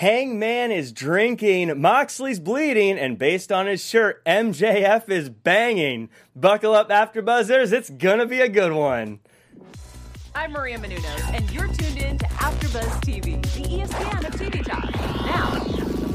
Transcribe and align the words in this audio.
Hangman 0.00 0.70
is 0.70 0.92
drinking, 0.92 1.78
Moxley's 1.78 2.40
bleeding, 2.40 2.98
and 2.98 3.18
based 3.18 3.52
on 3.52 3.66
his 3.66 3.84
shirt, 3.84 4.24
MJF 4.24 5.10
is 5.10 5.28
banging. 5.28 6.08
Buckle 6.34 6.72
up, 6.72 6.90
after 6.90 7.20
buzzers. 7.20 7.70
It's 7.70 7.90
gonna 7.90 8.24
be 8.24 8.40
a 8.40 8.48
good 8.48 8.72
one. 8.72 9.20
I'm 10.34 10.52
Maria 10.52 10.78
Menounos, 10.78 11.34
and 11.34 11.50
you're 11.50 11.66
tuned 11.66 11.98
in 11.98 12.16
to 12.16 12.24
AfterBuzz 12.24 13.02
TV, 13.02 13.42
the 13.42 13.60
ESPN 13.60 14.26
of 14.26 14.32
TV 14.40 14.64
talk. 14.64 14.90
Now, 15.26 15.50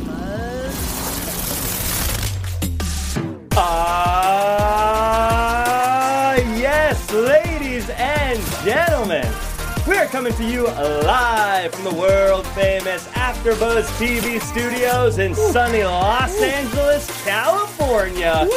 Buzz. 0.07 0.75
Ah, 3.55 4.25
yes, 6.57 7.11
ladies 7.11 7.87
and 7.91 8.41
gentlemen. 8.63 9.44
We 9.87 9.97
are 9.97 10.07
coming 10.07 10.33
to 10.33 10.43
you 10.43 10.63
live 10.63 11.75
from 11.75 11.83
the 11.83 11.93
world 11.93 12.47
famous 12.47 13.07
AfterBuzz 13.09 13.85
TV 13.99 14.41
studios 14.41 15.19
in 15.19 15.35
sunny 15.35 15.83
Los 15.83 16.41
Angeles, 16.41 17.23
California. 17.23 18.49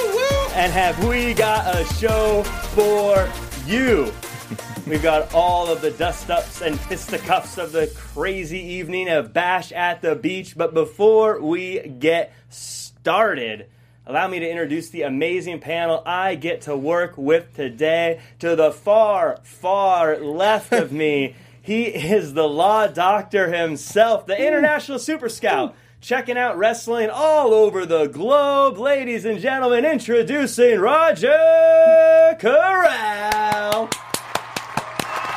And 0.55 0.72
have 0.72 1.06
we 1.06 1.34
got 1.34 1.77
a 1.77 1.84
show 1.96 2.45
for 2.72 3.30
you? 3.66 4.10
We've 4.86 5.02
got 5.02 5.34
all 5.34 5.70
of 5.70 5.83
the 5.83 5.91
dust 5.91 6.30
ups 6.30 6.62
and 6.62 6.80
fisticuffs 6.80 7.58
of 7.58 7.72
the 7.72 7.92
crazy 7.95 8.60
evening 8.60 9.10
of 9.10 9.34
Bash 9.34 9.70
at 9.70 10.00
the 10.00 10.14
Beach. 10.14 10.56
But 10.56 10.72
before 10.72 11.42
we 11.42 11.80
get 11.80 12.33
started, 12.48 13.69
allow 14.09 14.27
me 14.27 14.41
to 14.41 14.51
introduce 14.51 14.89
the 14.89 15.03
amazing 15.03 15.61
panel 15.61 16.03
I 16.05 16.35
get 16.35 16.62
to 16.62 16.77
work 16.77 17.17
with 17.17 17.55
today. 17.55 18.21
To 18.39 18.57
the 18.57 18.73
far, 18.73 19.39
far 19.43 20.17
left 20.19 20.73
of 20.73 20.91
me, 20.91 21.37
he 21.62 21.84
is 21.84 22.33
the 22.33 22.48
law 22.48 22.87
doctor 22.87 23.53
himself, 23.53 24.27
the 24.27 24.37
international 24.37 24.98
super 24.98 25.29
scout. 25.29 25.77
Checking 26.01 26.39
out 26.39 26.57
wrestling 26.57 27.11
all 27.11 27.53
over 27.53 27.84
the 27.84 28.07
globe. 28.07 28.79
Ladies 28.79 29.25
and 29.25 29.41
gentlemen, 29.41 29.84
introducing 29.84 30.78
Roger 30.78 32.37
Corral. 32.39 33.89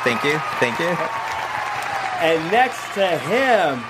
Thank 0.04 0.22
you. 0.22 0.38
Thank 0.60 0.78
you. 0.78 0.96
And 2.22 2.52
next 2.52 2.94
to 2.94 3.18
him, 3.18 3.82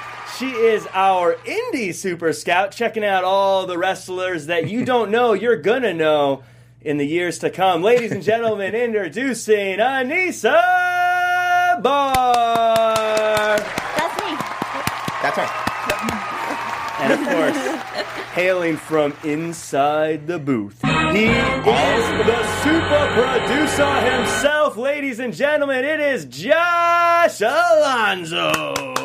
she 0.42 0.50
is 0.50 0.88
our 0.92 1.34
indie 1.44 1.94
super 1.94 2.32
scout, 2.32 2.72
checking 2.72 3.04
out 3.04 3.22
all 3.22 3.64
the 3.64 3.78
wrestlers 3.78 4.46
that 4.46 4.68
you 4.68 4.84
don't 4.84 5.08
know 5.08 5.34
you're 5.34 5.54
gonna 5.54 5.94
know 5.94 6.42
in 6.80 6.96
the 6.96 7.06
years 7.06 7.38
to 7.38 7.48
come. 7.48 7.80
Ladies 7.80 8.10
and 8.10 8.24
gentlemen, 8.24 8.74
introducing 8.74 9.78
Anissa 9.78 10.50
Barr. 11.80 13.56
That's 13.56 14.20
me. 14.20 14.34
That's 15.22 15.38
right. 15.38 15.50
And 16.98 17.12
of 17.12 17.20
course, 17.20 17.56
hailing 18.32 18.76
from 18.76 19.14
inside 19.22 20.26
the 20.26 20.40
booth, 20.40 20.82
he 20.82 21.26
is 21.26 22.04
the 22.26 22.42
super 22.64 23.06
producer 23.14 24.00
himself. 24.00 24.76
Ladies 24.76 25.20
and 25.20 25.32
gentlemen, 25.32 25.84
it 25.84 26.00
is 26.00 26.24
Josh 26.24 27.40
Alonzo. 27.40 29.01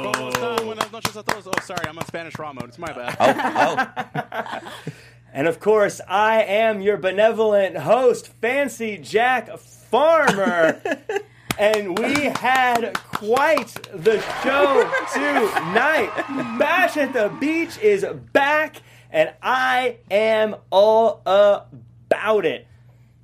Buenas 0.97 1.15
noches 1.15 1.17
a 1.17 1.23
todos. 1.23 1.47
Oh, 1.47 1.61
sorry, 1.61 1.87
I'm 1.87 1.99
on 1.99 2.05
Spanish 2.07 2.39
raw 2.39 2.51
mode. 2.51 2.69
It's 2.69 2.79
my 2.79 2.91
bad. 2.91 3.15
Oh, 3.19 4.63
oh. 4.63 4.71
And 5.33 5.47
of 5.47 5.59
course, 5.59 6.01
I 6.07 6.41
am 6.41 6.81
your 6.81 6.97
benevolent 6.97 7.77
host, 7.77 8.29
Fancy 8.41 8.97
Jack 8.97 9.55
Farmer. 9.59 10.81
and 11.59 11.99
we 11.99 12.13
had 12.23 12.97
quite 12.97 13.73
the 13.93 14.19
show 14.41 14.89
tonight. 15.13 16.09
Bash 16.57 16.97
at 16.97 17.13
the 17.13 17.31
Beach 17.39 17.77
is 17.77 18.03
back, 18.33 18.77
and 19.11 19.31
I 19.43 19.97
am 20.09 20.55
all 20.71 21.21
about 21.27 22.45
it. 22.47 22.65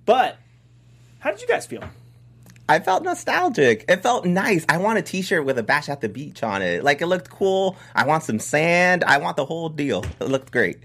But, 0.05 0.37
how 1.21 1.31
did 1.31 1.41
you 1.41 1.47
guys 1.47 1.65
feel? 1.65 1.83
I 2.67 2.79
felt 2.79 3.03
nostalgic. 3.03 3.85
It 3.89 4.01
felt 4.01 4.25
nice. 4.25 4.65
I 4.69 4.77
want 4.77 4.97
a 4.97 5.01
T-shirt 5.01 5.45
with 5.45 5.57
a 5.57 5.63
bash 5.63 5.89
at 5.89 6.01
the 6.01 6.09
beach 6.09 6.43
on 6.43 6.61
it. 6.61 6.83
Like 6.83 7.01
it 7.01 7.07
looked 7.07 7.29
cool. 7.29 7.75
I 7.93 8.05
want 8.05 8.23
some 8.23 8.39
sand. 8.39 9.03
I 9.03 9.17
want 9.17 9.35
the 9.37 9.45
whole 9.45 9.69
deal. 9.69 10.05
It 10.21 10.29
looked 10.29 10.51
great. 10.51 10.77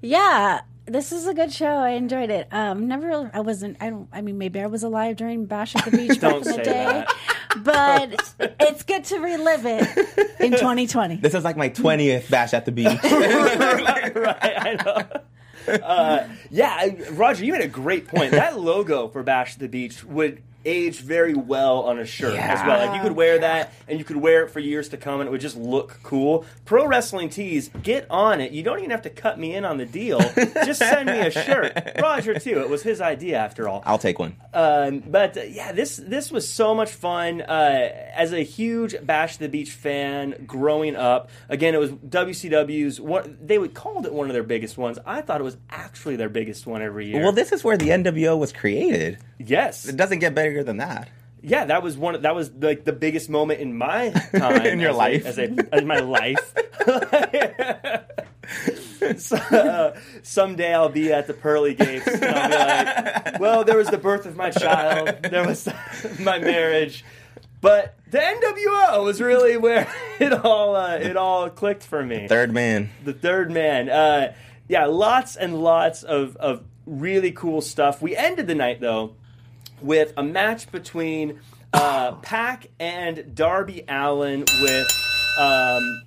Yeah, 0.00 0.62
this 0.86 1.12
is 1.12 1.26
a 1.26 1.32
good 1.32 1.52
show. 1.52 1.66
I 1.66 1.90
enjoyed 1.90 2.30
it. 2.30 2.48
Um, 2.50 2.88
never, 2.88 3.30
I 3.32 3.40
wasn't. 3.40 3.76
I 3.80 3.90
don't. 3.90 4.08
I 4.12 4.20
mean, 4.22 4.38
maybe 4.38 4.60
I 4.60 4.66
was 4.66 4.82
alive 4.82 5.16
during 5.16 5.46
Bash 5.46 5.76
at 5.76 5.84
the 5.84 5.90
Beach 5.96 6.20
back 6.20 6.34
in 6.36 6.42
the 6.42 6.56
day, 6.62 7.04
that. 7.06 7.14
but 7.62 8.56
it's 8.60 8.82
good 8.82 9.04
to 9.04 9.18
relive 9.20 9.64
it 9.64 10.40
in 10.40 10.50
2020. 10.58 11.16
This 11.16 11.34
is 11.34 11.44
like 11.44 11.56
my 11.56 11.68
twentieth 11.68 12.28
bash 12.28 12.52
at 12.52 12.64
the 12.64 12.72
beach. 12.72 12.86
right, 13.04 14.42
I 14.44 14.76
know. 14.84 15.72
Uh, 15.82 16.28
yeah, 16.50 16.90
Roger, 17.12 17.44
you 17.44 17.52
made 17.52 17.62
a 17.62 17.68
great 17.68 18.06
point. 18.08 18.32
That 18.32 18.58
logo 18.58 19.08
for 19.08 19.22
Bash 19.22 19.54
at 19.54 19.60
the 19.60 19.68
Beach 19.68 20.04
would 20.04 20.42
age 20.64 21.00
very 21.00 21.34
well 21.34 21.80
on 21.82 21.98
a 21.98 22.04
shirt 22.06 22.34
as 22.34 22.60
well. 22.66 22.86
Like 22.86 22.96
you 22.96 23.02
could 23.02 23.16
wear 23.16 23.38
that 23.40 23.72
and 23.88 23.98
you 23.98 24.04
could 24.04 24.16
wear 24.16 24.44
it 24.44 24.50
for 24.50 24.60
years 24.60 24.88
to 24.90 24.96
come 24.96 25.20
and 25.20 25.28
it 25.28 25.30
would 25.30 25.40
just 25.40 25.56
look 25.56 25.98
cool. 26.02 26.44
Pro 26.64 26.86
Wrestling 26.86 27.28
Tees, 27.28 27.70
get 27.82 28.06
on 28.10 28.40
it. 28.40 28.52
You 28.52 28.62
don't 28.62 28.78
even 28.78 28.90
have 28.90 29.02
to 29.02 29.10
cut 29.10 29.38
me 29.38 29.54
in 29.54 29.64
on 29.64 29.76
the 29.78 29.86
deal. 29.86 30.18
just 30.64 30.78
send 30.78 31.06
me 31.08 31.18
a 31.20 31.30
shirt. 31.30 31.76
Roger 32.00 32.38
too. 32.38 32.60
It 32.60 32.68
was 32.68 32.82
his 32.82 33.00
idea 33.00 33.36
after 33.38 33.68
all. 33.68 33.82
I'll 33.86 33.98
take 33.98 34.18
one. 34.18 34.36
Um, 34.52 35.00
but 35.06 35.36
uh, 35.36 35.42
yeah, 35.42 35.72
this 35.72 35.96
this 35.96 36.30
was 36.30 36.48
so 36.48 36.74
much 36.74 36.90
fun. 36.90 37.40
Uh, 37.42 37.90
as 38.14 38.32
a 38.32 38.40
huge 38.42 38.94
Bash 39.04 39.36
the 39.36 39.48
Beach 39.48 39.70
fan 39.72 40.44
growing 40.46 40.96
up, 40.96 41.30
again, 41.48 41.74
it 41.74 41.78
was 41.78 41.90
WCW's. 41.90 43.00
One, 43.00 43.38
they 43.42 43.58
would 43.58 43.74
called 43.74 44.06
it 44.06 44.12
one 44.12 44.28
of 44.28 44.34
their 44.34 44.42
biggest 44.42 44.78
ones. 44.78 44.98
I 45.04 45.20
thought 45.20 45.40
it 45.40 45.44
was 45.44 45.56
actually 45.70 46.16
their 46.16 46.28
biggest 46.28 46.66
one 46.66 46.82
every 46.82 47.06
year. 47.08 47.22
Well, 47.22 47.32
this 47.32 47.52
is 47.52 47.62
where 47.64 47.76
the 47.76 47.88
NWO 47.88 48.38
was 48.38 48.52
created. 48.52 49.18
yes, 49.38 49.86
It 49.86 49.96
doesn't 49.96 50.20
get 50.20 50.34
better 50.34 50.52
than 50.62 50.76
that. 50.76 51.08
yeah, 51.42 51.64
that 51.64 51.82
was 51.82 51.96
one. 51.96 52.20
That 52.22 52.34
was 52.36 52.52
like 52.52 52.84
the 52.84 52.92
biggest 52.92 53.28
moment 53.28 53.60
in 53.60 53.76
my 53.76 54.10
time 54.36 54.66
In 54.66 54.78
your 54.78 54.90
as 54.90 54.96
a- 54.96 54.98
life. 54.98 55.26
as 55.26 55.38
a 55.38 55.76
in 55.78 55.86
my 55.86 55.98
life. 56.00 56.54
so, 59.18 59.36
uh, 59.36 59.96
someday 60.22 60.74
I'll 60.74 60.88
be 60.88 61.12
at 61.12 61.26
the 61.26 61.34
pearly 61.34 61.74
gates 61.74 62.06
and 62.06 62.24
I'll 62.24 62.48
be 62.48 63.30
like, 63.30 63.40
"Well, 63.40 63.64
there 63.64 63.76
was 63.76 63.88
the 63.88 63.98
birth 63.98 64.26
of 64.26 64.36
my 64.36 64.50
child. 64.50 65.22
There 65.22 65.46
was 65.46 65.68
my 66.20 66.38
marriage." 66.38 67.04
But 67.60 67.96
the 68.10 68.18
NWO 68.18 69.04
was 69.04 69.22
really 69.22 69.56
where 69.56 69.90
it 70.20 70.32
all 70.32 70.76
uh, 70.76 70.96
it 70.96 71.16
all 71.16 71.48
clicked 71.48 71.82
for 71.82 72.04
me 72.04 72.28
Third 72.28 72.52
man. 72.52 72.90
the 73.04 73.14
third 73.14 73.50
man. 73.50 73.88
Uh, 73.88 74.34
yeah, 74.68 74.86
lots 74.86 75.36
and 75.36 75.62
lots 75.62 76.02
of, 76.02 76.36
of 76.36 76.62
really 76.86 77.32
cool 77.32 77.60
stuff. 77.62 78.02
We 78.02 78.16
ended 78.16 78.46
the 78.46 78.54
night 78.54 78.80
though 78.80 79.16
with 79.84 80.12
a 80.16 80.22
match 80.22 80.72
between 80.72 81.40
uh, 81.72 82.12
Pac 82.16 82.68
and 82.80 83.34
Darby 83.34 83.84
Allin 83.88 84.44
with. 84.60 84.86
Um, 85.38 86.02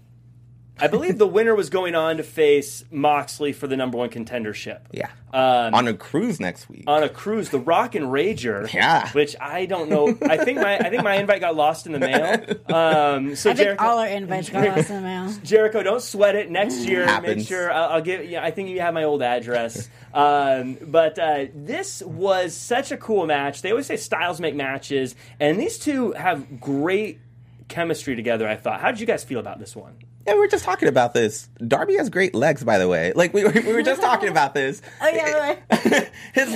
I 0.79 0.87
believe 0.87 1.17
the 1.17 1.27
winner 1.27 1.55
was 1.55 1.69
going 1.69 1.95
on 1.95 2.17
to 2.17 2.23
face 2.23 2.83
Moxley 2.91 3.51
for 3.53 3.67
the 3.67 3.75
number 3.75 3.97
one 3.97 4.09
contendership. 4.09 4.81
Yeah. 4.91 5.09
Um, 5.33 5.73
On 5.75 5.87
a 5.87 5.93
cruise 5.93 6.39
next 6.39 6.69
week. 6.69 6.83
on 6.87 7.03
a 7.03 7.09
cruise, 7.09 7.49
the 7.49 7.59
Rock 7.59 7.95
and 7.95 8.05
Rager. 8.07 8.71
Yeah. 8.73 9.09
Which 9.11 9.35
I 9.41 9.65
don't 9.65 9.89
know. 9.89 10.17
I 10.21 10.37
think 10.37 10.59
my 10.59 10.77
I 10.79 10.89
think 10.89 11.03
my 11.03 11.15
invite 11.15 11.41
got 11.41 11.55
lost 11.55 11.85
in 11.85 11.91
the 11.91 11.99
mail. 11.99 12.73
Um, 12.73 13.35
so 13.35 13.49
I 13.51 13.53
think 13.53 13.65
Jericho- 13.65 13.83
all 13.85 13.97
our 13.99 14.07
invites 14.07 14.49
got 14.49 14.65
lost 14.67 14.89
in 14.89 14.95
the 14.97 15.01
mail. 15.01 15.33
Jericho, 15.43 15.83
don't 15.83 16.01
sweat 16.01 16.35
it. 16.35 16.49
Next 16.49 16.77
year, 16.85 17.05
make 17.21 17.45
sure 17.45 17.71
I'll, 17.71 17.89
I'll 17.95 18.01
give. 18.01 18.25
Yeah, 18.25 18.43
I 18.43 18.51
think 18.51 18.69
you 18.69 18.79
have 18.81 18.93
my 18.93 19.03
old 19.03 19.21
address. 19.21 19.89
um, 20.13 20.77
but 20.81 21.19
uh, 21.19 21.45
this 21.53 22.01
was 22.03 22.55
such 22.55 22.91
a 22.91 22.97
cool 22.97 23.25
match. 23.25 23.61
They 23.61 23.71
always 23.71 23.85
say 23.87 23.97
styles 23.97 24.39
make 24.39 24.55
matches, 24.55 25.15
and 25.39 25.59
these 25.59 25.77
two 25.77 26.13
have 26.13 26.59
great 26.61 27.19
chemistry 27.67 28.15
together. 28.15 28.47
I 28.47 28.55
thought. 28.55 28.79
How 28.79 28.91
did 28.91 28.99
you 29.01 29.05
guys 29.07 29.23
feel 29.23 29.39
about 29.39 29.59
this 29.59 29.75
one? 29.75 29.95
Yeah, 30.27 30.33
we 30.33 30.39
were 30.39 30.47
just 30.47 30.65
talking 30.65 30.89
about 30.89 31.13
this. 31.13 31.47
Darby 31.65 31.95
has 31.95 32.09
great 32.09 32.35
legs, 32.35 32.61
by 32.61 32.77
the 32.77 32.87
way. 32.89 33.13
Like 33.15 33.33
we 33.33 33.45
were, 33.45 33.51
we 33.55 33.71
were 33.71 33.81
just 33.81 34.01
talking 34.01 34.27
about 34.29 34.53
this. 34.53 34.81
Oh 34.99 35.07
yeah, 35.09 35.55
His, 36.33 36.49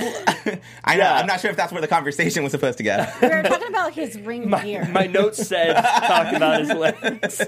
I 0.84 0.96
know. 0.96 1.02
Yeah. 1.04 1.14
I'm 1.16 1.26
not 1.26 1.40
sure 1.40 1.50
if 1.50 1.56
that's 1.56 1.72
where 1.72 1.80
the 1.80 1.86
conversation 1.88 2.42
was 2.42 2.50
supposed 2.50 2.76
to 2.78 2.84
go. 2.84 3.06
we 3.22 3.28
were 3.28 3.42
talking 3.42 3.68
about 3.68 3.92
his 3.92 4.18
ring 4.20 4.50
gear. 4.62 4.86
My 4.88 5.06
notes 5.06 5.46
said 5.46 5.74
talk 5.74 6.32
about 6.34 6.60
his 6.60 6.72
legs. 6.72 7.40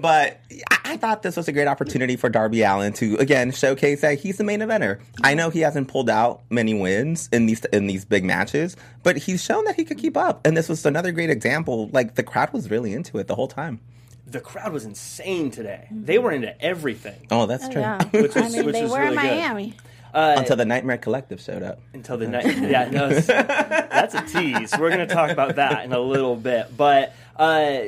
but 0.00 0.40
I, 0.70 0.78
I 0.92 0.96
thought 0.96 1.22
this 1.22 1.36
was 1.36 1.48
a 1.48 1.52
great 1.52 1.68
opportunity 1.68 2.16
for 2.16 2.28
Darby 2.28 2.62
Allin 2.62 2.92
to 2.94 3.16
again 3.16 3.50
showcase 3.52 4.00
that 4.00 4.18
he's 4.18 4.38
the 4.38 4.44
main 4.44 4.60
eventer. 4.60 5.00
I 5.22 5.34
know 5.34 5.50
he 5.50 5.60
hasn't 5.60 5.88
pulled 5.88 6.10
out 6.10 6.42
many 6.50 6.74
wins 6.74 7.28
in 7.32 7.46
these 7.46 7.64
in 7.66 7.86
these 7.86 8.04
big 8.04 8.24
matches, 8.24 8.76
but 9.02 9.16
he's 9.16 9.42
shown 9.42 9.64
that 9.66 9.76
he 9.76 9.84
could 9.84 9.98
keep 9.98 10.16
up. 10.16 10.46
And 10.46 10.56
this 10.56 10.68
was 10.68 10.84
another 10.86 11.12
great 11.12 11.30
example. 11.30 11.88
Like 11.92 12.14
the 12.14 12.22
crowd 12.22 12.52
was 12.52 12.70
really 12.70 12.92
into 12.94 13.18
it 13.18 13.26
the 13.26 13.34
whole 13.34 13.48
time. 13.48 13.80
the 14.26 14.40
crowd 14.40 14.72
was 14.72 14.84
insane 14.84 15.50
today. 15.50 15.86
They 15.90 16.18
were 16.18 16.32
into 16.32 16.60
everything 16.62 17.26
Oh, 17.30 17.46
that's 17.46 17.64
Oh, 17.66 17.70
true. 17.72 17.80
yeah. 17.80 18.02
Which 18.12 18.36
I 18.36 18.48
mean, 18.50 18.66
which 18.66 18.74
they 18.74 18.82
was 18.82 18.90
were 18.92 18.98
in 19.02 19.10
really 19.10 19.16
good. 19.16 19.22
Miami. 19.38 19.74
Until 20.14 20.56
the 20.56 20.64
Nightmare 20.64 20.98
Collective 20.98 21.40
showed 21.40 21.62
up. 21.62 21.80
until 21.94 22.16
the 22.18 22.26
night. 22.26 22.44
Yeah, 22.58 22.88
no, 22.90 23.08
that's 23.20 24.14
a 24.14 24.22
tease. 24.22 24.72
We're 24.76 24.88
going 24.90 25.06
to 25.06 25.14
talk 25.14 25.30
about 25.30 25.56
that 25.56 25.84
in 25.84 25.92
a 25.92 26.00
little 26.00 26.34
bit. 26.34 26.76
But 26.76 27.14
uh, 27.36 27.80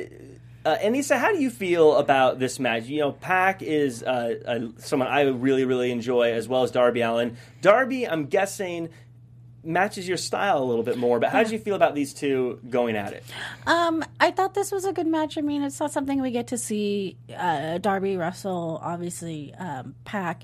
Uh, 0.63 0.77
Anissa, 0.77 1.17
how 1.17 1.31
do 1.31 1.41
you 1.41 1.49
feel 1.49 1.95
about 1.95 2.37
this 2.37 2.59
match? 2.59 2.85
You 2.85 2.99
know, 2.99 3.11
Pac 3.11 3.63
is 3.63 4.03
uh, 4.03 4.35
uh, 4.45 4.59
someone 4.77 5.07
I 5.07 5.23
really, 5.23 5.65
really 5.65 5.91
enjoy, 5.91 6.33
as 6.33 6.47
well 6.47 6.63
as 6.63 6.71
Darby 6.71 7.01
Allin. 7.01 7.35
Darby, 7.61 8.07
I'm 8.07 8.27
guessing, 8.27 8.89
matches 9.63 10.07
your 10.07 10.17
style 10.17 10.61
a 10.61 10.65
little 10.65 10.83
bit 10.83 10.97
more. 10.97 11.19
But 11.19 11.31
how 11.31 11.41
did 11.43 11.51
you 11.51 11.59
feel 11.59 11.75
about 11.75 11.95
these 11.95 12.13
two 12.13 12.59
going 12.69 12.95
at 12.95 13.13
it? 13.13 13.23
Um, 13.65 14.03
I 14.19 14.31
thought 14.31 14.53
this 14.53 14.71
was 14.71 14.85
a 14.85 14.93
good 14.93 15.07
match. 15.07 15.37
I 15.37 15.41
mean, 15.41 15.63
it's 15.63 15.79
not 15.79 15.91
something 15.91 16.21
we 16.21 16.31
get 16.31 16.47
to 16.47 16.57
see. 16.57 17.17
Uh, 17.35 17.77
Darby 17.79 18.17
Russell, 18.17 18.79
obviously, 18.83 19.53
um, 19.55 19.95
Pac. 20.05 20.43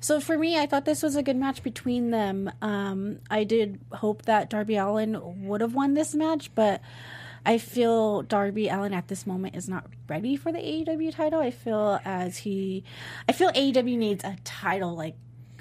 So 0.00 0.20
for 0.20 0.38
me, 0.38 0.56
I 0.56 0.66
thought 0.66 0.84
this 0.84 1.02
was 1.02 1.16
a 1.16 1.22
good 1.22 1.36
match 1.36 1.62
between 1.62 2.10
them. 2.10 2.50
Um, 2.62 3.18
I 3.30 3.44
did 3.44 3.80
hope 3.92 4.22
that 4.22 4.50
Darby 4.50 4.76
Allin 4.76 5.46
would 5.48 5.60
have 5.60 5.74
won 5.74 5.94
this 5.94 6.14
match, 6.14 6.54
but 6.54 6.80
I 7.46 7.58
feel 7.58 8.22
Darby 8.22 8.68
Allin 8.68 8.92
at 8.94 9.08
this 9.08 9.26
moment 9.26 9.56
is 9.56 9.68
not 9.68 9.86
ready 10.08 10.36
for 10.36 10.52
the 10.52 10.58
AEW 10.58 11.14
title. 11.14 11.40
I 11.40 11.50
feel 11.50 12.00
as 12.04 12.38
he, 12.38 12.84
I 13.28 13.32
feel 13.32 13.50
AEW 13.52 13.96
needs 13.96 14.24
a 14.24 14.36
title 14.44 14.94
like. 14.94 15.14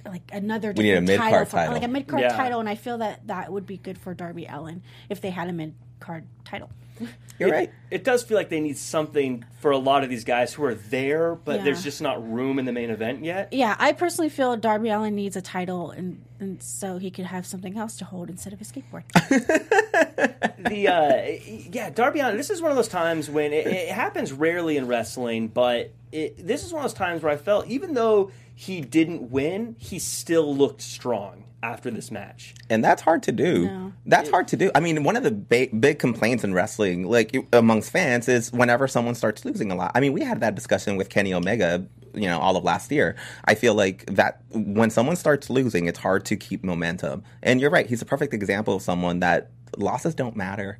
Like 0.05 0.29
another 0.31 0.71
We 0.71 0.83
need 0.83 0.93
a 0.93 1.01
mid-card 1.01 1.49
for- 1.49 1.57
title. 1.57 1.73
like 1.73 1.83
a 1.83 1.87
mid 1.89 2.07
card 2.07 2.21
Yeah. 2.21 2.29
title, 2.37 2.61
and 2.61 2.69
I 2.69 2.75
feel 2.75 2.99
that 2.99 3.27
that 3.27 3.51
would 3.51 3.65
be 3.65 3.75
good 3.75 3.97
for 3.97 4.13
Darby 4.13 4.45
Allin 4.45 4.81
if 5.09 5.19
they 5.19 5.31
had 5.31 5.49
a 5.49 5.51
mid 5.51 5.75
card 5.99 6.23
title. 6.45 6.69
You're 7.39 7.49
it, 7.49 7.51
right. 7.51 7.71
It 7.91 8.03
does 8.03 8.23
feel 8.23 8.35
like 8.35 8.49
they 8.49 8.59
need 8.59 8.77
something 8.77 9.45
for 9.59 9.71
a 9.71 9.77
lot 9.77 10.03
of 10.03 10.09
these 10.09 10.23
guys 10.23 10.53
who 10.53 10.63
are 10.63 10.73
there, 10.73 11.35
but 11.35 11.57
Yeah. 11.57 11.63
there's 11.65 11.83
just 11.83 12.01
not 12.01 12.27
room 12.31 12.57
in 12.57 12.65
the 12.65 12.71
main 12.71 12.89
event 12.89 13.23
yet. 13.23 13.53
Yeah, 13.53 13.75
I 13.77 13.93
personally 13.93 14.29
feel 14.29 14.57
Darby 14.57 14.89
Allin 14.89 15.13
needs 15.15 15.35
a 15.35 15.41
title, 15.41 15.91
and, 15.91 16.23
and 16.39 16.61
so 16.61 16.97
he 16.97 17.11
could 17.11 17.25
have 17.25 17.45
something 17.45 17.77
else 17.77 17.95
to 17.97 18.05
hold 18.05 18.29
instead 18.29 18.53
of 18.53 18.61
a 18.61 18.63
skateboard. 18.63 19.03
the 20.69 20.87
uh, 20.87 21.69
yeah, 21.71 21.89
Darby 21.91 22.21
Allin. 22.21 22.37
This 22.37 22.49
is 22.49 22.61
one 22.61 22.71
of 22.71 22.77
those 22.77 22.87
times 22.87 23.29
when 23.29 23.53
it, 23.53 23.67
it 23.67 23.89
happens 23.89 24.33
rarely 24.33 24.77
in 24.77 24.87
wrestling, 24.87 25.47
but 25.47 25.91
it, 26.11 26.45
this 26.45 26.65
is 26.65 26.73
one 26.73 26.83
of 26.83 26.89
those 26.89 26.97
times 26.97 27.21
where 27.21 27.31
I 27.31 27.37
felt 27.37 27.67
even 27.67 27.93
though 27.93 28.31
he 28.55 28.81
didn't 28.81 29.29
win, 29.29 29.75
he 29.77 29.99
still 29.99 30.55
looked 30.55 30.81
strong 30.81 31.43
after 31.63 31.89
this 31.89 32.11
match. 32.11 32.53
and 32.69 32.83
that's 32.83 33.01
hard 33.01 33.23
to 33.23 33.31
do. 33.31 33.65
No. 33.65 33.93
That's 34.05 34.29
hard 34.29 34.47
to 34.49 34.57
do. 34.57 34.71
I 34.75 34.79
mean, 34.79 35.03
one 35.03 35.15
of 35.15 35.23
the 35.23 35.31
ba- 35.31 35.75
big 35.75 35.99
complaints 35.99 36.43
in 36.43 36.53
wrestling, 36.53 37.03
like 37.03 37.35
amongst 37.51 37.91
fans, 37.91 38.27
is 38.29 38.51
whenever 38.51 38.87
someone 38.87 39.15
starts 39.15 39.43
losing 39.43 39.71
a 39.71 39.75
lot. 39.75 39.91
I 39.95 39.99
mean, 39.99 40.13
we 40.13 40.21
had 40.21 40.39
that 40.41 40.55
discussion 40.55 40.97
with 40.97 41.09
Kenny 41.09 41.33
Omega, 41.33 41.85
you 42.13 42.27
know, 42.27 42.39
all 42.39 42.55
of 42.55 42.63
last 42.63 42.91
year. 42.91 43.15
I 43.45 43.55
feel 43.55 43.73
like 43.73 44.05
that 44.05 44.41
when 44.51 44.89
someone 44.91 45.15
starts 45.15 45.49
losing, 45.49 45.87
it's 45.87 45.99
hard 45.99 46.25
to 46.25 46.35
keep 46.35 46.63
momentum. 46.63 47.23
And 47.41 47.59
you're 47.59 47.71
right; 47.71 47.87
he's 47.87 48.01
a 48.01 48.05
perfect 48.05 48.33
example 48.33 48.75
of 48.75 48.81
someone 48.81 49.19
that 49.21 49.49
losses 49.77 50.13
don't 50.15 50.35
matter. 50.35 50.79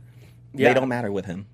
Yeah. 0.53 0.69
They 0.69 0.80
don't 0.80 0.89
matter 0.89 1.12
with 1.12 1.25
him. 1.25 1.47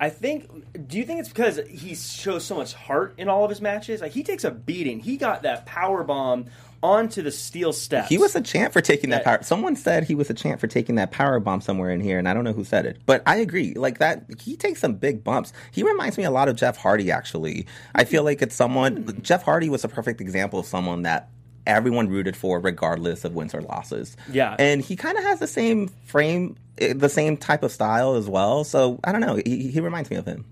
I 0.00 0.10
think. 0.10 0.86
Do 0.88 0.96
you 0.96 1.04
think 1.04 1.18
it's 1.20 1.28
because 1.28 1.60
he 1.68 1.94
shows 1.96 2.44
so 2.44 2.54
much 2.54 2.72
heart 2.72 3.14
in 3.18 3.28
all 3.28 3.42
of 3.42 3.50
his 3.50 3.60
matches? 3.60 4.00
Like 4.00 4.12
he 4.12 4.22
takes 4.22 4.44
a 4.44 4.50
beating. 4.52 5.00
He 5.00 5.16
got 5.16 5.42
that 5.42 5.66
power 5.66 6.04
bomb 6.04 6.46
onto 6.82 7.22
the 7.22 7.30
steel 7.30 7.72
steps. 7.72 8.08
He 8.08 8.18
was 8.18 8.36
a 8.36 8.40
champ 8.40 8.72
for 8.72 8.80
taking 8.80 9.10
that 9.10 9.22
Yeah. 9.22 9.36
power. 9.36 9.42
Someone 9.42 9.76
said 9.76 10.04
he 10.04 10.14
was 10.14 10.30
a 10.30 10.34
champ 10.34 10.60
for 10.60 10.66
taking 10.66 10.94
that 10.96 11.10
power 11.10 11.40
bomb 11.40 11.60
somewhere 11.60 11.90
in 11.90 12.00
here, 12.00 12.18
and 12.18 12.28
I 12.28 12.34
don't 12.34 12.44
know 12.44 12.52
who 12.52 12.64
said 12.64 12.86
it, 12.86 12.98
but 13.06 13.22
I 13.26 13.36
agree. 13.36 13.74
Like 13.74 13.98
that, 13.98 14.24
he 14.40 14.56
takes 14.56 14.80
some 14.80 14.94
big 14.94 15.24
bumps. 15.24 15.52
He 15.72 15.82
reminds 15.82 16.16
me 16.18 16.24
a 16.24 16.30
lot 16.30 16.48
of 16.48 16.56
Jeff 16.56 16.76
Hardy. 16.76 17.10
Actually, 17.10 17.66
I 17.94 18.04
feel 18.04 18.22
like 18.22 18.42
it's 18.42 18.54
someone. 18.54 19.18
Jeff 19.22 19.42
Hardy 19.42 19.68
was 19.68 19.84
a 19.84 19.88
perfect 19.88 20.20
example 20.20 20.58
of 20.60 20.66
someone 20.66 21.02
that 21.02 21.28
everyone 21.66 22.08
rooted 22.08 22.34
for, 22.36 22.58
regardless 22.60 23.24
of 23.24 23.34
wins 23.34 23.54
or 23.54 23.60
losses. 23.60 24.16
Yeah. 24.32 24.56
and 24.58 24.80
he 24.80 24.96
kind 24.96 25.18
of 25.18 25.24
has 25.24 25.38
the 25.38 25.46
same 25.46 25.88
frame, 26.06 26.56
eh, 26.78 26.94
the 26.96 27.10
same 27.10 27.36
type 27.36 27.62
of 27.62 27.70
style 27.72 28.14
as 28.14 28.26
well. 28.28 28.64
So 28.64 28.98
I 29.04 29.12
don't 29.12 29.20
know. 29.20 29.38
He, 29.44 29.70
he 29.70 29.80
reminds 29.80 30.10
me 30.10 30.16
of 30.16 30.24
him. 30.26 30.46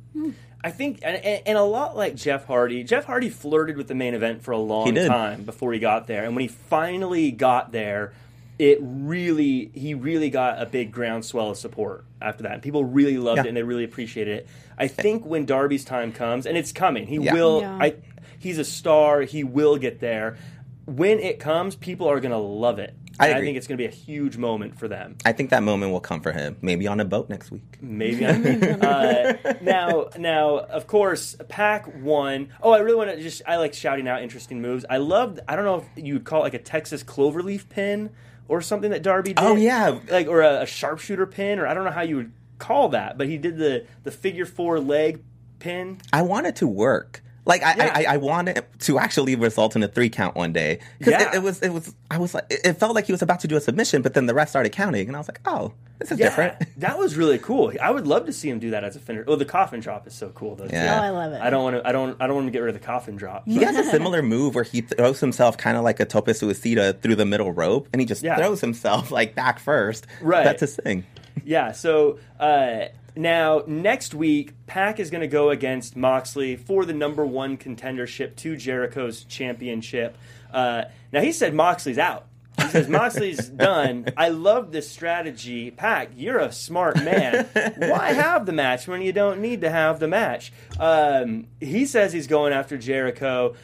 I 0.67 0.71
think, 0.73 0.99
and, 1.03 1.17
and 1.17 1.43
and 1.47 1.57
a 1.59 1.63
lot 1.63 1.97
like 1.97 2.17
Jeff 2.17 2.45
Hardy. 2.47 2.83
Jeff 2.83 3.05
Hardy 3.05 3.31
flirted 3.31 3.77
with 3.77 3.87
the 3.87 3.95
main 3.95 4.15
event 4.15 4.43
for 4.43 4.51
a 4.51 4.59
long 4.59 4.93
time 4.95 5.45
before 5.45 5.73
he 5.73 5.79
got 5.79 6.09
there, 6.09 6.25
and 6.25 6.35
when 6.35 6.43
he 6.43 6.49
finally 6.49 7.31
got 7.31 7.71
there, 7.71 8.13
it 8.59 8.79
really 8.81 9.71
he 9.75 9.95
really 9.95 10.29
got 10.29 10.61
a 10.61 10.67
big 10.67 10.91
groundswell 10.91 11.51
of 11.51 11.57
support 11.57 12.05
after 12.21 12.43
that. 12.43 12.53
And 12.55 12.63
people 12.63 12.85
really 12.85 13.17
loved 13.17 13.37
Yeah. 13.39 13.45
it 13.45 13.49
and 13.49 13.57
they 13.57 13.63
really 13.63 13.85
appreciated 13.85 14.39
it. 14.39 14.49
I 14.77 14.89
think 14.89 15.25
when 15.25 15.47
Darby's 15.47 15.85
time 15.85 16.11
comes, 16.13 16.47
and 16.47 16.59
it's 16.59 16.73
coming, 16.73 17.07
he 17.07 17.17
Yeah. 17.19 17.33
will. 17.33 17.61
Yeah. 17.61 17.79
I 17.81 17.95
he's 18.39 18.59
a 18.59 18.65
star. 18.65 19.21
He 19.23 19.45
will 19.45 19.77
get 19.77 20.01
there. 20.01 20.37
When 20.85 21.21
it 21.21 21.39
comes, 21.39 21.77
people 21.77 22.09
are 22.09 22.19
gonna 22.19 22.41
love 22.41 22.79
it. 22.81 22.93
I 23.19 23.29
agree. 23.29 23.47
think 23.47 23.57
it's 23.57 23.67
gonna 23.67 23.79
be 23.79 23.87
a 23.87 23.91
huge 23.91 24.37
moment 24.37 24.79
for 24.79 24.89
them. 24.89 25.17
I 25.25 25.33
think 25.33 25.51
that 25.51 25.63
moment 25.63 25.93
will 25.93 26.01
come 26.01 26.21
for 26.21 26.33
him. 26.33 26.57
Maybe 26.63 26.87
on 26.87 27.01
a 27.01 27.05
boat 27.05 27.29
next 27.29 27.51
week. 27.51 27.79
Maybe. 27.81 28.25
uh, 28.27 29.35
now, 29.61 30.09
now, 30.19 30.59
of 30.59 30.87
course, 30.87 31.37
Pac 31.49 31.87
won. 32.03 32.49
Oh, 32.63 32.73
I 32.73 32.79
really 32.79 32.97
want 32.97 33.11
to 33.11 33.23
just. 33.23 33.43
I 33.47 33.57
like 33.57 33.75
shouting 33.75 34.09
out 34.09 34.23
interesting 34.23 34.61
moves. 34.61 34.85
I 34.89 34.99
loved. 34.99 35.41
I 35.49 35.57
don't 35.57 35.65
know 35.65 35.77
if 35.77 36.05
you 36.05 36.15
would 36.15 36.25
call 36.25 36.41
it 36.41 36.45
like 36.45 36.55
a 36.55 36.59
Texas 36.59 37.03
cloverleaf 37.03 37.69
pin 37.69 38.11
or 38.49 38.61
something 38.61 38.91
that 38.91 39.03
Darby 39.03 39.35
did. 39.35 39.45
Oh, 39.45 39.57
yeah. 39.57 39.99
like 40.09 40.29
or 40.29 40.43
a, 40.43 40.63
a 40.63 40.67
sharpshooter 40.67 41.27
pin, 41.27 41.59
or 41.59 41.67
I 41.67 41.75
don't 41.75 41.85
know 41.85 41.91
how 41.91 42.03
you 42.03 42.17
would 42.17 42.33
call 42.59 42.91
that, 42.91 43.19
but 43.19 43.29
he 43.29 43.39
did 43.39 43.59
the 43.59 43.87
the 44.05 44.11
figure 44.11 44.47
four 44.47 44.81
leg 44.81 45.23
pin. 45.59 45.99
I 46.13 46.23
want 46.23 46.47
it 46.47 46.57
to 46.57 46.67
work. 46.67 47.23
Like 47.47 47.63
I, 47.63 47.75
Yeah. 47.77 47.93
I, 47.95 48.15
I 48.15 48.17
want 48.19 48.49
it 48.49 48.69
to 48.81 48.99
actually 48.99 49.37
result 49.37 49.77
in 49.77 49.83
a 49.83 49.89
three 49.89 50.11
count 50.11 50.35
one 50.35 50.53
day 50.53 50.81
because 50.99 51.13
Yeah. 51.13 51.29
it, 51.31 51.37
it 51.37 51.43
was 51.43 51.63
it 51.63 51.71
was 51.71 51.95
I 52.11 52.19
was 52.19 52.35
like 52.35 52.45
it 52.51 52.75
felt 52.75 52.95
like 52.95 53.07
he 53.07 53.13
was 53.13 53.23
about 53.23 53.41
to 53.41 53.49
do 53.49 53.57
a 53.57 53.61
submission, 53.61 54.03
but 54.03 54.15
then 54.15 54.27
the 54.27 54.35
rest 54.35 54.51
started 54.51 54.71
counting, 54.73 55.07
and 55.07 55.17
I 55.17 55.21
was 55.21 55.29
like, 55.29 55.41
oh, 55.47 55.73
this 56.01 56.11
is 56.11 56.19
Yeah, 56.19 56.27
different. 56.27 56.57
that 56.81 56.99
was 56.99 57.17
really 57.17 57.39
cool. 57.39 57.73
I 57.81 57.91
would 57.93 58.07
love 58.07 58.27
to 58.27 58.33
see 58.33 58.51
him 58.51 58.59
do 58.59 58.71
that 58.71 58.83
as 58.83 58.97
a 58.97 58.99
finisher. 58.99 59.25
Oh, 59.29 59.37
the 59.37 59.45
coffin 59.45 59.79
drop 59.81 60.07
is 60.09 60.15
so 60.15 60.31
cool 60.31 60.57
though. 60.57 60.67
Yeah. 60.71 60.99
Oh, 61.01 61.05
I 61.05 61.11
love 61.11 61.33
it. 61.33 61.41
I 61.41 61.49
don't 61.51 61.63
want 61.63 61.77
to. 61.77 61.89
I 61.89 61.93
don't. 61.93 62.21
I 62.21 62.27
don't 62.27 62.35
want 62.37 62.47
to 62.49 62.51
get 62.51 62.59
rid 62.63 62.75
of 62.75 62.81
the 62.81 62.85
coffin 62.87 63.15
drop. 63.17 63.45
He 63.47 63.59
has 63.63 63.77
a 63.77 63.85
similar 63.85 64.23
move 64.23 64.57
where 64.57 64.65
he 64.65 64.81
throws 64.81 65.21
himself 65.21 65.57
kind 65.57 65.77
of 65.77 65.85
like 65.85 66.01
a 66.01 66.05
tope 66.05 66.27
suicida 66.27 67.01
through 67.01 67.15
the 67.15 67.27
middle 67.27 67.53
rope, 67.53 67.89
and 67.93 68.01
he 68.01 68.07
just 68.07 68.23
Yeah. 68.25 68.37
throws 68.37 68.61
himself 68.61 69.13
like 69.13 69.37
back 69.37 69.61
first. 69.61 70.07
Right. 70.21 70.43
That's 70.43 70.61
his 70.61 70.75
thing. 70.77 71.05
Yeah. 71.45 71.71
So 71.73 72.19
uh, 72.41 72.87
now 73.17 73.63
next 73.67 74.15
week, 74.15 74.53
Pac 74.67 75.01
is 75.01 75.11
going 75.11 75.23
to 75.23 75.29
go 75.29 75.51
against 75.51 75.97
Moxley 75.97 76.57
for 76.57 76.85
the 76.85 76.93
number 76.93 77.25
one 77.25 77.57
contendership 77.57 78.37
to 78.37 78.57
Jericho's 78.57 79.25
championship. 79.25 80.17
Uh, 80.53 80.85
now 81.13 81.21
he 81.21 81.33
said 81.33 81.55
Moxley's 81.55 81.99
out. 81.99 82.27
He 82.61 82.69
says 82.69 82.89
Moxley's 82.89 83.49
done. 83.49 84.07
I 84.17 84.31
love 84.31 84.73
this 84.73 84.91
strategy. 84.91 85.71
Pac, 85.71 86.11
you're 86.17 86.39
a 86.39 86.53
smart 86.53 86.97
man. 86.97 87.47
Why 87.77 88.13
have 88.13 88.47
the 88.47 88.53
match 88.53 88.89
when 88.89 89.03
you 89.03 89.13
don't 89.13 89.41
need 89.41 89.61
to 89.63 89.71
have 89.71 90.01
the 90.01 90.09
match? 90.09 90.53
Um, 90.79 91.47
he 91.61 91.87
says 91.87 92.13
he's 92.13 92.27
going 92.27 92.53
after 92.53 92.79
Jericho 92.79 93.55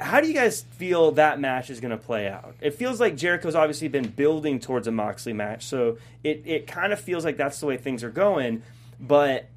how 0.00 0.20
do 0.20 0.28
you 0.28 0.34
guys 0.34 0.62
feel 0.62 1.12
that 1.12 1.40
match 1.40 1.70
is 1.70 1.80
going 1.80 1.90
to 1.90 1.96
play 1.96 2.28
out? 2.28 2.54
It 2.60 2.74
feels 2.74 3.00
like 3.00 3.16
Jericho's 3.16 3.54
obviously 3.54 3.88
been 3.88 4.08
building 4.08 4.60
towards 4.60 4.86
a 4.86 4.92
Moxley 4.92 5.32
match, 5.32 5.64
so 5.66 5.98
it, 6.22 6.42
it 6.44 6.66
kind 6.66 6.92
of 6.92 7.00
feels 7.00 7.24
like 7.24 7.36
that's 7.36 7.58
the 7.60 7.66
way 7.66 7.76
things 7.76 8.04
are 8.04 8.10
going. 8.10 8.62
But 9.00 9.48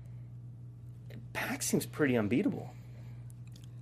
Pac 1.34 1.62
seems 1.62 1.86
pretty 1.86 2.18
unbeatable. 2.18 2.74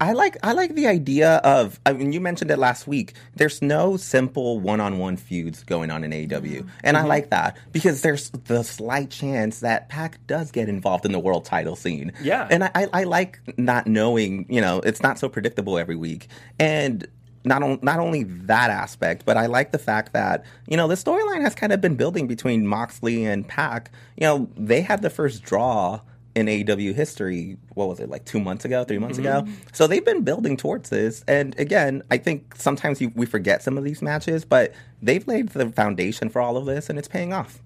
I 0.02 0.14
like 0.14 0.38
I 0.44 0.54
like 0.54 0.76
the 0.76 0.88
idea 0.88 1.38
of 1.38 1.80
I 1.86 1.94
mean 1.94 2.14
you 2.14 2.22
mentioned 2.22 2.52
it 2.52 2.58
last 2.58 2.88
week. 2.88 3.14
There's 3.36 3.62
no 3.62 3.98
simple 3.98 4.60
one-on-one 4.60 5.18
feuds 5.18 5.64
going 5.64 5.92
on 5.92 6.04
in 6.04 6.12
AEW. 6.12 6.68
And 6.84 6.96
I 6.96 7.02
mm-hmm. 7.02 7.10
like 7.10 7.30
that 7.32 7.58
because 7.72 8.02
there's 8.02 8.30
the 8.30 8.64
slight 8.64 9.10
chance 9.10 9.60
that 9.60 9.90
Pac 9.90 10.26
does 10.28 10.52
get 10.52 10.70
involved 10.70 11.06
in 11.06 11.12
the 11.12 11.20
world 11.20 11.46
title 11.46 11.76
scene. 11.76 12.14
Yeah. 12.22 12.48
And 12.50 12.64
I, 12.64 12.72
I, 12.76 12.88
I 12.94 13.04
like 13.04 13.40
not 13.58 13.88
knowing, 13.88 14.46
you 14.50 14.62
know, 14.62 14.80
it's 14.80 15.04
not 15.04 15.20
so 15.20 15.28
predictable 15.28 15.78
every 15.78 15.96
week. 15.96 16.28
And 16.60 17.06
not 17.44 17.64
on, 17.64 17.80
not 17.82 18.00
only 18.00 18.24
that 18.24 18.70
aspect, 18.70 19.26
but 19.26 19.38
I 19.38 19.46
like 19.46 19.72
the 19.72 19.78
fact 19.78 20.14
that 20.14 20.46
you 20.68 20.78
know 20.78 20.88
the 20.88 20.96
storyline 20.96 21.42
has 21.42 21.56
kind 21.56 21.74
of 21.74 21.82
been 21.82 21.96
building 21.96 22.28
between 22.28 22.68
Moxley 22.68 23.26
and 23.26 23.48
Pac. 23.48 23.92
You 24.18 24.28
know, 24.28 24.50
they 24.56 24.82
had 24.82 25.02
the 25.02 25.10
first 25.10 25.44
draw 25.44 26.02
in 26.40 26.48
AEW 26.48 26.94
history. 26.94 27.58
What 27.74 27.90
was 27.90 28.00
it 28.00 28.10
like 28.10 28.26
two 28.26 28.40
months 28.40 28.66
ago, 28.66 28.84
three 28.84 28.98
months 28.98 29.18
ago? 29.18 29.42
Mm-hmm. 29.42 29.54
So 29.74 29.88
they've 29.88 30.04
been 30.04 30.24
building 30.24 30.58
towards 30.58 30.90
this. 30.90 31.24
And 31.28 31.58
again, 31.60 32.02
I 32.10 32.18
think 32.18 32.56
sometimes 32.56 33.02
you, 33.02 33.12
we 33.16 33.26
forget 33.26 33.62
some 33.62 33.78
of 33.78 33.84
these 33.84 34.02
matches, 34.02 34.46
but 34.46 34.74
they've 35.02 35.28
laid 35.28 35.50
the 35.50 35.70
foundation 35.70 36.30
for 36.30 36.42
all 36.42 36.58
of 36.58 36.66
this, 36.66 36.90
and 36.90 36.98
it's 36.98 37.08
paying 37.08 37.34
off. 37.34 37.62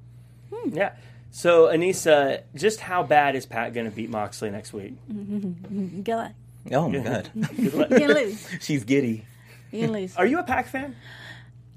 Hmm, 0.54 0.76
yeah. 0.76 0.94
So 1.32 1.68
Anissa, 1.68 2.42
just 2.56 2.80
how 2.80 3.04
bad 3.04 3.36
is 3.36 3.46
Pac 3.46 3.74
going 3.74 3.90
to 3.90 3.96
beat 3.96 4.10
Moxley 4.10 4.50
next 4.52 4.74
week? 4.74 4.94
Good 5.08 6.16
luck. 6.16 6.32
Oh 6.72 6.90
my 6.90 7.00
god, 7.00 7.30
Good 7.56 7.74
luck. 7.74 7.90
You 7.90 7.98
can 7.98 8.14
lose. 8.14 8.48
she's 8.62 8.84
giddy. 8.84 9.26
You 9.72 9.82
can 9.82 9.94
lose. 9.94 10.16
Are 10.16 10.26
you 10.26 10.40
a 10.40 10.44
Pac 10.44 10.68
fan? 10.68 10.96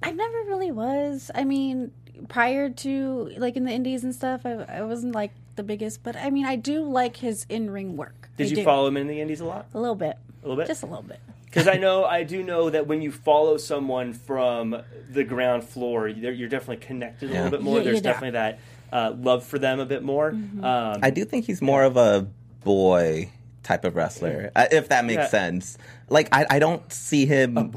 I 0.03 0.13
never 0.13 0.45
really 0.45 0.71
was. 0.71 1.31
I 1.35 1.45
mean, 1.45 1.91
prior 2.29 2.71
to 2.71 3.33
like 3.39 3.57
in 3.57 3.65
the 3.65 3.73
indies 3.73 4.05
and 4.05 4.15
stuff, 4.15 4.43
I, 4.45 4.53
I 4.69 4.83
wasn't 4.83 5.15
like 5.15 5.33
the 5.57 5.63
biggest, 5.63 6.03
but 6.03 6.17
I 6.17 6.31
mean, 6.31 6.47
I 6.47 6.57
do 6.57 6.83
like 6.83 7.17
his 7.17 7.47
in 7.49 7.71
ring 7.71 7.97
work. 7.97 8.29
Did 8.37 8.47
I 8.47 8.51
you 8.51 8.57
do. 8.57 8.65
follow 8.65 8.87
him 8.87 8.97
in 8.97 9.07
the 9.07 9.21
Indies 9.21 9.41
a 9.41 9.45
lot? 9.45 9.67
a 9.75 9.79
little 9.81 9.95
bit? 9.95 10.17
A 10.43 10.49
little 10.49 10.57
bit. 10.57 10.67
Just 10.67 10.83
a 10.83 10.87
little 10.87 11.03
bit. 11.03 11.21
Because 11.47 11.67
I 11.69 11.75
know, 11.79 12.05
I 12.05 12.23
do 12.23 12.43
know 12.43 12.71
that 12.71 12.87
when 12.87 13.03
you 13.03 13.11
follow 13.11 13.57
someone 13.57 14.13
from 14.13 14.83
the 15.11 15.25
ground 15.25 15.65
floor, 15.65 16.07
you're, 16.09 16.33
you're 16.33 16.49
definitely 16.49 16.85
connected 16.87 17.31
a 17.31 17.33
Yeah. 17.33 17.43
little 17.45 17.59
bit 17.59 17.63
more. 17.63 17.79
Yeah, 17.79 17.85
There's 17.85 18.03
definitely 18.03 18.33
that 18.33 18.59
uh, 18.93 19.15
love 19.19 19.45
for 19.45 19.59
them 19.59 19.81
a 19.81 19.87
bit 19.87 20.03
more. 20.03 20.29
Um, 20.31 20.63
I 20.63 21.11
do 21.11 21.25
think 21.25 21.47
he's 21.47 21.61
more 21.63 21.83
of 21.83 21.97
a 21.97 22.27
boy 22.63 23.31
type 23.63 23.85
of 23.85 23.97
wrestler, 23.97 24.51
uh, 24.55 24.67
if 24.71 24.89
that 24.91 25.05
makes 25.05 25.23
Yeah. 25.23 25.29
sense. 25.29 25.79
Like 26.09 26.29
I, 26.33 26.47
I 26.51 26.59
don't 26.61 26.91
see 26.93 27.27
him. 27.27 27.73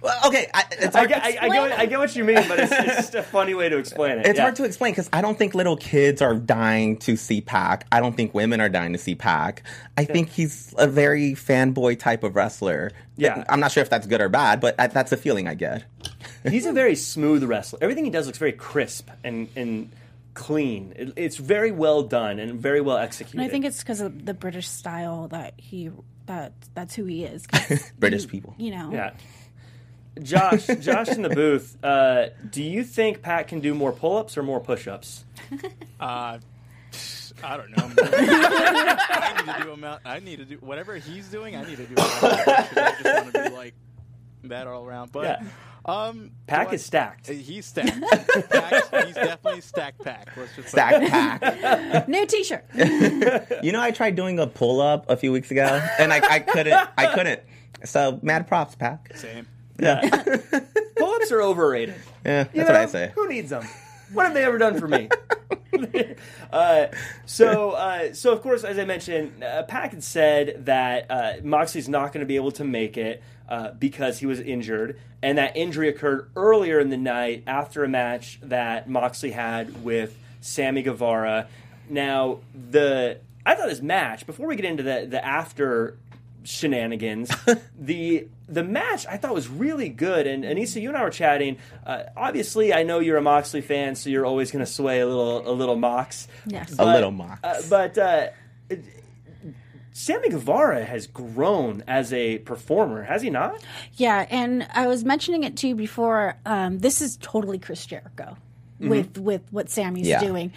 A 0.00 0.02
boy. 0.02 0.08
Well, 0.08 0.28
okay, 0.28 0.48
I, 0.52 0.64
it's 0.72 0.96
I 0.96 1.06
get, 1.06 1.18
to 1.18 1.24
I, 1.24 1.28
I, 1.28 1.48
get, 1.48 1.60
what- 1.60 1.72
I 1.72 1.86
get 1.86 1.98
what 1.98 2.16
you 2.16 2.24
mean, 2.24 2.44
but 2.48 2.58
it's, 2.60 2.72
it's 2.72 2.94
just 2.96 3.14
a 3.14 3.22
funny 3.22 3.54
way 3.54 3.68
to 3.68 3.78
explain 3.78 4.18
it. 4.18 4.26
It's 4.26 4.36
Yeah. 4.36 4.42
hard 4.42 4.56
to 4.56 4.64
explain 4.64 4.92
because 4.92 5.08
I 5.12 5.20
don't 5.22 5.36
think 5.38 5.54
little 5.54 5.76
kids 5.76 6.20
are 6.22 6.34
dying 6.34 6.96
to 6.98 7.16
see 7.16 7.40
Pac. 7.40 7.86
I 7.92 8.00
don't 8.00 8.16
think 8.16 8.34
women 8.34 8.60
are 8.60 8.68
dying 8.68 8.92
to 8.92 8.98
see 8.98 9.14
Pac. 9.14 9.62
I 9.96 10.04
think 10.04 10.30
he's 10.30 10.74
a 10.78 10.86
very 10.86 11.32
fanboy 11.32 11.98
type 11.98 12.24
of 12.24 12.34
wrestler. 12.36 12.92
Yeah. 13.16 13.44
I'm 13.48 13.60
not 13.60 13.72
sure 13.72 13.82
if 13.82 13.90
that's 13.90 14.06
good 14.06 14.20
or 14.20 14.28
bad, 14.28 14.60
but 14.60 14.74
I, 14.78 14.86
that's 14.86 15.12
a 15.12 15.16
feeling 15.16 15.46
I 15.48 15.54
get. 15.54 15.84
He's 16.48 16.64
a 16.64 16.72
very 16.72 16.94
smooth 16.94 17.44
wrestler. 17.44 17.78
Everything 17.82 18.04
he 18.06 18.10
does 18.10 18.24
looks 18.26 18.38
very 18.38 18.52
crisp 18.52 19.10
and 19.22 19.48
and 19.54 19.90
clean. 20.32 20.94
It, 20.96 21.12
it's 21.16 21.36
very 21.36 21.70
well 21.70 22.02
done 22.02 22.38
and 22.38 22.58
very 22.58 22.80
well 22.80 22.96
executed. 22.96 23.38
And 23.40 23.46
I 23.46 23.50
think 23.50 23.66
it's 23.66 23.80
because 23.80 24.00
of 24.00 24.24
the 24.24 24.32
British 24.32 24.66
style 24.68 25.28
that 25.28 25.52
he 25.58 25.90
that 26.26 26.52
that's 26.74 26.94
who 26.94 27.04
he 27.04 27.24
is. 27.24 27.46
British 27.98 28.22
he- 28.22 28.28
people. 28.28 28.54
you 28.56 28.70
know. 28.70 28.90
yeah. 28.90 29.10
Josh, 30.22 30.66
Josh 30.66 31.08
in 31.08 31.22
the 31.22 31.30
booth. 31.30 31.76
Uh, 31.84 32.26
do 32.50 32.62
you 32.62 32.84
think 32.84 33.22
Pac 33.22 33.48
can 33.48 33.60
do 33.60 33.74
more 33.74 33.92
pull-ups 33.92 34.36
or 34.38 34.42
more 34.42 34.60
push-ups? 34.60 35.24
Uh, 36.00 36.38
I 37.42 37.56
don't 37.58 37.70
know. 37.76 37.90
I 38.02 39.42
need 39.44 39.52
to 39.54 39.62
do 39.64 39.72
amount. 39.72 40.00
I 40.06 40.18
need 40.20 40.36
to 40.38 40.44
do 40.46 40.56
whatever 40.60 40.96
he's 40.96 41.28
doing. 41.28 41.54
I 41.56 41.62
need 41.64 41.76
to 41.76 41.84
do. 41.84 41.94
I 41.98 42.96
just 43.02 43.04
want 43.24 43.34
to 43.34 43.50
be 43.50 43.54
like 43.56 43.74
that 44.44 44.66
all 44.66 44.84
around. 44.86 45.12
But 45.12 45.24
Yeah. 45.24 45.42
um, 45.84 46.30
Pac 46.46 46.68
do 46.68 46.72
I- 46.72 46.74
is 46.76 46.84
stacked. 46.84 47.26
He's 47.28 47.66
stacked. 47.66 48.00
Pac- 48.50 49.04
he's 49.06 49.14
definitely 49.14 49.60
stacked. 49.60 50.02
Pac. 50.02 50.28
Let's 50.36 50.56
just 50.56 50.68
Stack 50.68 51.10
Pac. 51.10 52.08
New 52.08 52.26
T-shirt. 52.26 52.64
you 53.62 53.72
know, 53.72 53.80
I 53.80 53.90
tried 53.90 54.16
doing 54.16 54.38
a 54.38 54.46
pull 54.46 54.80
up 54.80 55.08
a 55.10 55.16
few 55.18 55.32
weeks 55.32 55.50
ago, 55.50 55.82
and 55.98 56.12
I, 56.14 56.20
I 56.28 56.38
couldn't. 56.40 56.88
I 56.96 57.12
couldn't. 57.14 57.42
So 57.84 58.18
mad 58.22 58.46
props, 58.48 58.74
Pac. 58.74 59.16
Same. 59.16 59.46
Yeah. 59.80 60.00
pull-ups 60.96 61.32
are 61.32 61.42
overrated. 61.42 61.94
Yeah, 62.24 62.46
You 62.52 62.64
that's 62.64 62.68
what 62.68 62.76
I 62.76 62.84
know, 62.84 62.90
say. 62.90 63.12
Who 63.14 63.28
needs 63.28 63.50
them? 63.50 63.66
What 64.12 64.24
have 64.26 64.34
they 64.34 64.44
ever 64.44 64.58
done 64.58 64.78
for 64.78 64.88
me? 64.88 65.08
uh, 66.52 66.86
so, 67.26 67.70
uh, 67.72 68.12
so 68.12 68.32
of 68.32 68.42
course, 68.42 68.64
as 68.64 68.78
I 68.78 68.84
mentioned, 68.84 69.42
uh, 69.42 69.62
Pac 69.64 69.92
had 69.92 70.02
said 70.02 70.66
that 70.66 71.06
uh, 71.10 71.32
Moxley's 71.42 71.88
not 71.88 72.12
going 72.12 72.20
to 72.20 72.26
be 72.26 72.36
able 72.36 72.52
to 72.52 72.64
make 72.64 72.96
it 72.96 73.22
uh, 73.48 73.70
because 73.72 74.18
he 74.18 74.26
was 74.26 74.40
injured, 74.40 74.98
and 75.22 75.38
that 75.38 75.56
injury 75.56 75.88
occurred 75.88 76.30
earlier 76.36 76.80
in 76.80 76.90
the 76.90 76.96
night 76.96 77.44
after 77.46 77.84
a 77.84 77.88
match 77.88 78.40
that 78.42 78.88
Moxley 78.88 79.30
had 79.30 79.84
with 79.84 80.16
Sammy 80.40 80.82
Guevara. 80.82 81.48
Now, 81.88 82.40
the 82.54 83.18
I 83.44 83.54
thought 83.54 83.68
this 83.68 83.80
match 83.80 84.26
before 84.26 84.46
we 84.46 84.56
get 84.56 84.64
into 84.64 84.82
the 84.82 85.06
the 85.08 85.24
after 85.24 85.96
shenanigans. 86.44 87.30
the 87.78 88.28
the 88.48 88.64
match 88.64 89.06
I 89.06 89.16
thought 89.16 89.34
was 89.34 89.48
really 89.48 89.88
good, 89.88 90.26
and 90.26 90.44
Anissa, 90.44 90.80
you 90.80 90.88
and 90.88 90.96
I 90.98 91.02
were 91.04 91.10
chatting. 91.10 91.58
Uh, 91.86 92.04
obviously, 92.16 92.72
I 92.74 92.82
know 92.82 92.98
you're 92.98 93.16
a 93.16 93.22
Moxley 93.22 93.60
fan, 93.60 93.94
so 93.94 94.10
you're 94.10 94.26
always 94.26 94.50
going 94.50 94.64
to 94.64 94.70
sway 94.70 95.00
a 95.00 95.06
little 95.06 95.48
a 95.48 95.52
little 95.52 95.76
Mox. 95.76 96.28
Yes. 96.46 96.74
A 96.78 96.84
little 96.84 97.10
Mox. 97.12 97.40
Uh, 97.44 97.62
but 97.68 97.98
uh, 97.98 98.26
Sammy 99.92 100.28
Guevara 100.30 100.84
has 100.84 101.06
grown 101.06 101.82
as 101.86 102.12
a 102.12 102.38
performer, 102.38 103.02
has 103.02 103.22
he 103.22 103.30
not? 103.30 103.62
Yeah, 103.94 104.26
and 104.30 104.66
I 104.72 104.86
was 104.86 105.04
mentioning 105.04 105.44
it 105.44 105.56
to 105.58 105.68
you 105.68 105.74
before. 105.74 106.36
Um, 106.46 106.78
this 106.78 107.02
is 107.02 107.18
totally 107.20 107.58
Chris 107.58 107.84
Jericho 107.86 108.36
with 108.78 109.18
with 109.18 109.42
what 109.50 109.68
Sammy's 109.68 110.06
Yeah. 110.06 110.20
doing. 110.20 110.52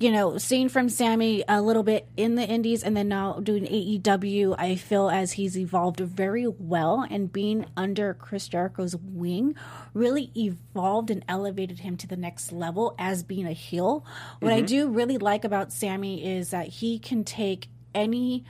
You 0.00 0.12
know, 0.12 0.38
seeing 0.38 0.68
from 0.68 0.88
Sammy 0.88 1.42
a 1.48 1.60
little 1.60 1.82
bit 1.82 2.06
in 2.16 2.36
the 2.36 2.44
Indies 2.44 2.84
and 2.84 2.96
then 2.96 3.08
now 3.08 3.40
doing 3.40 3.64
AEW, 3.64 4.54
I 4.56 4.76
feel 4.76 5.10
as 5.10 5.32
he's 5.32 5.58
evolved 5.58 5.98
very 5.98 6.46
well 6.46 7.04
and 7.10 7.32
being 7.32 7.66
under 7.76 8.14
Chris 8.14 8.46
Jericho's 8.46 8.94
wing 8.94 9.56
really 9.94 10.30
evolved 10.36 11.10
and 11.10 11.24
elevated 11.28 11.80
him 11.80 11.96
to 11.96 12.06
the 12.06 12.16
next 12.16 12.52
level 12.52 12.94
as 12.96 13.24
being 13.24 13.46
a 13.46 13.52
heel. 13.52 14.04
What 14.38 14.52
I 14.52 14.58
mm-hmm. 14.58 14.66
do 14.66 14.88
really 14.88 15.18
like 15.18 15.44
about 15.44 15.72
Sammy 15.72 16.24
is 16.24 16.50
that 16.50 16.68
he 16.68 17.00
can 17.00 17.24
take 17.24 17.68
any 17.92 18.44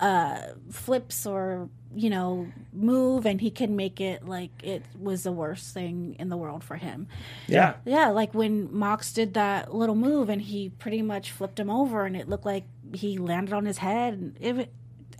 uh, 0.00 0.38
flips 0.70 1.26
or 1.26 1.68
you 1.94 2.10
know 2.10 2.46
move 2.74 3.24
and 3.24 3.40
he 3.40 3.50
can 3.50 3.74
make 3.76 4.00
it 4.00 4.26
like 4.28 4.50
it 4.62 4.82
was 5.00 5.22
the 5.22 5.32
worst 5.32 5.72
thing 5.72 6.14
in 6.18 6.28
the 6.28 6.36
world 6.36 6.62
for 6.62 6.76
him 6.76 7.06
Yeah. 7.48 7.74
yeah 7.86 8.08
like 8.08 8.34
when 8.34 8.68
mox 8.76 9.12
did 9.14 9.32
that 9.34 9.72
little 9.74 9.94
move 9.94 10.28
and 10.28 10.42
he 10.42 10.68
pretty 10.68 11.00
much 11.00 11.30
flipped 11.30 11.58
him 11.58 11.70
over 11.70 12.04
and 12.04 12.14
it 12.14 12.28
looked 12.28 12.44
like 12.44 12.64
he 12.92 13.16
landed 13.16 13.54
on 13.54 13.64
his 13.64 13.78
head 13.78 14.12
and 14.14 14.36
it, 14.38 14.70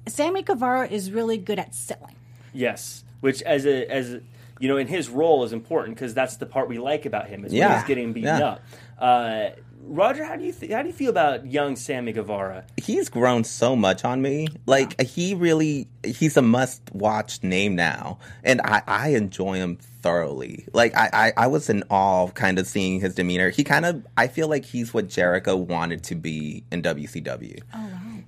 sammy 0.07 0.43
Guevara 0.43 0.87
is 0.89 1.11
really 1.11 1.39
good 1.39 1.59
at 1.59 1.75
selling 1.75 2.17
Yes, 2.53 3.05
which 3.21 3.41
as 3.43 3.65
a 3.67 3.87
as 3.91 4.13
a, 4.15 4.21
you 4.61 4.69
know 4.69 4.77
in 4.77 4.87
his 4.87 5.09
role 5.09 5.45
is 5.45 5.53
important 5.55 5.95
because 5.97 6.13
that's 6.15 6.37
the 6.37 6.47
part 6.47 6.69
we 6.69 6.79
like 6.79 7.07
about 7.07 7.29
him 7.29 7.45
is 7.47 7.53
when 7.53 7.71
he's 7.73 7.85
getting 7.85 8.13
beaten 8.13 8.39
Yeah. 8.39 8.47
up. 8.47 8.61
Uh, 8.99 9.51
Roger, 9.89 10.25
how 10.25 10.37
do 10.37 10.45
you 10.45 10.53
th- 10.53 10.73
how 10.73 10.83
do 10.83 10.89
you 10.89 10.95
feel 10.95 11.11
about 11.11 11.47
young 11.47 11.77
Sammy 11.77 12.13
Guevara? 12.13 12.65
he's 12.77 13.09
grown 13.09 13.45
so 13.45 13.77
much 13.77 14.05
on 14.05 14.21
me. 14.21 14.49
Like 14.67 15.01
he 15.01 15.35
really, 15.35 15.89
he's 16.05 16.37
a 16.37 16.43
must-watch 16.43 17.43
name 17.43 17.77
now, 17.77 18.19
and 18.43 18.61
I, 18.63 18.83
I 18.87 19.09
enjoy 19.11 19.57
him 19.57 19.77
thoroughly. 19.77 20.67
Like 20.73 20.97
I, 20.97 21.11
I, 21.13 21.33
I 21.37 21.47
was 21.47 21.71
in 21.71 21.85
awe, 21.89 22.29
kind 22.29 22.59
of 22.59 22.67
seeing 22.67 23.01
his 23.01 23.15
demeanor. 23.15 23.51
He 23.51 23.65
kind 23.65 23.85
of, 23.85 24.07
I 24.17 24.27
feel 24.27 24.49
like 24.49 24.65
he's 24.65 24.93
what 24.93 25.09
Jericho 25.09 25.57
wanted 25.57 26.03
to 26.05 26.15
be 26.15 26.65
in 26.73 26.83
WCW. 26.83 27.63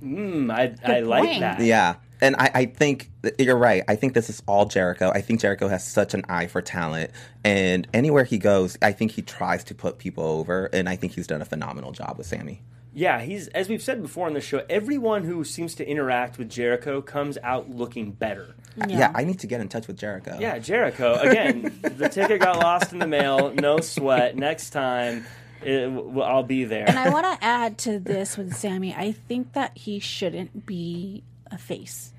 Hmm, 0.01 0.51
I 0.51 0.75
I 0.85 1.01
like 1.01 1.41
that. 1.41 1.61
Yeah. 1.61 1.97
And 2.21 2.37
I, 2.37 2.51
I 2.55 2.65
think 2.67 3.11
you're 3.39 3.57
right. 3.57 3.83
I 3.89 3.97
think 3.97 4.15
this 4.15 4.29
is 4.29 4.43
all 4.47 4.67
Jericho. 4.67 5.11
I 5.15 5.21
think 5.21 5.41
Jericho 5.41 5.69
has 5.69 5.87
such 5.87 6.15
an 6.15 6.25
eye 6.29 6.47
for 6.47 6.61
talent. 6.61 7.11
And 7.45 7.87
anywhere 7.95 8.25
he 8.25 8.39
goes, 8.39 8.77
I 8.83 8.93
think 8.93 9.13
he 9.13 9.23
tries 9.23 9.65
to 9.65 9.75
put 9.75 9.99
people 9.99 10.25
over. 10.25 10.67
And 10.73 10.89
I 10.89 10.97
think 10.97 11.13
he's 11.15 11.27
done 11.27 11.43
a 11.43 11.45
phenomenal 11.45 11.93
job 11.93 12.19
with 12.19 12.27
Sammy. 12.27 12.63
Yeah, 12.95 13.21
he's 13.21 13.47
as 13.49 13.69
we've 13.69 13.83
said 13.83 14.03
before 14.03 14.27
on 14.27 14.35
the 14.35 14.41
show. 14.41 14.65
Everyone 14.69 15.23
who 15.23 15.45
seems 15.45 15.75
to 15.77 15.89
interact 15.89 16.39
with 16.39 16.49
Jericho 16.51 17.01
comes 17.01 17.39
out 17.45 17.71
looking 17.71 18.11
better. 18.11 18.57
Yeah. 18.89 19.13
I 19.15 19.25
need 19.25 19.39
to 19.41 19.47
get 19.47 19.61
in 19.61 19.69
touch 19.69 19.87
with 19.87 19.97
Jericho. 19.99 20.37
Yeah, 20.41 20.59
Jericho. 20.59 21.15
Again, 21.15 21.79
the 21.83 22.09
ticket 22.09 22.41
got 22.41 22.57
lost 22.59 22.93
in 22.93 22.99
the 22.99 23.07
mail. 23.07 23.53
No 23.55 23.79
sweat. 23.81 24.37
Next 24.37 24.71
time, 24.71 25.27
it, 25.63 25.83
w- 25.93 26.21
I'll 26.21 26.43
be 26.45 26.65
there. 26.65 26.89
and 26.89 26.99
i 26.99 27.09
want 27.11 27.27
to 27.27 27.45
add 27.45 27.79
to 27.79 27.99
this 27.99 28.37
with 28.37 28.55
sammy 28.55 28.95
i 28.95 29.11
think 29.11 29.55
that 29.55 29.77
he 29.77 29.99
shouldn't 29.99 30.65
be 30.65 31.25
a 31.51 31.59
face 31.59 32.13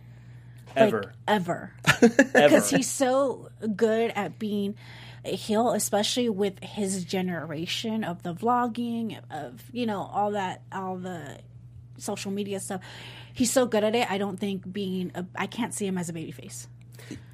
like, 0.75 0.87
Ever, 0.87 1.13
ever 1.27 1.73
ever. 2.01 2.09
because 2.33 2.69
he's 2.69 2.89
so 2.89 3.49
good 3.75 4.11
at 4.15 4.37
being 4.39 4.75
a 5.25 5.35
heel, 5.35 5.71
especially 5.71 6.29
with 6.29 6.59
his 6.63 7.03
generation 7.03 8.03
of 8.03 8.23
the 8.23 8.33
vlogging, 8.33 9.19
of 9.31 9.61
you 9.71 9.85
know 9.85 10.01
all 10.01 10.31
that, 10.31 10.61
all 10.71 10.97
the 10.97 11.37
social 11.97 12.31
media 12.31 12.59
stuff. 12.59 12.81
He's 13.33 13.51
so 13.51 13.65
good 13.65 13.83
at 13.83 13.95
it. 13.95 14.09
I 14.09 14.17
don't 14.17 14.39
think 14.39 14.71
being 14.71 15.11
a, 15.15 15.25
I 15.35 15.47
can't 15.47 15.73
see 15.73 15.85
him 15.85 15.97
as 15.97 16.09
a 16.09 16.13
baby 16.13 16.31
face. 16.31 16.67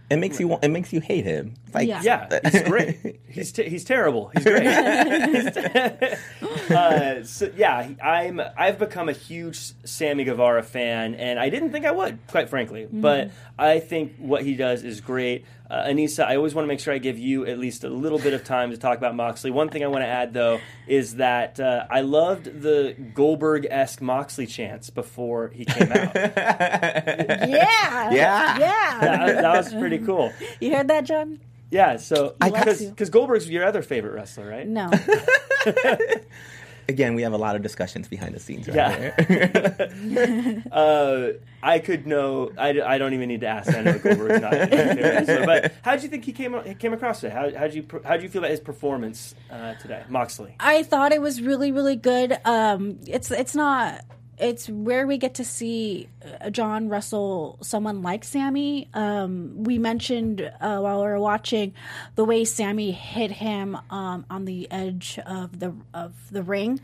It 0.09 0.17
makes 0.17 0.39
you 0.39 0.47
want, 0.47 0.63
it 0.63 0.69
makes 0.69 0.93
you 0.93 0.99
hate 1.01 1.25
him. 1.25 1.55
Like, 1.73 1.87
Yeah. 1.87 2.01
Yeah, 2.03 2.39
he's 2.49 2.61
great. 2.69 3.19
He's 3.27 3.51
t- 3.51 3.67
he's 3.69 3.83
terrible. 3.83 4.31
He's 4.35 4.43
great. 4.43 4.67
uh, 6.71 7.23
so 7.23 7.51
yeah, 7.55 7.89
I'm 8.03 8.41
I've 8.57 8.77
become 8.79 9.09
a 9.09 9.13
huge 9.13 9.57
Sammy 9.83 10.23
Guevara 10.23 10.63
fan, 10.63 11.15
and 11.15 11.39
I 11.39 11.49
didn't 11.49 11.71
think 11.71 11.85
I 11.85 11.91
would, 11.91 12.19
quite 12.27 12.49
frankly. 12.49 12.87
But 12.91 13.31
I 13.57 13.79
think 13.79 14.15
what 14.17 14.43
he 14.43 14.55
does 14.55 14.83
is 14.83 15.01
great. 15.01 15.45
Uh, 15.69 15.83
Anissa, 15.85 16.25
I 16.25 16.35
always 16.35 16.53
want 16.53 16.65
to 16.65 16.67
make 16.67 16.79
sure 16.79 16.93
I 16.93 16.99
give 16.99 17.17
you 17.17 17.45
at 17.47 17.57
least 17.57 17.83
a 17.83 17.89
little 17.89 18.19
bit 18.19 18.33
of 18.33 18.43
time 18.43 18.69
to 18.71 18.77
talk 18.77 18.97
about 18.99 19.15
Moxley. 19.15 19.49
One 19.49 19.69
thing 19.69 19.83
I 19.83 19.87
want 19.87 20.03
to 20.03 20.07
add, 20.07 20.33
though, 20.33 20.59
is 20.87 21.15
that 21.15 21.59
uh, 21.59 21.85
I 21.89 22.01
loved 22.01 22.61
the 22.61 22.95
Goldberg 23.13 23.65
esque 23.69 23.99
Moxley 24.01 24.45
chants 24.45 24.89
before 24.91 25.49
he 25.49 25.65
came 25.65 25.91
out. 25.91 26.15
Yeah, 26.15 28.11
Yeah. 28.11 28.57
yeah. 28.59 29.41
that 29.41 29.57
was 29.57 29.73
pretty 29.73 29.97
cool. 29.99 30.31
You 30.59 30.75
heard 30.75 30.87
that, 30.89 31.05
John? 31.05 31.39
Yeah, 31.71 31.97
so 31.97 32.35
because 32.39 33.09
Goldberg's 33.09 33.49
your 33.49 33.65
other 33.65 33.81
favorite 33.81 34.13
wrestler, 34.13 34.47
right? 34.47 34.67
No. 34.67 34.89
Again, 36.87 37.15
we 37.15 37.23
have 37.23 37.33
a 37.33 37.37
lot 37.37 37.55
of 37.55 37.61
discussions 37.63 38.07
behind 38.07 38.35
the 38.35 38.39
scenes 38.39 38.67
right 38.67 38.75
Yeah. 38.75 39.25
here. 39.25 40.63
Uh, 40.71 41.29
I 41.63 41.79
could 41.79 42.05
know. 42.05 42.51
I, 42.57 42.79
I 42.81 42.97
don't 42.97 43.13
even 43.13 43.27
need 43.29 43.41
to 43.41 43.47
ask. 43.47 43.73
I 43.75 43.81
know 43.81 43.97
Goldberg's 43.97 44.41
not 44.41 44.53
your 44.53 44.67
favorite. 44.67 45.45
But 45.45 45.73
how 45.83 45.93
did 45.95 46.03
you 46.03 46.09
think 46.09 46.25
he 46.25 46.31
came 46.31 46.55
he 46.63 46.75
came 46.75 46.93
across 46.93 47.21
today? 47.21 47.33
How 47.33 47.51
how 47.57 47.65
did 47.67 47.73
you 47.75 47.85
how 48.03 48.13
did 48.13 48.23
you 48.23 48.29
feel 48.29 48.39
about 48.41 48.51
his 48.51 48.59
performance 48.59 49.33
uh, 49.49 49.73
today, 49.75 50.03
Moxley? 50.09 50.55
I 50.59 50.83
thought 50.83 51.11
it 51.11 51.21
was 51.21 51.41
really, 51.41 51.71
really 51.71 51.95
good. 51.95 52.37
Um, 52.45 52.99
it's 53.07 53.31
it's 53.31 53.55
not. 53.55 54.01
It's 54.37 54.67
where 54.67 55.07
we 55.07 55.17
get 55.17 55.35
to 55.35 55.45
see 55.45 56.09
uh, 56.41 56.49
John 56.49 56.89
Russell, 56.89 57.57
someone 57.61 58.01
like 58.01 58.23
Sammy. 58.23 58.89
Um, 58.93 59.63
we 59.63 59.77
mentioned 59.77 60.41
uh, 60.41 60.79
while 60.79 60.99
we 60.99 61.07
were 61.07 61.19
watching 61.19 61.73
the 62.15 62.25
way 62.25 62.43
Sammy 62.45 62.91
hit 62.91 63.31
him 63.31 63.77
um, 63.89 64.25
on 64.29 64.45
the 64.45 64.69
edge 64.71 65.19
of 65.25 65.59
the 65.59 65.73
of 65.93 66.13
the 66.31 66.43
ring, 66.43 66.79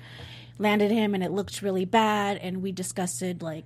landed 0.57 0.91
him, 0.91 1.13
and 1.13 1.23
it 1.23 1.31
looked 1.31 1.61
really 1.61 1.85
bad. 1.85 2.37
And 2.37 2.61
we 2.61 2.71
discussed 2.71 3.21
it 3.21 3.41
like 3.41 3.65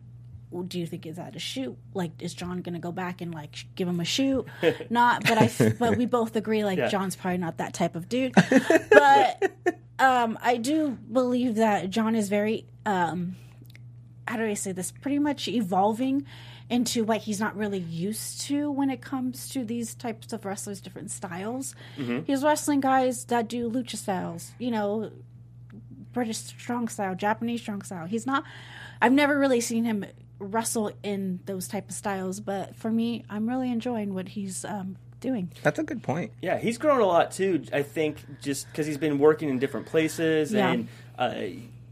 well, 0.55 0.63
do 0.63 0.79
you 0.79 0.87
think 0.87 1.05
is 1.05 1.17
that 1.17 1.35
a 1.35 1.39
shoot? 1.39 1.77
Like, 1.93 2.11
is 2.21 2.33
Jon 2.33 2.61
going 2.61 2.75
to 2.75 2.79
go 2.79 2.93
back 2.93 3.19
and 3.19 3.33
like 3.33 3.65
give 3.75 3.87
him 3.87 3.99
a 3.99 4.05
shoot? 4.05 4.47
not, 4.89 5.23
but 5.23 5.37
I, 5.37 5.51
but 5.77 5.97
we 5.97 6.05
both 6.05 6.35
agree 6.37 6.63
like 6.63 6.77
Yeah. 6.77 6.87
Jon's 6.87 7.15
probably 7.15 7.39
not 7.39 7.57
that 7.57 7.73
type 7.73 7.95
of 7.95 8.07
dude. 8.07 8.33
but 8.89 9.51
um, 9.99 10.39
I 10.41 10.55
do 10.57 10.91
believe 10.91 11.55
that 11.55 11.89
Jon 11.89 12.15
is 12.15 12.29
very, 12.29 12.65
um, 12.85 13.35
how 14.27 14.37
do 14.37 14.45
I 14.45 14.53
say 14.55 14.71
this? 14.71 14.91
Pretty 14.91 15.19
much 15.19 15.47
evolving 15.47 16.25
into 16.69 17.03
what 17.03 17.19
he's 17.19 17.39
not 17.39 17.55
really 17.55 17.79
used 17.79 18.41
to 18.41 18.71
when 18.71 18.89
it 18.89 18.99
comes 19.01 19.49
to 19.49 19.63
these 19.63 19.93
types 19.93 20.33
of 20.33 20.45
wrestlers, 20.45 20.81
different 20.81 21.11
styles. 21.11 21.75
He's 22.25 22.43
wrestling 22.43 22.79
guys 22.79 23.25
that 23.25 23.47
do 23.47 23.69
lucha 23.69 23.97
styles, 23.97 24.51
you 24.57 24.71
know, 24.71 25.11
British 26.13 26.37
strong 26.37 26.87
style, 26.87 27.13
Japanese 27.15 27.61
strong 27.61 27.81
style. 27.81 28.05
He's 28.07 28.25
not. 28.25 28.43
I've 29.01 29.11
never 29.11 29.37
really 29.37 29.61
seen 29.61 29.83
him 29.83 30.05
wrestle 30.39 30.91
in 31.03 31.39
those 31.45 31.67
type 31.67 31.89
of 31.89 31.95
styles, 31.95 32.39
but 32.39 32.75
for 32.75 32.89
me, 32.91 33.25
I'm 33.29 33.47
really 33.47 33.69
enjoying 33.71 34.13
what 34.13 34.29
he's 34.29 34.65
um, 34.65 34.95
doing. 35.19 35.51
That's 35.61 35.77
a 35.79 35.83
good 35.83 36.01
point. 36.03 36.31
Yeah, 36.41 36.57
he's 36.57 36.77
grown 36.77 37.01
a 37.01 37.05
lot 37.05 37.31
too. 37.31 37.63
I 37.73 37.83
think 37.83 38.17
just 38.41 38.67
because 38.71 38.87
he's 38.87 38.97
been 38.97 39.19
working 39.19 39.49
in 39.49 39.59
different 39.59 39.85
places, 39.85 40.51
Yeah. 40.51 40.71
and 40.71 40.87
uh, 41.19 41.35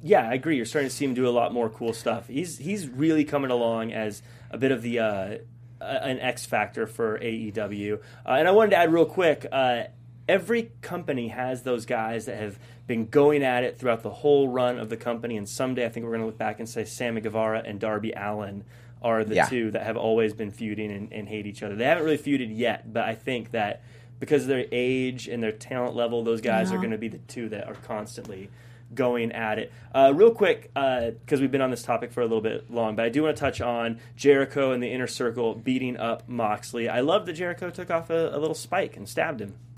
yeah, 0.04 0.30
I 0.30 0.34
agree. 0.34 0.58
You're 0.58 0.66
starting 0.66 0.90
to 0.90 0.96
see 0.96 1.06
him 1.06 1.14
do 1.14 1.28
a 1.28 1.32
lot 1.32 1.54
more 1.54 1.70
cool 1.70 1.94
stuff. 1.94 2.28
He's 2.28 2.58
he's 2.58 2.88
really 2.88 3.24
coming 3.24 3.50
along 3.52 3.94
as 3.94 4.22
a 4.52 4.58
bit 4.58 4.72
of 4.72 4.82
the 4.82 5.00
uh, 5.00 5.38
an 5.82 6.20
X 6.20 6.46
factor 6.46 6.86
for 6.86 7.18
AEW. 7.20 7.96
Uh, 8.26 8.30
and 8.30 8.48
I 8.48 8.52
wanted 8.52 8.72
to 8.72 8.78
add 8.78 8.92
real 8.94 9.06
quick. 9.06 9.46
Uh, 9.52 9.84
every 10.28 10.72
company 10.82 11.30
has 11.30 11.64
those 11.64 11.86
guys 11.86 12.26
that 12.26 12.38
have 12.38 12.60
been 12.86 13.08
going 13.08 13.44
at 13.44 13.64
it 13.64 13.78
throughout 13.80 14.04
the 14.04 14.10
whole 14.10 14.48
run 14.50 14.78
of 14.78 14.90
the 14.90 14.98
company, 14.98 15.38
and 15.38 15.48
someday 15.48 15.86
I 15.86 15.90
think 15.90 16.04
we're 16.06 16.12
going 16.12 16.22
to 16.22 16.28
look 16.28 16.38
back 16.38 16.60
and 16.60 16.68
say 16.68 16.84
Sammy 16.86 17.22
Guevara 17.22 17.64
and 17.66 17.80
Darby 17.80 18.12
Allin 18.14 18.66
are 19.02 19.24
the 19.24 19.36
Yeah. 19.36 19.46
two 19.46 19.72
that 19.72 19.84
have 19.84 19.98
always 19.98 20.34
been 20.34 20.52
feuding 20.52 20.92
and, 20.92 21.12
and 21.12 21.28
hate 21.28 21.46
each 21.46 21.64
other. 21.64 21.76
They 21.76 21.86
haven't 21.86 22.04
really 22.06 22.18
feuded 22.18 22.58
yet, 22.58 22.92
but 22.94 23.04
I 23.04 23.16
think 23.16 23.52
that 23.52 23.82
because 24.20 24.44
of 24.44 24.48
their 24.50 24.66
age 24.72 25.28
and 25.28 25.44
their 25.44 25.52
talent 25.52 25.96
level, 25.96 26.24
those 26.24 26.40
guys 26.40 26.72
are 26.72 26.78
going 26.78 26.92
to 26.92 26.98
be 26.98 27.10
the 27.10 27.18
two 27.18 27.50
that 27.50 27.68
are 27.68 27.74
constantly 27.76 28.50
going 28.96 29.32
at 29.32 29.60
it. 29.60 29.72
Uh, 29.94 30.12
real 30.16 30.32
quick, 30.32 30.72
because 30.74 31.40
we've 31.40 31.52
been 31.52 31.62
on 31.62 31.72
this 31.72 31.84
topic 31.84 32.12
for 32.12 32.22
a 32.22 32.26
little 32.26 32.42
bit 32.42 32.72
long, 32.72 32.96
but 32.96 33.06
I 33.06 33.10
do 33.10 33.24
want 33.24 33.36
to 33.38 33.40
touch 33.40 33.62
on 33.62 34.00
Jericho 34.16 34.72
and 34.72 34.82
the 34.82 34.92
inner 34.92 35.08
circle 35.08 35.54
beating 35.54 35.98
up 35.98 36.28
Moxley. 36.28 36.90
I 36.90 37.02
love 37.02 37.26
that 37.28 37.34
Jericho 37.34 37.70
took 37.70 37.92
off 37.92 38.10
a, 38.10 38.30
a 38.36 38.40
little 38.40 38.56
spike 38.56 38.98
and 38.98 39.08
stabbed 39.08 39.42
him. 39.42 39.56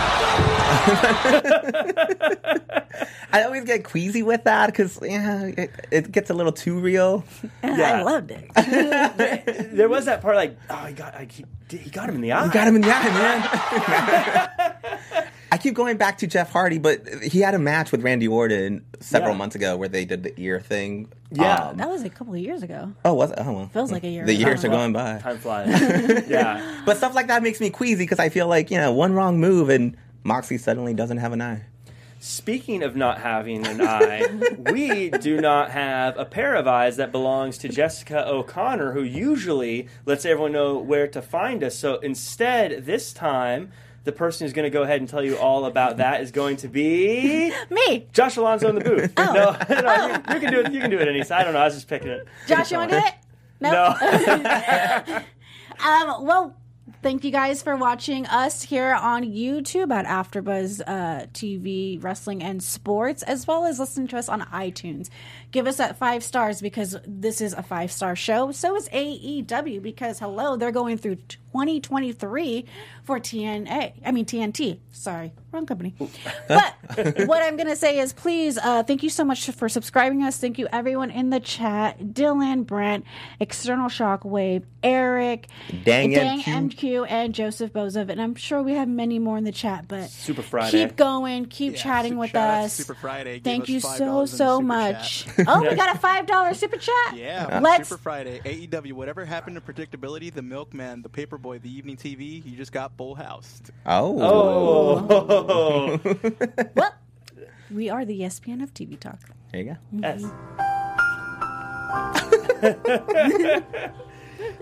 I 3.35 3.43
always 3.43 3.65
get 3.65 3.83
queasy 3.83 4.23
with 4.23 4.45
that 4.45 4.67
because 4.67 4.97
yeah, 5.01 5.43
it, 5.45 5.71
it 5.91 6.11
gets 6.11 6.29
a 6.29 6.33
little 6.33 6.53
too 6.53 6.79
real. 6.79 7.25
Yeah. 7.63 7.99
I 7.99 8.01
loved 8.03 8.31
it. 8.31 8.51
There 9.75 9.89
was 9.89 10.05
that 10.05 10.21
part 10.21 10.37
like, 10.37 10.57
oh, 10.69 10.85
he 10.85 10.93
got, 10.93 11.13
I, 11.15 11.27
he, 11.29 11.43
he 11.69 11.89
got 11.89 12.07
him 12.07 12.15
in 12.15 12.21
the 12.21 12.31
eye. 12.31 12.45
He 12.45 12.51
got 12.51 12.67
him 12.67 12.75
in 12.77 12.81
the 12.81 12.93
eye, 12.93 13.03
man. 15.11 15.27
I 15.55 15.57
keep 15.57 15.73
going 15.73 15.95
back 15.95 16.17
to 16.17 16.27
Jeff 16.27 16.51
Hardy, 16.51 16.79
but 16.79 17.07
he 17.23 17.39
had 17.39 17.53
a 17.55 17.59
match 17.59 17.93
with 17.93 18.03
Randy 18.03 18.27
Orton 18.27 18.83
several 18.99 19.31
Yeah. 19.31 19.37
months 19.37 19.55
ago 19.55 19.77
where 19.77 19.87
they 19.87 20.03
did 20.03 20.21
the 20.23 20.33
ear 20.35 20.59
thing. 20.59 21.07
Yeah. 21.31 21.69
Um, 21.69 21.77
that 21.77 21.87
was 21.87 22.03
a 22.03 22.09
couple 22.09 22.33
of 22.33 22.41
years 22.41 22.61
ago. 22.61 22.91
oh, 23.05 23.13
was 23.13 23.31
it? 23.31 23.37
Oh, 23.41 23.53
well. 23.53 23.69
Feels 23.71 23.89
like 23.89 24.03
a 24.03 24.09
year 24.09 24.25
The 24.25 24.35
ago. 24.35 24.47
years 24.49 24.65
are 24.65 24.67
going 24.67 24.91
by. 24.91 25.19
Time 25.19 25.37
flies. 25.37 25.69
yeah. 26.27 26.81
But 26.85 26.97
stuff 26.97 27.15
like 27.15 27.27
that 27.27 27.41
makes 27.41 27.61
me 27.61 27.69
queasy 27.69 28.03
because 28.03 28.19
I 28.19 28.27
feel 28.27 28.47
like, 28.49 28.69
you 28.69 28.77
know, 28.77 28.91
one 28.91 29.13
wrong 29.13 29.39
move 29.39 29.69
and 29.69 29.95
Moxie 30.25 30.57
suddenly 30.57 30.93
doesn't 30.93 31.19
have 31.19 31.31
an 31.31 31.41
eye. 31.41 31.61
Speaking 32.19 32.83
of 32.83 32.97
not 32.97 33.19
having 33.21 33.65
an 33.65 33.79
eye, 33.81 34.25
we 34.71 35.09
do 35.09 35.39
not 35.39 35.71
have 35.71 36.17
a 36.17 36.25
pair 36.25 36.55
of 36.55 36.67
eyes 36.67 36.97
that 36.97 37.13
belongs 37.13 37.57
to 37.59 37.69
Jessica 37.69 38.27
O'Connor, 38.27 38.91
who 38.91 39.03
usually 39.03 39.87
lets 40.05 40.25
everyone 40.25 40.51
know 40.51 40.77
where 40.79 41.07
to 41.07 41.21
find 41.21 41.63
us. 41.63 41.77
So 41.77 41.95
instead, 41.99 42.85
this 42.85 43.13
time, 43.13 43.71
the 44.05 44.11
person 44.11 44.45
who's 44.45 44.53
going 44.53 44.63
to 44.63 44.69
go 44.69 44.83
ahead 44.83 45.01
and 45.01 45.09
tell 45.09 45.23
you 45.23 45.37
all 45.37 45.65
about 45.65 45.97
that 45.97 46.21
is 46.21 46.31
going 46.31 46.57
to 46.57 46.67
be 46.67 47.51
Me, 47.69 48.07
Josh 48.13 48.37
Alonzo 48.37 48.69
in 48.69 48.75
the 48.75 48.81
booth. 48.81 49.13
Oh. 49.17 49.33
No, 49.69 49.81
no, 49.81 50.05
you, 50.07 50.13
you 50.13 50.39
can 50.39 50.53
do 50.53 50.59
it. 50.61 50.71
You 50.71 50.79
can 50.79 50.91
do 50.91 50.99
it, 50.99 51.07
Anissa. 51.07 51.31
I 51.31 51.43
don't 51.43 51.53
know. 51.53 51.59
I 51.59 51.65
was 51.65 51.73
just 51.73 51.87
picking 51.87 52.07
it. 52.09 52.27
Josh, 52.47 52.71
you 52.71 52.77
want 52.77 52.91
to 52.91 52.99
do 52.99 53.05
it? 53.05 53.13
No. 53.59 53.95
No. 53.99 55.23
Um, 55.77 56.25
well, 56.25 56.55
thank 57.01 57.25
you 57.25 57.31
guys 57.31 57.61
for 57.61 57.75
watching 57.75 58.25
us 58.27 58.63
here 58.63 58.93
on 58.93 59.23
YouTube 59.23 59.91
at 59.93 60.05
AfterBuzz 60.05 60.81
uh, 60.87 61.25
TV, 61.33 62.01
Wrestling 62.01 62.41
and 62.41 62.63
Sports, 62.63 63.23
as 63.23 63.45
well 63.45 63.65
as 63.65 63.77
listening 63.77 64.07
to 64.07 64.17
us 64.17 64.29
on 64.29 64.41
iTunes. 64.43 65.09
Give 65.55 65.67
us 65.67 65.77
that 65.77 65.95
five 65.97 66.21
stars 66.21 66.59
because 66.59 66.97
this 67.07 67.39
is 67.39 67.53
a 67.53 67.63
five 67.63 67.89
star 67.89 68.13
show. 68.13 68.51
So 68.51 68.75
is 68.75 68.89
AEW 68.89 69.81
because 69.81 70.19
hello, 70.19 70.57
they're 70.57 70.73
going 70.73 70.97
through 70.97 71.15
2023 71.15 72.65
for 73.05 73.21
TNA. 73.21 73.93
I 74.05 74.11
mean 74.11 74.25
TNT. 74.25 74.79
Sorry, 74.91 75.31
wrong 75.53 75.65
company. 75.65 75.95
But 76.49 76.73
what 77.27 77.41
I'm 77.41 77.55
going 77.55 77.69
to 77.69 77.75
say 77.75 77.99
is, 77.99 78.11
please, 78.13 78.57
uh, 78.57 78.83
thank 78.83 79.01
you 79.01 79.09
so 79.09 79.23
much 79.23 79.49
for 79.51 79.69
subscribing 79.69 80.23
us. 80.23 80.37
Thank 80.37 80.59
you 80.59 80.67
everyone 80.73 81.09
in 81.09 81.29
the 81.29 81.39
chat: 81.39 81.99
Dylan, 81.99 82.65
Brent, 82.65 83.05
External 83.39 83.87
Shockwave, 83.87 84.63
Eric, 84.83 85.47
Dang 85.83 86.11
Dang 86.11 86.41
MQ. 86.41 86.69
MQ, 86.69 87.05
and 87.09 87.33
Joseph 87.33 87.71
Bozov. 87.71 88.09
And 88.09 88.21
I'm 88.21 88.35
sure 88.35 88.61
we 88.61 88.73
have 88.73 88.89
many 88.89 89.19
more 89.19 89.37
in 89.37 89.45
the 89.45 89.51
chat. 89.53 89.87
But 89.87 90.09
Super 90.09 90.41
Friday. 90.41 90.85
keep 90.85 90.97
going, 90.97 91.45
keep 91.45 91.73
Yeah, 91.73 91.79
chatting 91.81 92.17
with 92.17 92.31
shout 92.31 92.63
us. 92.65 92.73
Super 92.73 92.93
Friday. 92.95 93.39
Thank 93.39 93.63
us 93.63 93.69
you 93.69 93.79
so 93.79 94.25
so 94.25 94.59
much. 94.61 95.25
chat. 95.45 95.55
oh, 95.55 95.61
we 95.61 95.75
got 95.75 95.95
a 95.95 95.99
five 95.99 96.25
dollar 96.25 96.53
super 96.53 96.77
chat. 96.77 97.15
Yeah, 97.15 97.59
Let's 97.61 97.89
Super 97.89 98.01
Friday, 98.01 98.39
AEW. 98.43 98.93
Whatever 98.93 99.25
happened 99.25 99.55
to 99.55 99.61
predictability? 99.61 100.33
The 100.33 100.41
Milkman, 100.41 101.01
the 101.01 101.09
Paperboy, 101.09 101.61
the 101.61 101.69
Evening 101.69 101.97
TV. 101.97 102.45
You 102.45 102.57
just 102.57 102.71
got 102.71 102.95
full 102.97 103.15
housed. 103.15 103.71
Oh. 103.85 104.15
Oh. 105.55 105.99
well. 106.75 106.93
We 107.71 107.89
are 107.89 108.05
the 108.05 108.21
ESPN 108.21 108.61
of 108.61 108.73
TV 108.73 108.99
talk. 108.99 109.19
There 109.51 109.61
you 109.61 109.73
go. 109.73 109.77
Yes. 109.91 110.23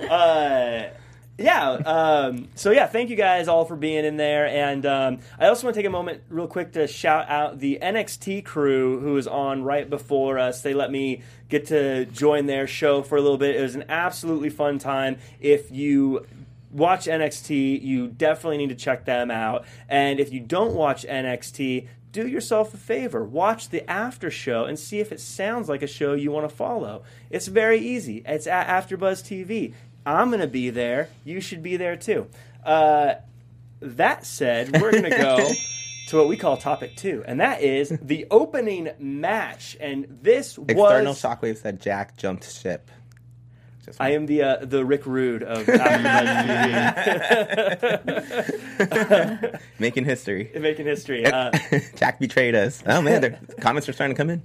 uh, 0.09 0.89
yeah. 1.37 1.71
Um, 1.71 2.49
so 2.55 2.71
yeah, 2.71 2.87
thank 2.87 3.09
you 3.09 3.15
guys 3.15 3.47
all 3.47 3.65
for 3.65 3.75
being 3.75 4.05
in 4.05 4.17
there, 4.17 4.47
and 4.47 4.85
um, 4.85 5.19
I 5.39 5.47
also 5.47 5.65
want 5.65 5.75
to 5.75 5.79
take 5.79 5.87
a 5.87 5.91
moment, 5.91 6.21
real 6.29 6.47
quick, 6.47 6.73
to 6.73 6.87
shout 6.87 7.27
out 7.29 7.59
the 7.59 7.79
NXT 7.81 8.45
crew 8.45 8.99
who 8.99 9.13
was 9.13 9.27
on 9.27 9.63
right 9.63 9.89
before 9.89 10.37
us. 10.37 10.61
They 10.61 10.73
let 10.73 10.91
me 10.91 11.23
get 11.49 11.67
to 11.67 12.05
join 12.05 12.45
their 12.45 12.67
show 12.67 13.01
for 13.01 13.17
a 13.17 13.21
little 13.21 13.37
bit. 13.37 13.55
It 13.55 13.61
was 13.61 13.75
an 13.75 13.85
absolutely 13.89 14.49
fun 14.49 14.77
time. 14.79 15.17
If 15.39 15.71
you 15.71 16.25
watch 16.71 17.05
NXT, 17.05 17.81
you 17.81 18.07
definitely 18.07 18.57
need 18.57 18.69
to 18.69 18.75
check 18.75 19.05
them 19.05 19.31
out. 19.31 19.65
And 19.87 20.19
if 20.19 20.31
you 20.33 20.39
don't 20.39 20.73
watch 20.73 21.05
NXT, 21.05 21.87
do 22.11 22.27
yourself 22.27 22.73
a 22.73 22.77
favor. 22.77 23.23
Watch 23.23 23.69
the 23.69 23.89
after 23.89 24.29
show 24.29 24.65
and 24.65 24.77
see 24.77 24.99
if 24.99 25.11
it 25.11 25.19
sounds 25.19 25.67
like 25.67 25.81
a 25.81 25.87
show 25.87 26.13
you 26.13 26.31
want 26.31 26.47
to 26.47 26.55
follow. 26.55 27.03
It's 27.29 27.47
very 27.47 27.79
easy. 27.79 28.21
It's 28.25 28.47
at 28.47 28.67
AfterBuzz 28.67 29.23
TV. 29.23 29.73
I'm 30.05 30.29
going 30.29 30.41
to 30.41 30.47
be 30.47 30.69
there. 30.69 31.09
You 31.23 31.41
should 31.41 31.63
be 31.63 31.77
there 31.77 31.95
too. 31.95 32.27
Uh, 32.63 33.15
that 33.81 34.25
said, 34.25 34.81
we're 34.81 34.91
going 34.91 35.03
to 35.03 35.09
go 35.09 35.51
to 36.07 36.17
what 36.17 36.27
we 36.27 36.37
call 36.37 36.57
topic 36.57 36.95
two, 36.95 37.23
and 37.25 37.39
that 37.41 37.61
is 37.61 37.89
the 38.01 38.25
opening 38.31 38.89
match. 38.99 39.77
And 39.79 40.05
this 40.21 40.57
External 40.57 41.13
was 41.13 41.21
Shockwave 41.21 41.57
said 41.57 41.81
Jack 41.81 42.17
jumped 42.17 42.51
ship. 42.51 42.89
Just 43.85 43.99
I 43.99 44.11
am 44.11 44.27
the 44.27 44.43
uh, 44.43 44.65
the 44.65 44.85
Rick 44.85 45.05
Rude 45.05 45.43
of 45.43 45.67
making 49.79 50.05
history. 50.05 50.49
making 50.57 50.85
history. 50.85 51.25
Uh, 51.25 51.51
Jack 51.95 52.17
betrayed 52.17 52.55
us. 52.55 52.81
Oh 52.85 53.01
man, 53.01 53.19
the 53.19 53.31
comments 53.59 53.89
are 53.89 53.93
starting 53.93 54.15
to 54.15 54.21
come 54.21 54.29
in. 54.29 54.41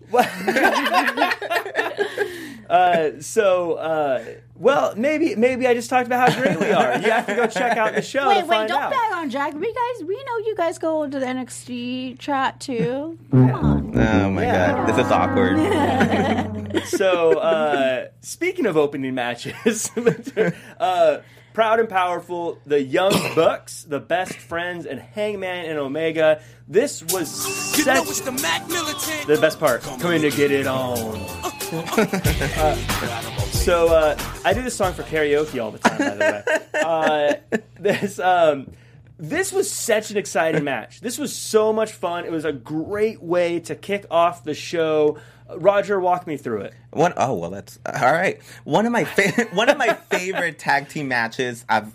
Uh, 2.68 3.20
so, 3.20 3.74
uh, 3.74 4.24
well, 4.56 4.94
maybe 4.96 5.34
maybe 5.36 5.66
I 5.66 5.74
just 5.74 5.88
talked 5.90 6.06
about 6.06 6.30
how 6.30 6.40
great 6.40 6.58
we 6.60 6.70
are. 6.72 6.94
You 6.98 7.10
have 7.10 7.26
to 7.26 7.34
go 7.34 7.46
check 7.46 7.76
out 7.76 7.94
the 7.94 8.02
show 8.02 8.28
Wait, 8.28 8.40
to 8.40 8.46
wait, 8.46 8.56
find 8.56 8.68
don't 8.68 8.82
out. 8.82 8.90
bag 8.90 9.12
on 9.14 9.30
Jack. 9.30 9.54
We 9.54 9.72
guys, 9.72 10.06
we 10.06 10.14
know 10.24 10.36
you 10.46 10.54
guys 10.56 10.78
go 10.78 11.08
to 11.08 11.18
the 11.18 11.24
NXT 11.26 12.18
chat 12.18 12.60
too. 12.60 13.18
Come 13.30 13.50
on. 13.54 13.98
Oh 13.98 14.30
my 14.30 14.42
Yeah. 14.42 14.72
god, 14.72 14.88
this 14.88 15.04
is 15.06 15.10
awkward. 15.12 15.56
so, 16.86 17.38
uh, 17.38 18.08
speaking 18.20 18.66
of 18.66 18.76
opening 18.76 19.14
matches, 19.14 19.90
uh, 20.80 21.20
proud 21.58 21.80
and 21.80 21.88
powerful, 21.88 22.56
the 22.66 22.80
Young 22.80 23.10
Bucks, 23.34 23.82
the 23.82 23.98
Best 23.98 24.34
Friends, 24.34 24.86
and 24.86 25.00
Hangman 25.00 25.64
and 25.64 25.76
Omega. 25.76 26.40
This 26.68 27.02
was 27.02 27.76
You 27.76 27.84
know 27.84 27.94
such 28.04 28.10
it's 28.10 28.20
the 28.20 28.30
Mac 28.30 28.68
Militant. 28.68 29.26
the 29.26 29.38
best 29.40 29.58
part. 29.58 29.82
Coming 29.82 30.22
to 30.22 30.30
get 30.30 30.52
it 30.52 30.68
on. 30.68 30.96
Uh, 31.70 32.74
so 33.50 33.88
uh, 33.88 34.18
I 34.42 34.54
do 34.54 34.62
this 34.62 34.74
song 34.74 34.94
for 34.94 35.02
karaoke 35.02 35.62
all 35.62 35.70
the 35.70 35.78
time. 35.78 35.98
By 35.98 36.14
the 36.14 36.44
way, 36.72 36.80
uh, 37.52 37.58
this 37.78 38.18
um, 38.18 38.70
this 39.18 39.52
was 39.52 39.70
such 39.70 40.10
an 40.10 40.16
exciting 40.16 40.64
match. 40.64 41.00
This 41.00 41.18
was 41.18 41.34
so 41.34 41.72
much 41.72 41.92
fun. 41.92 42.24
It 42.24 42.30
was 42.30 42.44
a 42.44 42.52
great 42.52 43.22
way 43.22 43.60
to 43.60 43.74
kick 43.74 44.06
off 44.10 44.44
the 44.44 44.54
show. 44.54 45.18
Roger, 45.56 45.98
walk 45.98 46.26
me 46.26 46.36
through 46.36 46.62
it. 46.62 46.74
One 46.90 47.12
oh 47.16 47.34
well, 47.34 47.50
that's 47.50 47.78
all 47.86 48.12
right. 48.12 48.40
One 48.64 48.86
of 48.86 48.92
my 48.92 49.04
fa- 49.04 49.48
one 49.52 49.68
of 49.68 49.76
my 49.78 49.94
favorite 49.94 50.58
tag 50.58 50.88
team 50.88 51.08
matches 51.08 51.64
I've 51.68 51.92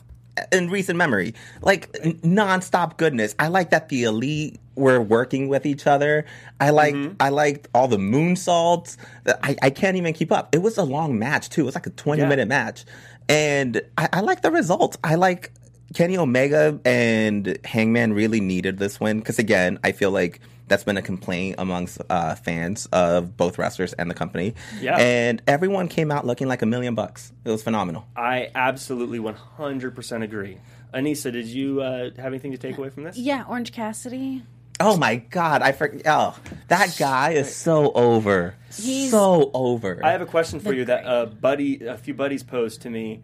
in 0.51 0.69
recent 0.69 0.97
memory, 0.97 1.35
like 1.61 1.95
n- 2.01 2.19
nonstop 2.23 2.97
goodness. 2.97 3.35
I 3.37 3.47
like 3.47 3.69
that 3.69 3.89
the 3.89 4.03
elite 4.03 4.59
were 4.75 4.99
working 4.99 5.47
with 5.47 5.65
each 5.65 5.85
other. 5.85 6.25
I 6.59 6.71
like 6.71 6.95
mm-hmm. 6.95 7.15
I 7.19 7.29
liked 7.29 7.67
all 7.73 7.87
the 7.87 7.97
moonsaults. 7.97 8.97
I, 9.27 9.55
I 9.61 9.69
can't 9.69 9.95
even 9.97 10.13
keep 10.13 10.31
up. 10.31 10.53
It 10.53 10.61
was 10.61 10.77
a 10.77 10.83
long 10.83 11.19
match 11.19 11.49
too. 11.49 11.61
It 11.61 11.65
was 11.65 11.75
like 11.75 11.87
a 11.87 11.91
twenty 11.91 12.23
Yeah. 12.23 12.29
minute 12.29 12.47
match, 12.47 12.85
and 13.29 13.81
I, 13.97 14.09
I 14.13 14.19
like 14.21 14.41
the 14.41 14.51
results. 14.51 14.97
I 15.03 15.15
like 15.15 15.51
Kenny 15.93 16.17
Omega 16.17 16.79
and 16.85 17.57
Hangman 17.63 18.13
really 18.13 18.41
needed 18.41 18.77
this 18.79 18.99
win 18.99 19.19
because 19.19 19.39
again, 19.39 19.79
I 19.83 19.91
feel 19.91 20.11
like 20.11 20.39
that's 20.67 20.83
been 20.83 20.97
a 20.97 21.01
complaint 21.01 21.55
amongst 21.57 22.01
uh, 22.09 22.35
fans 22.35 22.87
of 22.91 23.35
both 23.37 23.57
wrestlers 23.57 23.93
and 23.93 24.09
the 24.09 24.15
company. 24.15 24.55
Yeah. 24.79 24.97
And 24.97 25.41
everyone 25.47 25.87
came 25.89 26.11
out 26.11 26.25
looking 26.25 26.47
like 26.47 26.61
a 26.61 26.65
million 26.65 26.95
bucks. 26.95 27.31
It 27.45 27.49
was 27.51 27.61
phenomenal. 27.61 28.07
I 28.15 28.49
absolutely 28.55 29.19
100% 29.19 30.23
agree. 30.23 30.57
Anissa, 30.93 31.31
did 31.31 31.47
you 31.47 31.81
uh, 31.81 32.09
have 32.17 32.27
anything 32.27 32.51
to 32.53 32.57
take 32.57 32.77
away 32.77 32.89
from 32.89 33.03
this? 33.03 33.17
Yeah, 33.17 33.43
Orange 33.47 33.71
Cassidy. 33.71 34.43
Oh 34.79 34.97
my 34.97 35.17
god, 35.17 35.61
I 35.61 35.71
forget. 35.71 36.01
Oh, 36.07 36.35
that 36.69 36.95
guy 36.97 37.31
is 37.31 37.55
so 37.55 37.91
over. 37.91 38.55
He's- 38.75 39.11
so 39.11 39.51
over. 39.53 39.99
I 40.03 40.11
have 40.11 40.21
a 40.21 40.25
question 40.25 40.59
for 40.59 40.73
you 40.73 40.85
that 40.85 41.03
a 41.05 41.27
buddy, 41.27 41.85
a 41.85 41.97
few 41.97 42.13
buddies 42.13 42.41
posed 42.43 42.81
to 42.81 42.89
me. 42.89 43.21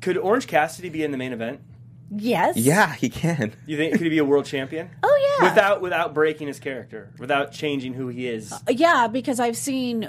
Could 0.00 0.16
Orange 0.16 0.46
Cassidy 0.46 0.88
be 0.88 1.02
in 1.02 1.10
the 1.10 1.18
main 1.18 1.32
event? 1.32 1.60
Yes. 2.10 2.56
yeah, 2.56 2.94
he 2.94 3.08
can. 3.08 3.52
You 3.66 3.76
think 3.76 3.92
could 3.94 4.02
he 4.02 4.08
be 4.08 4.18
a 4.18 4.24
world 4.24 4.44
champion? 4.46 4.90
Oh 5.02 5.38
yeah. 5.40 5.50
Without 5.50 5.80
without 5.82 6.14
breaking 6.14 6.46
his 6.46 6.58
character, 6.58 7.10
without 7.18 7.52
changing 7.52 7.94
who 7.94 8.08
he 8.08 8.26
is. 8.26 8.52
Uh, 8.52 8.58
yeah, 8.70 9.06
because 9.06 9.38
I've 9.40 9.56
seen 9.56 10.08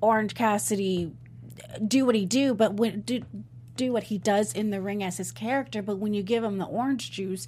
Orange 0.00 0.34
Cassidy 0.34 1.12
do 1.86 2.04
what 2.06 2.14
he 2.14 2.24
do, 2.26 2.54
but 2.54 2.74
when 2.74 3.00
do 3.00 3.22
do 3.76 3.92
what 3.92 4.04
he 4.04 4.18
does 4.18 4.52
in 4.52 4.70
the 4.70 4.80
ring 4.80 5.02
as 5.02 5.16
his 5.16 5.32
character, 5.32 5.80
but 5.82 5.98
when 5.98 6.12
you 6.14 6.22
give 6.22 6.42
him 6.44 6.58
the 6.58 6.64
orange 6.66 7.10
juice, 7.12 7.46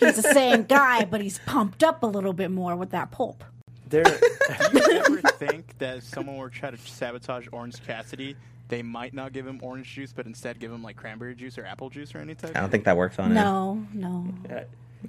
he's 0.00 0.16
the 0.16 0.30
same 0.32 0.62
guy, 0.68 1.04
but 1.04 1.20
he's 1.20 1.38
pumped 1.40 1.82
up 1.82 2.02
a 2.02 2.06
little 2.06 2.32
bit 2.34 2.50
more 2.50 2.76
with 2.76 2.90
that 2.90 3.10
pulp. 3.10 3.42
There, 3.88 4.04
Do 4.72 4.78
you 4.92 4.98
ever 4.98 5.20
think 5.38 5.76
that 5.78 6.02
someone 6.02 6.36
were 6.36 6.50
to 6.50 6.58
try 6.58 6.70
to 6.70 6.76
sabotage 6.76 7.46
Orange 7.52 7.82
Cassidy, 7.86 8.36
they 8.72 8.82
might 8.82 9.12
not 9.12 9.34
give 9.34 9.46
him 9.46 9.60
orange 9.62 9.86
juice, 9.92 10.14
but 10.14 10.24
instead 10.24 10.58
give 10.58 10.72
him 10.72 10.82
like 10.82 10.96
cranberry 10.96 11.34
juice 11.34 11.58
or 11.58 11.66
apple 11.66 11.90
juice 11.90 12.14
or 12.14 12.18
any 12.20 12.34
type? 12.34 12.56
I 12.56 12.60
don't 12.60 12.70
think 12.70 12.84
that 12.84 12.96
works 12.96 13.18
on 13.18 13.30
it. 13.30 13.34
No, 13.34 13.86
no. 13.92 14.26
well, 14.48 14.56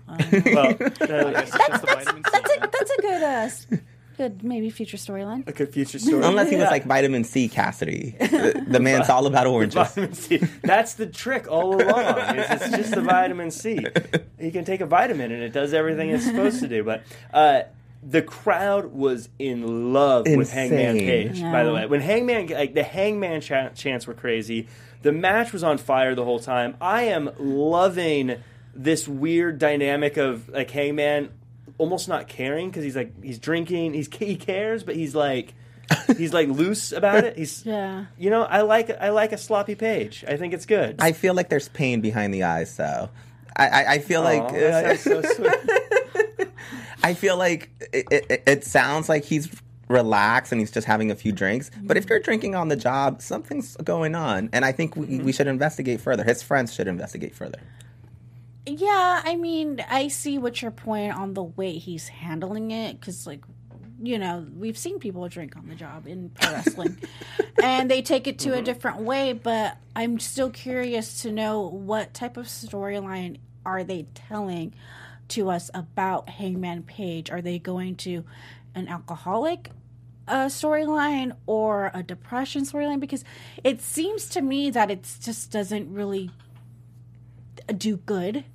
uh, 0.09 0.15
I 0.17 0.17
guess 0.19 1.55
it's 1.55 1.67
just 1.67 1.81
the 1.81 1.87
vitamin 1.87 2.23
C. 2.25 2.29
That's 2.33 2.51
a 2.51 2.59
that's 2.59 2.91
a 2.91 3.01
good 3.01 3.23
uh 3.23 3.77
good 4.17 4.43
maybe 4.43 4.69
future 4.69 4.97
storyline. 4.97 5.47
a 5.47 5.53
good 5.53 5.71
future 5.73 5.97
story. 5.97 6.23
Unless 6.25 6.49
he 6.49 6.55
was 6.57 6.63
Yeah. 6.65 6.69
like 6.71 6.83
vitamin 6.85 7.23
C 7.23 7.47
Cassidy. 7.47 8.15
the, 8.19 8.65
the 8.67 8.79
man's 8.81 9.09
all 9.09 9.25
about 9.27 9.47
oranges. 9.47 9.75
vitamin 9.75 10.13
C. 10.13 10.37
That's 10.61 10.95
the 10.95 11.05
trick 11.07 11.49
all 11.49 11.81
along. 11.81 12.35
Is 12.37 12.51
it's 12.61 12.69
just 12.77 12.91
the 12.95 13.01
vitamin 13.01 13.49
C. 13.49 13.85
He 14.39 14.51
can 14.51 14.65
take 14.65 14.81
a 14.81 14.85
vitamin 14.85 15.31
and 15.31 15.41
it 15.41 15.53
does 15.53 15.73
everything 15.73 16.09
it's 16.09 16.25
supposed 16.25 16.59
to 16.59 16.67
do. 16.67 16.83
But 16.83 17.03
uh, 17.33 17.61
the 18.05 18.21
crowd 18.21 18.87
was 18.93 19.29
in 19.39 19.93
love 19.93 20.27
with 20.27 20.51
Hangman 20.51 20.97
Page. 20.97 21.41
By 21.41 21.63
the 21.63 21.73
way, 21.73 21.85
when 21.85 22.01
Hangman 22.01 22.47
like 22.47 22.73
the 22.73 22.83
Hangman 22.83 23.41
cha- 23.41 23.69
chants 23.69 24.07
were 24.07 24.13
crazy. 24.13 24.67
The 25.01 25.11
match 25.11 25.51
was 25.51 25.63
on 25.63 25.77
fire 25.79 26.15
the 26.15 26.23
whole 26.23 26.39
time. 26.39 26.77
I 26.79 27.03
am 27.03 27.29
loving 27.37 28.41
this 28.73 29.05
weird 29.05 29.59
dynamic 29.59 30.15
of 30.15 30.47
like 30.47 30.71
Hangman 30.71 31.29
almost 31.77 32.07
not 32.07 32.29
caring 32.29 32.69
because 32.69 32.85
he's 32.85 32.95
like 32.95 33.21
he's 33.21 33.37
drinking. 33.37 33.93
He's 33.93 34.07
he 34.15 34.35
cares, 34.35 34.83
but 34.83 34.95
he's 34.95 35.13
like. 35.15 35.53
he's 36.17 36.31
like 36.33 36.47
loose 36.47 36.93
about 36.93 37.25
it. 37.25 37.37
He's 37.37 37.65
Yeah. 37.65 38.05
you 38.17 38.29
know, 38.29 38.43
I 38.43 38.61
like 38.61 38.89
I 38.89 39.09
like 39.09 39.33
a 39.33 39.37
sloppy 39.37 39.75
page. 39.75 40.23
I 40.25 40.37
think 40.37 40.53
it's 40.53 40.65
good. 40.65 40.95
I 40.99 41.11
feel 41.11 41.33
like 41.33 41.49
there's 41.49 41.67
pain 41.67 41.99
behind 41.99 42.33
the 42.33 42.43
eyes, 42.43 42.75
though. 42.77 43.09
I, 43.55 43.67
I, 43.67 43.91
I 43.95 43.99
feel 43.99 44.21
Aw, 44.21 44.23
like 44.23 44.53
that 44.53 44.99
sounds 44.99 45.27
so 45.29 45.33
sweet. 45.35 46.49
I 47.03 47.13
feel 47.13 47.37
like 47.37 47.69
it, 47.91 48.07
it, 48.09 48.43
it 48.47 48.63
sounds 48.63 49.09
like 49.09 49.25
he's 49.25 49.49
relaxed 49.89 50.51
and 50.51 50.59
he's 50.61 50.71
just 50.71 50.87
having 50.87 51.11
a 51.11 51.15
few 51.15 51.31
drinks. 51.31 51.69
But 51.81 51.97
if 51.97 52.03
mm-hmm. 52.03 52.13
you're 52.13 52.19
drinking 52.19 52.55
on 52.55 52.69
the 52.69 52.75
job, 52.75 53.21
something's 53.21 53.75
going 53.77 54.15
on, 54.15 54.49
and 54.53 54.65
I 54.65 54.71
think 54.71 54.95
we, 54.95 55.05
we 55.05 55.17
mm-hmm. 55.17 55.29
should 55.31 55.47
investigate 55.47 56.01
further. 56.01 56.23
His 56.23 56.41
friends 56.41 56.73
should 56.73 56.87
investigate 56.87 57.35
further. 57.35 57.59
Yeah, 58.65 59.21
I 59.23 59.35
mean, 59.35 59.83
I 59.89 60.07
see 60.07 60.37
what 60.37 60.61
your 60.61 60.71
point 60.71 61.13
on 61.13 61.33
the 61.33 61.43
way 61.43 61.73
he's 61.73 62.07
handling 62.07 62.71
it 62.71 62.97
because, 62.99 63.27
like, 63.27 63.43
you 64.01 64.17
know, 64.17 64.47
we've 64.55 64.77
seen 64.77 64.99
people 64.99 65.27
drink 65.27 65.57
on 65.57 65.67
the 65.67 65.75
job 65.75 66.07
in 66.07 66.29
pro 66.29 66.51
wrestling, 66.51 66.97
and 67.63 67.91
they 67.91 68.01
take 68.01 68.27
it 68.27 68.39
to 68.39 68.51
a 68.51 68.55
mm-hmm. 68.55 68.63
different 68.63 68.99
way. 68.99 69.33
But 69.33 69.77
I'm 69.95 70.17
still 70.19 70.49
curious 70.49 71.23
to 71.23 71.31
know 71.31 71.67
what 71.67 72.13
type 72.13 72.37
of 72.37 72.45
storyline 72.45 73.39
are 73.65 73.83
they 73.83 74.07
telling 74.13 74.73
to 75.33 75.49
us 75.49 75.69
about 75.73 76.29
Hangman 76.29 76.83
Page? 76.83 77.29
Are 77.29 77.41
they 77.41 77.59
going 77.59 77.95
to 77.97 78.23
an 78.75 78.87
alcoholic 78.87 79.69
uh, 80.27 80.45
storyline 80.45 81.35
or 81.45 81.91
a 81.93 82.01
depression 82.03 82.63
storyline? 82.63 82.99
Because 82.99 83.23
it 83.63 83.81
seems 83.81 84.27
to 84.29 84.41
me 84.41 84.69
that 84.69 84.89
it 84.91 85.07
just 85.21 85.51
doesn't 85.51 85.93
really 85.93 86.31
do 87.77 87.97
good 87.97 88.45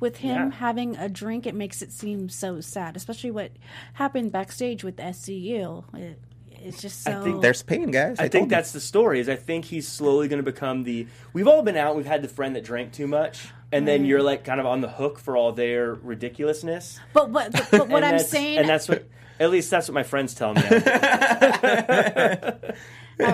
with 0.00 0.18
him 0.18 0.50
Yeah. 0.50 0.56
having 0.56 0.96
a 0.96 1.08
drink. 1.08 1.46
It 1.46 1.54
makes 1.54 1.82
it 1.82 1.92
seem 1.92 2.28
so 2.28 2.60
sad, 2.60 2.96
especially 2.96 3.30
what 3.30 3.52
happened 3.94 4.32
backstage 4.32 4.84
with 4.84 4.96
SCU. 4.96 5.84
It, 5.94 6.20
it's 6.64 6.80
just 6.80 7.02
so. 7.02 7.22
think 7.22 7.42
There's 7.42 7.62
pain, 7.62 7.90
guys. 7.90 8.18
I 8.18 8.28
think 8.28 8.48
that's 8.48 8.72
the 8.72 8.80
story. 8.80 9.20
Is 9.20 9.28
I 9.28 9.36
think 9.36 9.66
he's 9.66 9.86
slowly 9.86 10.28
going 10.28 10.42
to 10.42 10.50
become 10.50 10.84
the. 10.84 11.06
We've 11.32 11.46
all 11.46 11.62
been 11.62 11.76
out. 11.76 11.94
We've 11.96 12.06
had 12.06 12.22
the 12.22 12.28
friend 12.28 12.56
that 12.56 12.64
drank 12.64 12.92
too 12.92 13.06
much, 13.06 13.48
and 13.70 13.86
then 13.86 14.04
you're 14.04 14.22
like 14.22 14.44
kind 14.44 14.60
of 14.60 14.66
on 14.66 14.80
the 14.80 14.88
hook 14.88 15.18
for 15.18 15.36
all 15.36 15.52
their 15.52 15.94
ridiculousness. 15.94 16.98
but 17.12 17.30
what? 17.30 17.52
But, 17.52 17.68
but 17.70 17.88
what 17.88 18.02
I'm 18.02 18.18
saying, 18.18 18.58
and 18.58 18.68
that's 18.68 18.88
what. 18.88 19.06
At 19.40 19.50
least 19.50 19.68
that's 19.68 19.88
what 19.88 19.94
my 19.94 20.04
friends 20.04 20.32
tell 20.32 20.54
me. 20.54 20.62
all 20.62 20.70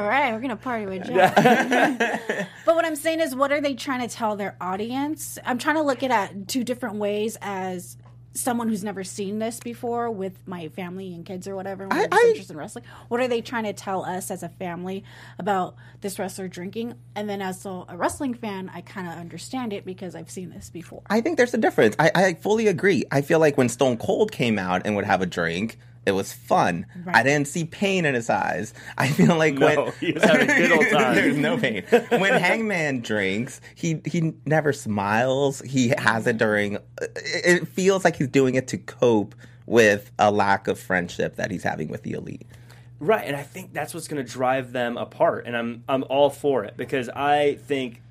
right, 0.03 0.33
we're 0.33 0.41
gonna 0.41 0.57
party 0.57 0.87
with 0.87 1.05
Jack. 1.05 1.37
but 2.65 2.75
what 2.75 2.87
I'm 2.87 2.97
saying 2.97 3.21
is, 3.21 3.35
what 3.35 3.53
are 3.53 3.61
they 3.61 3.75
trying 3.75 4.01
to 4.01 4.15
tell 4.15 4.35
their 4.35 4.57
audience? 4.63 5.39
I'm 5.45 5.59
trying 5.59 5.77
to 5.77 5.83
look 5.83 6.03
at 6.03 6.11
it 6.11 6.11
at 6.11 6.49
two 6.49 6.65
different 6.65 6.97
ways 6.97 7.37
as 7.43 7.99
someone 8.33 8.69
who's 8.69 8.85
never 8.85 9.03
seen 9.03 9.41
this 9.41 9.59
before 9.59 10.09
with 10.11 10.47
my 10.47 10.69
family 10.69 11.13
and 11.15 11.25
kids 11.27 11.49
or 11.49 11.57
whatever. 11.57 11.85
and 11.85 11.93
we're 11.93 11.99
I- 11.99 12.07
just 12.07 12.15
I- 12.25 12.29
interested 12.29 12.53
in 12.53 12.59
wrestling. 12.59 12.85
What 13.09 13.21
are 13.21 13.27
they 13.29 13.41
trying 13.41 13.65
to 13.65 13.73
tell 13.73 14.05
us 14.05 14.31
as 14.31 14.43
a 14.43 14.49
family 14.49 15.03
about 15.39 15.75
this 16.01 16.19
wrestler 16.19 16.47
drinking? 16.47 16.95
And 17.17 17.29
then 17.29 17.43
as 17.43 17.67
a, 17.67 17.85
a 17.89 17.97
wrestling 17.97 18.35
fan, 18.35 18.71
I 18.73 18.83
kind 18.83 19.09
of 19.09 19.15
understand 19.15 19.73
it 19.73 19.85
because 19.85 20.15
I've 20.15 20.31
seen 20.31 20.51
this 20.51 20.71
before. 20.71 21.03
I 21.11 21.21
think 21.21 21.37
there's 21.39 21.55
a 21.55 21.59
difference. 21.59 21.97
I, 21.99 22.11
I 22.15 22.35
fully 22.35 22.69
agree. 22.69 23.05
I 23.11 23.21
feel 23.23 23.41
like 23.41 23.57
when 23.59 23.69
Stone 23.69 23.97
Cold 23.97 24.31
came 24.31 24.59
out 24.59 24.83
and 24.85 24.95
would 24.95 25.05
have 25.07 25.23
a 25.23 25.27
drink, 25.27 25.77
it 26.11 26.15
was 26.15 26.33
fun. 26.35 26.85
Right. 27.05 27.17
I 27.17 27.23
didn't 27.23 27.49
see 27.49 27.65
pain 27.65 28.05
in 28.05 28.15
his 28.15 28.29
eyes. 28.29 28.75
I 28.99 29.09
feel 29.09 29.37
like 29.37 29.55
No, 29.55 29.67
when 29.85 29.93
he 30.01 30.13
was 30.13 30.23
having 30.23 30.51
a 30.51 30.55
good 30.57 30.73
old 30.73 30.87
time. 30.91 31.15
there's 31.15 31.37
no 31.39 31.57
pain. 31.57 31.85
When 32.11 32.35
Hangman 32.35 33.01
drinks, 33.01 33.63
he 33.75 34.03
he 34.05 34.35
never 34.45 34.75
smiles. 34.75 35.61
He 35.63 35.95
has 35.97 36.27
it 36.27 36.37
during. 36.37 36.75
It 36.75 36.83
it 37.63 37.69
feels 37.69 38.05
like 38.05 38.17
he's 38.17 38.29
doing 38.29 38.57
it 38.57 38.69
to 38.69 38.77
cope 38.79 39.35
with 39.65 40.11
a 40.19 40.31
lack 40.31 40.69
of 40.69 40.79
friendship 40.79 41.37
that 41.37 41.51
he's 41.51 41.63
having 41.63 41.89
with 41.89 42.03
the 42.03 42.13
elite. 42.13 42.47
Right, 42.99 43.27
and 43.27 43.35
I 43.35 43.43
think 43.43 43.73
that's 43.73 43.95
what's 43.95 44.09
going 44.09 44.23
to 44.23 44.31
drive 44.31 44.73
them 44.73 44.99
apart, 44.99 45.47
and 45.47 45.57
I'm 45.57 45.85
I'm 45.89 46.05
all 46.11 46.29
for 46.29 46.65
it 46.65 46.77
because 46.77 47.09
I 47.09 47.55
think 47.67 48.03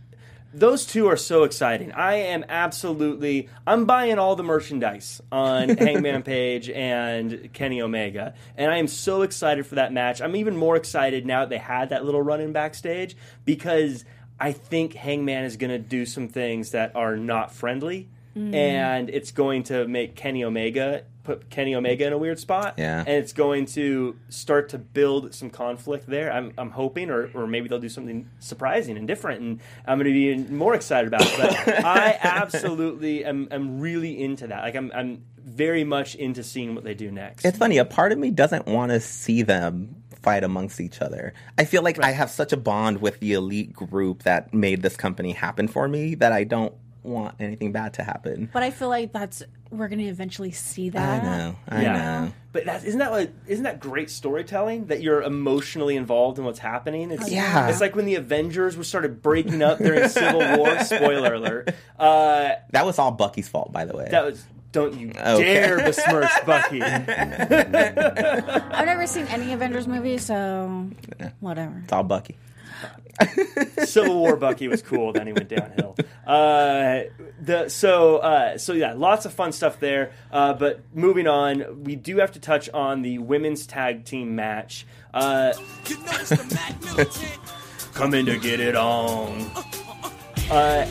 those 0.53 0.85
two 0.85 1.07
are 1.07 1.17
so 1.17 1.43
exciting. 1.43 1.91
I 1.91 2.15
am 2.15 2.43
absolutely 2.49 3.49
I'm 3.67 3.85
buying 3.85 4.17
all 4.17 4.35
the 4.35 4.43
merchandise 4.43 5.21
on 5.31 5.69
Hangman 5.77 6.23
Page 6.23 6.69
and 6.69 7.51
Kenny 7.53 7.81
Omega, 7.81 8.33
and 8.57 8.71
I 8.71 8.77
am 8.77 8.87
so 8.87 9.21
excited 9.21 9.65
for 9.65 9.75
that 9.75 9.93
match. 9.93 10.21
I'm 10.21 10.35
even 10.35 10.55
more 10.57 10.75
excited 10.75 11.25
now 11.25 11.41
that 11.41 11.49
they 11.49 11.57
had 11.57 11.89
that 11.89 12.05
little 12.05 12.21
run 12.21 12.41
in 12.41 12.51
backstage 12.51 13.15
because 13.45 14.05
I 14.39 14.53
think 14.53 14.93
Hangman 14.93 15.43
is 15.43 15.57
going 15.57 15.71
to 15.71 15.79
do 15.79 16.05
some 16.05 16.27
things 16.27 16.71
that 16.71 16.95
are 16.95 17.17
not 17.17 17.51
friendly. 17.51 18.09
Mm-hmm. 18.35 18.53
And 18.53 19.09
it's 19.09 19.31
going 19.31 19.63
to 19.63 19.87
make 19.87 20.15
Kenny 20.15 20.43
Omega 20.43 21.03
put 21.23 21.49
Kenny 21.49 21.75
Omega 21.75 22.07
in 22.07 22.13
a 22.13 22.17
weird 22.17 22.39
spot 22.39 22.75
Yeah. 22.77 22.99
and 22.99 23.09
it's 23.09 23.33
going 23.33 23.65
to 23.67 24.15
start 24.29 24.69
to 24.69 24.77
build 24.77 25.33
some 25.35 25.49
conflict 25.49 26.07
there. 26.07 26.31
I'm, 26.31 26.53
I'm 26.57 26.71
hoping, 26.71 27.09
or, 27.09 27.29
or 27.33 27.45
maybe 27.45 27.67
they'll 27.67 27.79
do 27.79 27.89
something 27.89 28.29
surprising 28.39 28.97
and 28.97 29.07
different, 29.07 29.41
and 29.41 29.61
I'm 29.85 29.97
going 29.97 30.07
to 30.07 30.13
be 30.13 30.27
even 30.31 30.55
more 30.55 30.73
excited 30.73 31.07
about 31.07 31.21
it. 31.25 31.37
But 31.37 31.85
I 31.85 32.17
absolutely 32.21 33.25
am, 33.25 33.47
am 33.51 33.79
really 33.79 34.21
into 34.21 34.47
that. 34.47 34.63
Like 34.63 34.75
I'm, 34.75 34.91
I'm 34.95 35.23
very 35.37 35.83
much 35.83 36.15
into 36.15 36.43
seeing 36.43 36.73
what 36.75 36.83
they 36.83 36.93
do 36.93 37.11
next. 37.11 37.45
It's 37.45 37.57
funny. 37.57 37.77
A 37.77 37.85
part 37.85 38.11
of 38.11 38.17
me 38.17 38.31
doesn't 38.31 38.65
want 38.65 38.91
to 38.91 38.99
see 38.99 39.41
them 39.41 39.95
fight 40.21 40.43
amongst 40.43 40.81
each 40.81 41.01
other. 41.01 41.33
I 41.57 41.65
feel 41.65 41.81
like 41.81 42.03
I 42.03 42.11
have 42.11 42.29
such 42.29 42.51
a 42.53 42.57
bond 42.57 43.01
with 43.01 43.19
the 43.19 43.33
elite 43.33 43.73
group 43.73 44.23
that 44.23 44.53
made 44.53 44.81
this 44.81 44.95
company 44.97 45.31
happen 45.31 45.67
for 45.67 45.87
me 45.87 46.15
that 46.15 46.31
I 46.31 46.43
don't 46.43 46.73
want 47.03 47.35
anything 47.39 47.71
bad 47.71 47.93
to 47.95 48.03
happen. 48.03 48.49
But 48.51 48.63
I 48.63 48.71
feel 48.71 48.89
like 48.89 49.11
that's 49.13 49.43
we're 49.71 49.87
going 49.87 49.99
to 49.99 50.05
eventually 50.05 50.51
see 50.51 50.89
that. 50.89 51.23
I 51.23 51.25
know. 51.25 51.55
I 51.67 51.83
know. 51.83 52.33
But 52.51 52.65
that 52.65 52.83
isn't 52.83 52.99
that 52.99 53.11
like 53.11 53.31
isn't 53.47 53.63
that 53.63 53.79
great 53.79 54.09
storytelling 54.09 54.87
that 54.87 55.01
you're 55.01 55.21
emotionally 55.21 55.95
involved 55.95 56.39
in 56.39 56.45
what's 56.45 56.59
happening? 56.59 57.11
It's, 57.11 57.29
Yeah. 57.31 57.69
It's 57.69 57.79
like 57.81 57.95
when 57.95 58.05
the 58.05 58.15
Avengers 58.15 58.75
were 58.75 58.83
started 58.83 59.21
breaking 59.21 59.61
up 59.61 59.77
during 59.77 60.09
Civil 60.09 60.57
War. 60.57 60.79
Spoiler 60.83 61.35
alert. 61.35 61.69
Uh, 61.97 62.53
That 62.71 62.85
was 62.85 62.97
all 62.99 63.11
Bucky's 63.11 63.47
fault, 63.47 63.71
by 63.71 63.85
the 63.85 63.95
way. 63.95 64.07
that 64.09 64.25
was. 64.25 64.45
Don't 64.71 64.93
you 64.99 65.09
Okay. 65.09 65.43
dare 65.43 65.77
besmirch 65.77 66.29
Bucky. 66.45 66.81
I've 66.83 67.09
never 68.85 69.07
seen 69.07 69.25
any 69.27 69.53
Avengers 69.53 69.87
movie, 69.87 70.17
so 70.19 70.89
whatever. 71.39 71.81
it's 71.83 71.93
all 71.93 72.03
Bucky. 72.03 72.37
Civil 73.85 74.17
War 74.19 74.37
Bucky 74.37 74.67
was 74.69 74.81
cool. 74.81 75.11
Then 75.11 75.27
he 75.27 75.33
went 75.33 75.49
downhill. 75.49 75.95
Uh, 76.25 77.01
the 77.41 77.67
so 77.67 78.17
uh, 78.17 78.57
so 78.57 78.71
yeah, 78.73 78.93
lots 78.93 79.25
of 79.25 79.33
fun 79.33 79.51
stuff 79.51 79.79
there. 79.79 80.13
Uh, 80.31 80.53
but 80.53 80.81
moving 80.93 81.27
on, 81.27 81.83
we 81.83 81.95
do 81.97 82.17
have 82.17 82.31
to 82.33 82.39
touch 82.39 82.69
on 82.69 83.01
the 83.01 83.17
women's 83.17 83.65
tag 83.67 84.05
team 84.05 84.35
match. 84.35 84.85
Uh, 85.13 85.51
come 87.93 88.13
in 88.13 88.25
to 88.27 88.37
get 88.37 88.59
it 88.61 88.75
on. 88.75 89.51
Uh, 90.49 90.85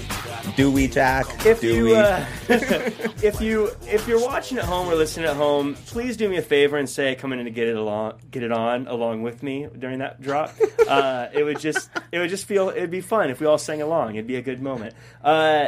Do 0.56 0.70
we, 0.70 0.86
Jack? 0.86 1.26
if 1.44 1.60
do 1.60 1.74
you 1.74 1.84
we? 1.86 1.96
uh, 1.96 2.24
if 2.48 3.40
you 3.40 3.70
if 3.82 4.06
you're 4.06 4.20
watching 4.24 4.56
at 4.58 4.64
home 4.64 4.88
or 4.88 4.94
listening 4.94 5.26
at 5.26 5.34
home, 5.36 5.74
please 5.86 6.16
do 6.16 6.28
me 6.28 6.36
a 6.36 6.42
favor 6.42 6.76
and 6.76 6.88
say 6.88 7.14
come 7.16 7.32
in 7.32 7.40
and 7.40 7.54
get 7.54 7.66
it 7.66 7.76
along 7.76 8.20
get 8.30 8.42
it 8.44 8.52
on 8.52 8.86
along 8.86 9.22
with 9.22 9.42
me 9.42 9.66
during 9.78 9.98
that 9.98 10.20
drop. 10.20 10.54
Uh, 10.88 11.28
it 11.34 11.42
would 11.44 11.60
just 11.60 11.90
it 12.12 12.18
would 12.18 12.30
just 12.30 12.46
feel 12.46 12.70
it'd 12.70 12.90
be 12.90 13.02
fun 13.02 13.28
if 13.28 13.40
we 13.40 13.46
all 13.46 13.58
sang 13.58 13.82
along. 13.82 14.14
It'd 14.14 14.26
be 14.26 14.36
a 14.36 14.42
good 14.42 14.62
moment. 14.62 14.94
Uh, 15.22 15.66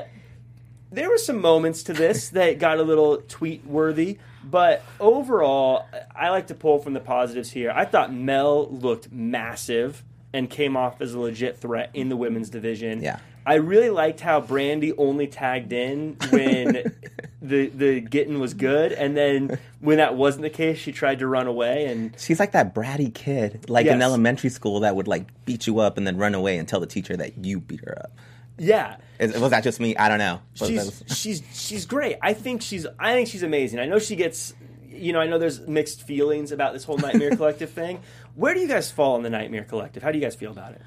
there 0.90 1.10
were 1.10 1.18
some 1.18 1.42
moments 1.42 1.82
to 1.84 1.92
this 1.92 2.28
that 2.30 2.58
got 2.58 2.78
a 2.78 2.82
little 2.82 3.18
tweet 3.28 3.66
worthy, 3.66 4.16
but 4.42 4.82
overall, 4.98 5.84
I 6.16 6.30
like 6.30 6.46
to 6.46 6.54
pull 6.54 6.78
from 6.78 6.94
the 6.94 7.00
positives 7.00 7.50
here. 7.50 7.70
I 7.70 7.84
thought 7.84 8.14
Mel 8.14 8.68
looked 8.70 9.12
massive 9.12 10.02
and 10.32 10.48
came 10.48 10.74
off 10.74 11.02
as 11.02 11.12
a 11.12 11.18
legit 11.18 11.58
threat 11.58 11.90
in 11.92 12.08
the 12.08 12.16
women's 12.16 12.48
division. 12.48 13.02
Yeah. 13.02 13.18
I 13.46 13.54
really 13.54 13.90
liked 13.90 14.20
how 14.20 14.40
Brandi 14.40 14.92
only 14.98 15.26
tagged 15.26 15.72
in 15.72 16.16
when 16.30 16.92
the 17.42 17.68
the 17.68 18.00
getting 18.00 18.38
was 18.38 18.54
good, 18.54 18.92
and 18.92 19.16
then 19.16 19.58
when 19.80 19.96
that 19.98 20.14
wasn't 20.14 20.42
the 20.42 20.50
case, 20.50 20.78
she 20.78 20.92
tried 20.92 21.20
to 21.20 21.26
run 21.26 21.46
away. 21.46 21.86
And 21.86 22.14
She's 22.18 22.38
like 22.38 22.52
that 22.52 22.74
bratty 22.74 23.12
kid, 23.12 23.68
like 23.68 23.86
in 23.86 24.02
elementary 24.02 24.50
school, 24.50 24.80
that 24.80 24.94
would 24.96 25.08
like 25.08 25.26
beat 25.46 25.66
you 25.66 25.78
up 25.80 25.96
and 25.96 26.06
then 26.06 26.16
run 26.18 26.34
away 26.34 26.58
and 26.58 26.68
tell 26.68 26.80
the 26.80 26.86
teacher 26.86 27.16
that 27.16 27.44
you 27.44 27.60
beat 27.60 27.80
her 27.84 27.98
up. 27.98 28.12
yeah, 28.58 28.96
Is, 29.18 29.38
was 29.38 29.50
that 29.50 29.64
just 29.64 29.80
me? 29.80 29.96
I 29.96 30.08
don't 30.08 30.18
know. 30.18 30.40
Was 30.60 30.68
she's 30.68 31.04
she's 31.18 31.42
she's 31.52 31.86
great. 31.86 32.16
I 32.20 32.34
think 32.34 32.60
she's 32.62 32.86
I 32.98 33.14
think 33.14 33.28
she's 33.28 33.42
amazing. 33.42 33.78
I 33.80 33.86
know 33.86 33.98
she 33.98 34.16
gets 34.16 34.52
you 34.90 35.14
know 35.14 35.20
I 35.20 35.26
know 35.26 35.38
there's 35.38 35.60
mixed 35.60 36.02
feelings 36.02 36.52
about 36.52 36.74
this 36.74 36.84
whole 36.84 36.98
Nightmare 36.98 37.30
Collective 37.36 37.70
thing. 37.70 38.00
Where 38.34 38.52
do 38.52 38.60
you 38.60 38.68
guys 38.68 38.90
fall 38.90 39.16
in 39.16 39.22
the 39.22 39.30
Nightmare 39.30 39.64
Collective? 39.64 40.02
How 40.02 40.12
do 40.12 40.18
you 40.18 40.24
guys 40.24 40.34
feel 40.34 40.50
about 40.50 40.72
it? 40.72 40.82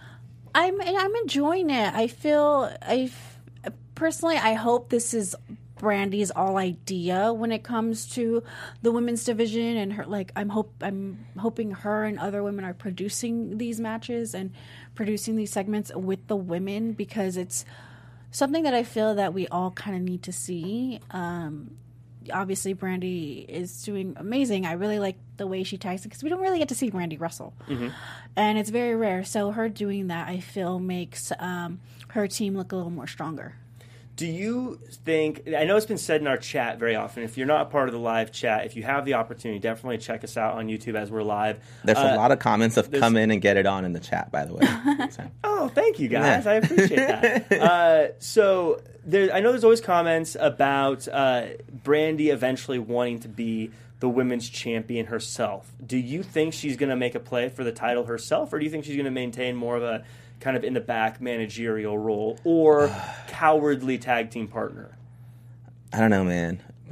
I'm 0.56 0.80
I'm 0.82 1.16
enjoying 1.16 1.70
it. 1.70 1.94
I 1.94 2.08
feel 2.08 2.72
I 2.82 3.12
personally 3.96 4.38
I 4.38 4.54
hope 4.54 4.90
this 4.90 5.14
is 5.14 5.36
Brandi's 5.78 6.32
all 6.32 6.58
idea 6.58 7.34
when 7.34 7.52
it 7.52 7.64
comes 7.64 8.08
to 8.12 8.44
the 8.82 8.92
women's 8.92 9.24
division 9.24 9.78
and 9.78 9.94
her 9.94 10.06
like 10.06 10.32
I'm 10.36 10.50
hope 10.50 10.74
I'm 10.82 11.26
hoping 11.38 11.72
her 11.72 12.06
and 12.06 12.20
other 12.20 12.44
women 12.44 12.64
are 12.64 12.74
producing 12.74 13.58
these 13.58 13.80
matches 13.80 14.34
and 14.34 14.52
producing 14.96 15.36
these 15.36 15.52
segments 15.52 15.92
with 15.94 16.28
the 16.28 16.36
women 16.36 16.94
because 16.94 17.36
it's 17.36 17.66
something 18.32 18.64
that 18.64 18.74
I 18.74 18.84
feel 18.84 19.16
that 19.16 19.34
we 19.34 19.48
all 19.48 19.72
kind 19.72 19.96
of 19.96 20.04
need 20.04 20.24
to 20.24 20.32
see. 20.32 21.00
Um, 21.12 21.78
obviously, 22.32 22.76
Brandi 22.76 23.46
is 23.48 23.84
doing 23.84 24.14
amazing. 24.18 24.66
I 24.66 24.74
really 24.74 25.00
like 25.00 25.18
the 25.38 25.48
way 25.48 25.64
she 25.64 25.78
tags 25.78 26.04
because 26.04 26.24
we 26.24 26.30
don't 26.30 26.42
really 26.42 26.60
get 26.60 26.70
to 26.70 26.76
see 26.76 26.92
Brandi 26.92 27.20
wrestle, 27.20 27.54
and 28.36 28.58
it's 28.58 28.70
very 28.70 28.96
rare. 28.96 29.24
So 29.24 29.52
her 29.52 29.70
doing 29.70 30.08
that, 30.08 30.28
I 30.28 30.40
feel, 30.40 30.80
makes 30.80 31.32
um, 31.40 31.80
her 32.10 32.28
team 32.28 32.56
look 32.56 32.72
a 32.72 32.76
little 32.76 32.92
more 32.92 33.08
stronger. 33.08 33.56
Do 34.16 34.28
you 34.28 34.80
think? 35.06 35.42
I 35.58 35.64
know 35.64 35.76
it's 35.76 35.88
been 35.88 35.98
said 35.98 36.22
in 36.22 36.28
our 36.28 36.38
chat 36.38 36.78
very 36.78 36.96
often. 36.96 37.24
If 37.24 37.36
you're 37.38 37.48
not 37.48 37.62
a 37.62 37.66
part 37.66 37.90
of 37.90 37.94
the 37.94 38.00
live 38.00 38.32
chat, 38.32 38.66
if 38.66 38.76
you 38.76 38.84
have 38.84 39.06
the 39.06 39.16
opportunity, 39.16 39.60
definitely 39.60 39.98
check 39.98 40.24
us 40.24 40.38
out 40.38 40.54
on 40.54 40.68
YouTube 40.68 40.94
as 40.96 41.10
we're 41.10 41.24
live. 41.24 41.60
There's 41.84 41.98
Uh, 41.98 42.12
a 42.14 42.16
lot 42.16 42.32
of 42.32 42.38
comments 42.38 42.78
of 42.78 42.92
come 42.92 43.18
in 43.18 43.32
and 43.32 43.42
get 43.42 43.58
it 43.58 43.66
on 43.66 43.86
in 43.86 43.94
the 43.94 44.00
chat, 44.00 44.32
by 44.32 44.46
the 44.46 44.54
way. 44.54 45.08
So, 45.12 45.24
Oh, 45.44 45.68
thank 45.70 46.00
you 46.00 46.10
guys. 46.10 46.46
Yeah. 46.46 46.52
I 46.52 46.56
appreciate 46.56 46.96
that. 46.96 47.52
uh, 47.60 48.20
so 48.20 48.82
there, 49.06 49.34
I 49.34 49.40
know 49.40 49.52
there's 49.52 49.64
always 49.64 49.82
comments 49.82 50.38
about 50.40 51.08
uh, 51.08 51.48
Brandi 51.84 52.32
eventually 52.32 52.80
wanting 52.80 53.20
to 53.22 53.28
be 53.28 53.72
the 54.00 54.10
women's 54.10 54.48
champion 54.50 55.08
herself. 55.08 55.72
Do 55.86 55.98
you 55.98 56.24
think 56.24 56.54
she's 56.54 56.76
going 56.78 56.90
to 56.90 56.96
make 56.96 57.16
a 57.16 57.20
play 57.20 57.50
for 57.50 57.64
the 57.64 57.72
title 57.72 58.04
herself, 58.06 58.52
or 58.54 58.60
do 58.60 58.66
you 58.66 58.70
think 58.72 58.84
she's 58.86 58.96
going 58.96 59.06
to 59.06 59.12
maintain 59.12 59.56
more 59.56 59.76
of 59.78 59.84
a 59.84 60.04
kind 60.44 60.58
of 60.58 60.64
in 60.64 60.74
the 60.74 60.82
back 60.82 61.22
managerial 61.22 61.98
role 61.98 62.38
or 62.44 62.90
cowardly 63.28 63.98
tag 63.98 64.30
team 64.30 64.48
partner? 64.48 64.98
I 65.92 66.00
don't 66.00 66.10
know, 66.10 66.24
man. 66.24 66.62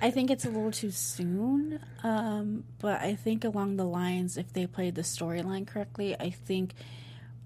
I 0.00 0.10
think 0.10 0.30
it's 0.30 0.44
a 0.44 0.50
little 0.50 0.72
too 0.72 0.90
soon, 0.90 1.80
um, 2.02 2.64
but 2.78 3.00
I 3.00 3.14
think 3.14 3.44
along 3.44 3.76
the 3.76 3.84
lines, 3.84 4.36
if 4.36 4.52
they 4.52 4.66
played 4.66 4.94
the 4.94 5.02
storyline 5.02 5.66
correctly, 5.66 6.16
I 6.18 6.30
think 6.30 6.72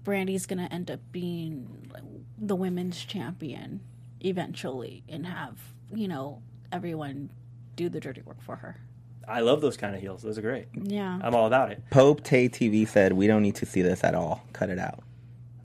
Brandi's 0.03 0.45
going 0.45 0.59
to 0.59 0.71
end 0.71 0.89
up 0.89 0.99
being 1.11 1.91
the 2.37 2.55
women's 2.55 3.03
champion 3.03 3.81
eventually 4.21 5.03
and 5.09 5.25
have, 5.25 5.57
you 5.93 6.07
know, 6.07 6.41
everyone 6.71 7.29
do 7.75 7.89
the 7.89 7.99
dirty 7.99 8.21
work 8.21 8.41
for 8.41 8.55
her. 8.57 8.79
I 9.27 9.39
love 9.41 9.61
those 9.61 9.77
kind 9.77 9.95
of 9.95 10.01
heels. 10.01 10.21
Those 10.21 10.37
are 10.37 10.41
great. 10.41 10.67
Yeah. 10.81 11.19
I'm 11.23 11.33
all 11.35 11.47
about 11.47 11.71
it. 11.71 11.81
Pope 11.91 12.23
Tay 12.23 12.49
TV 12.49 12.87
said 12.87 13.13
we 13.13 13.27
don't 13.27 13.41
need 13.41 13.55
to 13.55 13.65
see 13.65 13.81
this 13.81 14.03
at 14.03 14.15
all. 14.15 14.43
Cut 14.53 14.69
it 14.69 14.79
out. 14.79 14.99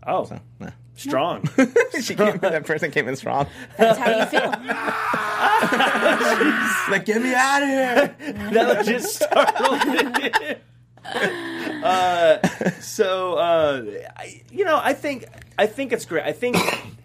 Oh, 0.07 0.25
So, 0.25 0.39
nah. 0.61 0.71
strong. 0.97 1.45
she 2.01 2.15
came, 2.15 2.39
that 2.39 2.65
person 2.65 2.91
came 2.91 3.09
in 3.09 3.17
strong. 3.17 3.47
That's 3.77 3.99
how 3.99 4.19
you 4.19 4.27
feel. 4.27 4.51
like, 6.91 7.05
get 7.05 7.21
me 7.23 7.35
out 7.35 7.63
of 7.63 7.69
here. 7.69 8.17
that 8.53 8.85
just 8.87 9.17
startled 9.17 9.87
me. 10.17 10.31
uh, 11.83 12.39
so 12.81 13.35
uh, 13.35 13.83
I, 14.17 14.43
you 14.51 14.65
know, 14.65 14.81
I 14.83 14.93
think 14.93 15.25
I 15.59 15.67
think 15.67 15.93
it's 15.93 16.05
great. 16.05 16.25
I 16.25 16.33
think 16.33 16.57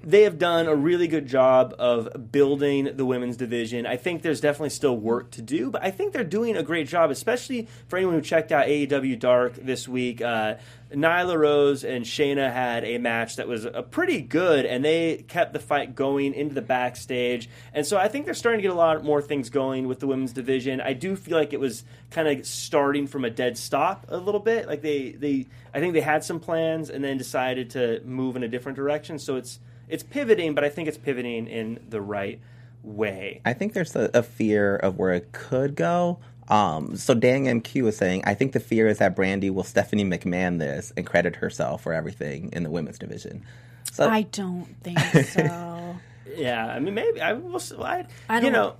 they 0.03 0.23
have 0.23 0.37
done 0.37 0.67
a 0.67 0.75
really 0.75 1.07
good 1.07 1.25
job 1.27 1.73
of 1.79 2.31
building 2.31 2.89
the 2.95 3.05
women's 3.05 3.37
division. 3.37 3.85
I 3.85 3.95
think 3.95 4.21
there's 4.21 4.41
definitely 4.41 4.71
still 4.71 4.97
work 4.97 5.31
to 5.31 5.41
do, 5.41 5.71
but 5.71 5.81
I 5.83 5.91
think 5.91 6.11
they're 6.11 6.25
doing 6.25 6.57
a 6.57 6.63
great 6.63 6.89
job, 6.89 7.09
especially 7.09 7.69
for 7.87 7.95
anyone 7.95 8.15
who 8.15 8.21
checked 8.21 8.51
out 8.51 8.67
AEW 8.67 9.17
Dark 9.17 9.55
this 9.55 9.87
week. 9.87 10.21
Uh, 10.21 10.55
Nyla 10.91 11.37
Rose 11.37 11.85
and 11.85 12.03
Shayna 12.03 12.51
had 12.51 12.83
a 12.83 12.97
match 12.97 13.37
that 13.37 13.47
was 13.47 13.65
uh, 13.65 13.81
pretty 13.83 14.21
good, 14.21 14.65
and 14.65 14.83
they 14.83 15.23
kept 15.27 15.53
the 15.53 15.59
fight 15.59 15.95
going 15.95 16.33
into 16.33 16.53
the 16.53 16.61
backstage. 16.61 17.49
And 17.73 17.85
so 17.85 17.97
I 17.97 18.09
think 18.09 18.25
they're 18.25 18.33
starting 18.33 18.59
to 18.59 18.63
get 18.63 18.71
a 18.71 18.75
lot 18.75 19.03
more 19.05 19.21
things 19.21 19.49
going 19.49 19.87
with 19.87 20.01
the 20.01 20.07
women's 20.07 20.33
division. 20.33 20.81
I 20.81 20.93
do 20.93 21.15
feel 21.15 21.37
like 21.37 21.53
it 21.53 21.61
was 21.61 21.85
kind 22.11 22.27
of 22.27 22.45
starting 22.45 23.07
from 23.07 23.23
a 23.23 23.29
dead 23.29 23.57
stop 23.57 24.05
a 24.09 24.17
little 24.17 24.41
bit. 24.41 24.67
Like 24.67 24.81
they, 24.81 25.11
they, 25.11 25.47
I 25.73 25.79
think 25.79 25.93
they 25.93 26.01
had 26.01 26.25
some 26.25 26.41
plans 26.41 26.89
and 26.89 27.01
then 27.03 27.17
decided 27.17 27.69
to 27.71 28.01
move 28.03 28.35
in 28.35 28.43
a 28.43 28.49
different 28.49 28.75
direction. 28.75 29.17
So 29.17 29.37
it's 29.37 29.59
it's 29.89 30.03
pivoting, 30.03 30.53
but 30.55 30.63
I 30.63 30.69
think 30.69 30.87
it's 30.87 30.97
pivoting 30.97 31.47
in 31.47 31.79
the 31.89 32.01
right 32.01 32.39
way. 32.83 33.41
I 33.45 33.53
think 33.53 33.73
there's 33.73 33.95
a, 33.95 34.09
a 34.13 34.23
fear 34.23 34.75
of 34.75 34.97
where 34.97 35.13
it 35.13 35.31
could 35.31 35.75
go. 35.75 36.19
Um, 36.49 36.97
so 36.97 37.13
Dan 37.13 37.45
MQ 37.45 37.87
is 37.87 37.97
saying, 37.97 38.23
I 38.25 38.33
think 38.33 38.51
the 38.51 38.59
fear 38.59 38.87
is 38.87 38.97
that 38.97 39.15
Brandi 39.15 39.49
will 39.49 39.63
Stephanie 39.63 40.03
McMahon 40.03 40.59
this 40.59 40.91
and 40.97 41.05
credit 41.05 41.37
herself 41.37 41.83
for 41.83 41.93
everything 41.93 42.49
in 42.51 42.63
the 42.63 42.69
women's 42.69 42.99
division. 42.99 43.43
So 43.91 44.07
I 44.09 44.23
don't 44.23 44.65
think 44.83 44.99
so. 45.27 45.95
Yeah, 46.35 46.65
I 46.65 46.79
mean, 46.79 46.93
maybe 46.95 47.21
I 47.21 47.33
will. 47.33 47.61
I, 47.81 48.05
I 48.27 48.37
you 48.37 48.41
don't- 48.43 48.53
know, 48.53 48.75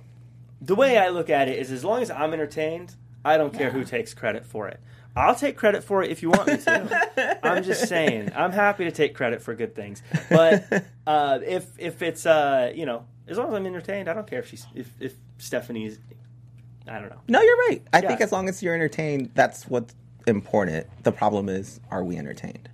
the 0.60 0.74
way 0.74 0.98
I 0.98 1.08
look 1.08 1.30
at 1.30 1.48
it 1.48 1.58
is, 1.58 1.70
as 1.70 1.84
long 1.84 2.02
as 2.02 2.10
I'm 2.10 2.32
entertained, 2.32 2.94
I 3.24 3.36
don't 3.36 3.52
care 3.52 3.68
Yeah. 3.68 3.72
who 3.72 3.84
takes 3.84 4.12
credit 4.12 4.44
for 4.44 4.68
it. 4.68 4.80
I'll 5.16 5.34
take 5.36 5.56
credit 5.56 5.84
for 5.84 6.02
it 6.02 6.10
if 6.10 6.22
you 6.22 6.30
want 6.30 6.46
me 6.48 6.56
to. 6.56 7.38
I'm 7.46 7.62
just 7.62 7.88
saying, 7.88 8.32
I'm 8.34 8.52
happy 8.52 8.84
to 8.84 8.90
take 8.90 9.14
credit 9.14 9.42
for 9.42 9.54
good 9.54 9.74
things. 9.74 10.02
But 10.28 10.84
uh, 11.06 11.38
if 11.44 11.66
if 11.78 12.02
it's 12.02 12.26
uh, 12.26 12.72
you 12.74 12.84
know, 12.86 13.04
as 13.28 13.38
long 13.38 13.48
as 13.48 13.54
I'm 13.54 13.66
entertained, 13.66 14.08
I 14.08 14.14
don't 14.14 14.26
care 14.26 14.40
if 14.40 14.48
she's 14.48 14.66
if 14.74 14.90
if 15.00 15.14
Stephanie's. 15.38 15.98
I 16.86 16.98
don't 16.98 17.08
know. 17.08 17.20
no, 17.28 17.40
you're 17.40 17.56
right. 17.68 17.82
I 17.94 18.00
Yeah. 18.02 18.08
think 18.08 18.20
as 18.20 18.30
long 18.30 18.48
as 18.48 18.62
you're 18.62 18.74
entertained, 18.74 19.30
that's 19.34 19.66
what's 19.68 19.94
important. 20.26 20.86
The 21.02 21.12
problem 21.12 21.48
is, 21.48 21.80
are 21.90 22.04
we 22.04 22.16
entertained? 22.16 22.68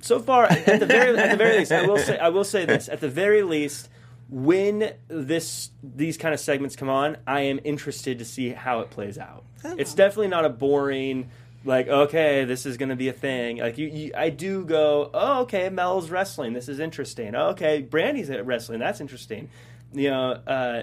so 0.00 0.20
far 0.20 0.44
at 0.44 0.78
the 0.78 0.86
very 0.86 1.18
at 1.18 1.32
the 1.32 1.36
very 1.36 1.58
least 1.58 1.72
I 1.72 1.84
will 1.84 1.98
say 1.98 2.16
I 2.18 2.28
will 2.28 2.44
say 2.44 2.64
this 2.64 2.88
at 2.88 3.00
the 3.00 3.08
very 3.08 3.42
least 3.42 3.88
when 4.28 4.92
this 5.08 5.70
these 5.82 6.16
kind 6.18 6.34
of 6.34 6.40
segments 6.40 6.76
come 6.76 6.88
on 6.90 7.16
I 7.26 7.42
am 7.42 7.60
interested 7.64 8.18
to 8.18 8.24
see 8.24 8.50
how 8.50 8.80
it 8.80 8.90
plays 8.90 9.18
out. 9.18 9.44
It's 9.64 9.94
definitely 9.94 10.28
not 10.28 10.44
a 10.44 10.50
boring 10.50 11.30
like 11.64 11.88
okay, 11.88 12.44
this 12.44 12.64
is 12.66 12.76
going 12.76 12.90
to 12.90 12.96
be 12.96 13.08
a 13.08 13.12
thing. 13.12 13.58
Like 13.58 13.78
you, 13.78 13.88
you, 13.88 14.12
I 14.16 14.30
do 14.30 14.64
go, 14.64 15.10
oh 15.12 15.40
okay, 15.42 15.68
Mel's 15.70 16.08
wrestling. 16.10 16.52
This 16.52 16.68
is 16.68 16.78
interesting. 16.78 17.34
Oh, 17.34 17.48
okay, 17.48 17.82
Brandi's 17.82 18.30
at 18.30 18.46
wrestling. 18.46 18.78
That's 18.78 19.00
interesting. 19.00 19.50
You 19.92 20.10
know, 20.10 20.30
uh, 20.46 20.82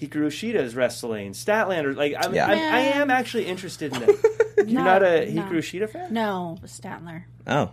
Hikaru 0.00 0.28
Shida's 0.28 0.74
wrestling. 0.76 1.32
Statlander. 1.32 1.96
Like 1.96 2.14
I'm, 2.18 2.34
Yeah. 2.34 2.46
I'm, 2.46 2.58
I 2.58 2.80
am 3.00 3.10
actually 3.10 3.46
interested 3.46 3.92
in 3.94 4.00
that. 4.00 4.38
You're 4.58 4.66
No, 4.80 4.84
not 4.84 5.02
a 5.02 5.30
no. 5.32 5.42
Hikaru 5.42 5.58
Shida 5.58 5.88
fan? 5.90 6.12
No, 6.12 6.58
Statler. 6.64 7.24
Oh, 7.46 7.70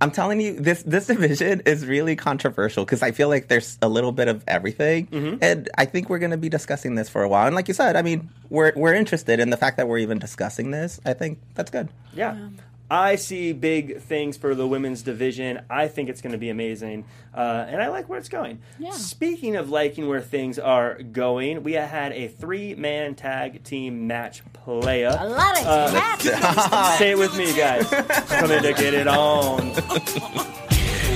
I'm 0.00 0.10
telling 0.10 0.40
you, 0.40 0.58
this 0.58 0.82
this 0.84 1.06
division 1.06 1.60
is 1.66 1.84
really 1.86 2.16
controversial 2.16 2.84
because 2.84 3.02
I 3.02 3.10
feel 3.12 3.28
like 3.28 3.48
there's 3.48 3.78
a 3.82 3.88
little 3.88 4.12
bit 4.12 4.28
of 4.28 4.42
everything, 4.48 5.06
Mm-hmm. 5.08 5.36
and 5.42 5.68
I 5.76 5.84
think 5.84 6.08
we're 6.08 6.18
going 6.18 6.30
to 6.30 6.38
be 6.38 6.48
discussing 6.48 6.94
this 6.94 7.08
for 7.08 7.22
a 7.22 7.28
while. 7.28 7.46
And 7.46 7.54
like 7.54 7.68
you 7.68 7.74
said, 7.74 7.96
I 7.96 8.02
mean, 8.02 8.30
we're 8.48 8.72
we're 8.76 8.94
interested 8.94 9.40
in 9.40 9.50
the 9.50 9.56
fact 9.58 9.76
that 9.76 9.88
we're 9.88 9.98
even 9.98 10.18
discussing 10.18 10.70
this. 10.70 11.00
I 11.04 11.12
think 11.12 11.38
that's 11.54 11.70
good. 11.70 11.88
Yeah. 12.14 12.48
I 12.90 13.14
see 13.16 13.52
big 13.52 14.00
things 14.00 14.36
for 14.36 14.54
the 14.54 14.66
women's 14.66 15.02
division. 15.02 15.60
I 15.70 15.86
think 15.86 16.08
it's 16.08 16.20
going 16.20 16.32
to 16.32 16.38
be 16.38 16.50
amazing. 16.50 17.04
Uh, 17.32 17.64
and 17.68 17.80
I 17.80 17.88
like 17.88 18.08
where 18.08 18.18
it's 18.18 18.28
going. 18.28 18.58
Yeah. 18.80 18.90
Speaking 18.90 19.54
of 19.56 19.70
liking 19.70 20.08
where 20.08 20.20
things 20.20 20.58
are 20.58 21.00
going, 21.00 21.62
we 21.62 21.74
had 21.74 22.12
a 22.12 22.26
three 22.26 22.74
man 22.74 23.14
tag 23.14 23.62
team 23.62 24.08
match 24.08 24.42
playa. 24.52 25.16
A 25.20 25.28
lot 25.28 25.60
of 25.60 25.66
Uh, 25.66 26.16
cats. 26.18 26.98
Say 26.98 27.12
it 27.12 27.18
with 27.18 27.36
me, 27.38 27.54
guys. 27.56 27.86
Coming 28.28 28.62
to 28.62 28.72
get 28.72 28.92
it 28.94 29.06
on. 29.06 29.60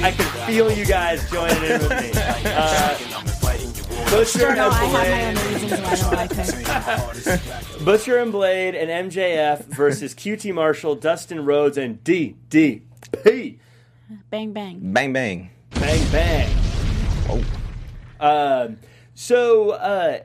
I 0.04 0.12
can 0.12 0.46
feel 0.46 0.70
you 0.70 0.84
guys 0.84 1.28
joining 1.30 1.56
in 1.64 1.80
with 1.80 1.90
me. 1.90 2.10
Uh, 2.44 2.98
Butcher 4.14 4.48
I 4.48 4.54
know 4.54 4.68
I 4.68 4.84
have 4.84 4.92
my 4.92 5.04
and 5.06 5.38
own 5.38 5.52
reasons 5.52 5.72
why 5.72 5.88
I 5.90 5.96
don't 5.96 6.12
like 6.14 6.32
her. 6.34 7.40
Blade, 7.40 7.84
Butcher 7.84 8.18
and 8.18 8.30
Blade 8.30 8.74
and 8.76 9.10
MJF 9.10 9.64
versus 9.74 10.14
QT 10.14 10.54
Marshall, 10.54 10.94
Dustin 10.94 11.44
Rhodes, 11.44 11.76
and 11.76 12.02
DDP. 12.04 12.82
Bang 14.30 14.52
bang. 14.52 14.78
Bang 14.80 15.12
bang. 15.12 15.50
Bang 15.70 16.12
bang. 16.12 16.56
Oh. 17.28 17.44
Um, 18.20 18.78
so 19.14 19.70
uh, 19.72 20.20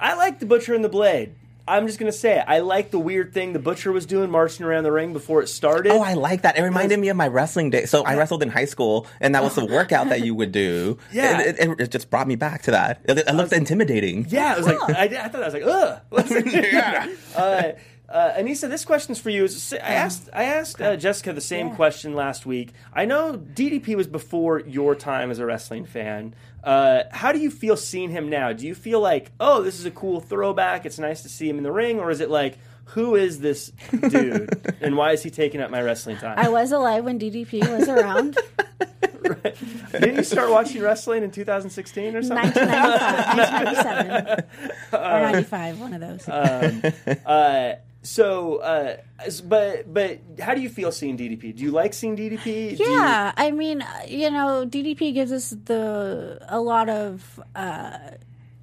I 0.00 0.14
like 0.14 0.40
the 0.40 0.46
Butcher 0.46 0.74
and 0.74 0.84
the 0.84 0.88
Blade. 0.88 1.36
I'm 1.68 1.86
just 1.86 1.98
gonna 1.98 2.12
say 2.12 2.38
it. 2.38 2.44
I 2.46 2.60
like 2.60 2.90
the 2.90 2.98
weird 2.98 3.32
thing 3.32 3.52
the 3.52 3.58
Butcher 3.58 3.92
was 3.92 4.06
doing, 4.06 4.30
marching 4.30 4.64
around 4.64 4.84
the 4.84 4.92
ring 4.92 5.12
before 5.12 5.42
it 5.42 5.48
started. 5.48 5.92
Oh, 5.92 6.02
I 6.02 6.14
like 6.14 6.42
that. 6.42 6.58
It 6.58 6.62
reminded 6.62 6.98
me 6.98 7.08
of 7.08 7.16
my 7.16 7.28
wrestling 7.28 7.70
day. 7.70 7.86
So 7.86 8.04
I 8.04 8.16
wrestled 8.16 8.42
in 8.42 8.48
high 8.48 8.64
school, 8.64 9.06
and 9.20 9.34
that 9.34 9.42
was 9.42 9.54
the 9.54 9.66
workout 9.66 10.08
that 10.08 10.22
you 10.22 10.34
would 10.34 10.52
do. 10.52 10.98
Yeah. 11.10 11.40
it, 11.40 11.58
it, 11.58 11.80
it 11.80 11.90
just 11.90 12.10
brought 12.10 12.28
me 12.28 12.36
back 12.36 12.62
to 12.62 12.72
that. 12.72 13.00
It, 13.04 13.18
it 13.18 13.34
looked 13.34 13.52
intimidating. 13.52 14.26
Yeah, 14.28 14.54
it 14.54 14.58
was 14.58 14.66
like 14.66 14.78
I, 14.96 15.04
I 15.04 15.28
thought 15.28 15.42
I 15.42 15.46
was 15.46 15.54
like, 15.54 15.62
ugh. 15.64 16.00
Yeah. 16.48 17.08
uh, 17.36 17.72
uh, 18.08 18.32
Anissa, 18.38 18.70
this 18.70 18.84
question's 18.84 19.18
for 19.18 19.28
you. 19.28 19.46
I 19.72 19.76
asked 19.76 20.30
I 20.32 20.44
asked 20.44 20.80
uh, 20.80 20.96
Jessica 20.96 21.32
the 21.34 21.42
same 21.42 21.74
question 21.74 22.14
last 22.14 22.46
week. 22.46 22.72
I 22.92 23.04
know 23.04 23.34
DDP 23.34 23.96
was 23.96 24.06
before 24.06 24.60
your 24.60 24.94
time 24.94 25.30
as 25.30 25.38
a 25.38 25.46
wrestling 25.46 25.84
fan. 25.84 26.34
Uh, 26.68 27.04
how 27.12 27.32
do 27.32 27.38
you 27.38 27.50
feel 27.50 27.78
seeing 27.78 28.10
him 28.10 28.28
now? 28.28 28.52
Do 28.52 28.66
you 28.66 28.74
feel 28.74 29.00
like, 29.00 29.30
oh, 29.40 29.62
this 29.62 29.80
is 29.80 29.86
a 29.86 29.90
cool 29.90 30.20
throwback? 30.20 30.84
It's 30.84 30.98
nice 30.98 31.22
to 31.22 31.28
see 31.30 31.48
him 31.48 31.56
in 31.56 31.62
the 31.62 31.72
ring, 31.72 31.98
or 31.98 32.10
is 32.10 32.20
it 32.20 32.28
like, 32.28 32.58
who 32.84 33.16
is 33.16 33.40
this 33.40 33.72
dude, 33.90 34.76
and 34.82 34.94
why 34.94 35.12
is 35.12 35.22
he 35.22 35.30
taking 35.30 35.62
up 35.62 35.70
my 35.70 35.80
wrestling 35.80 36.18
time? 36.18 36.38
I 36.38 36.50
was 36.50 36.70
alive 36.70 37.04
when 37.04 37.18
DDP 37.18 37.66
was 37.74 37.88
around. 37.88 38.36
right. 39.22 39.56
Didn't 39.92 40.16
you 40.16 40.22
start 40.22 40.50
watching 40.50 40.82
wrestling 40.82 41.22
in 41.22 41.30
2016 41.30 42.16
or 42.16 42.22
something? 42.22 42.52
1995, 42.52 44.44
1997, 44.92 44.92
or 44.92 45.20
95, 45.32 45.80
one 45.80 45.94
of 45.94 46.00
those. 46.02 46.28
Uh, 46.28 47.76
so, 48.08 48.56
uh, 48.64 48.96
but 49.44 49.92
but 49.92 50.18
how 50.40 50.54
do 50.54 50.60
you 50.62 50.70
feel 50.70 50.90
seeing 50.90 51.16
DDP? 51.18 51.54
Do 51.56 51.62
you 51.62 51.70
like 51.70 51.92
seeing 51.92 52.16
DDP? 52.16 52.76
Do 52.76 52.82
you- 52.84 52.90
Yeah, 52.96 53.32
I 53.36 53.50
mean, 53.50 53.82
uh, 53.82 54.02
you 54.08 54.30
know, 54.30 54.64
DDP 54.66 55.12
gives 55.12 55.30
us 55.32 55.50
the 55.66 56.38
a 56.48 56.58
lot 56.60 56.88
of 56.88 57.38
uh, 57.54 57.98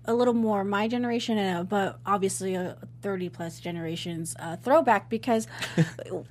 a 0.06 0.14
little 0.14 0.34
more 0.34 0.64
my 0.64 0.88
generation, 0.88 1.38
uh, 1.38 1.64
but 1.64 2.00
obviously 2.06 2.56
a 2.56 2.78
thirty 3.02 3.30
plus 3.30 3.60
generations 3.60 4.36
uh, 4.40 4.56
throwback 4.58 5.10
because 5.10 5.48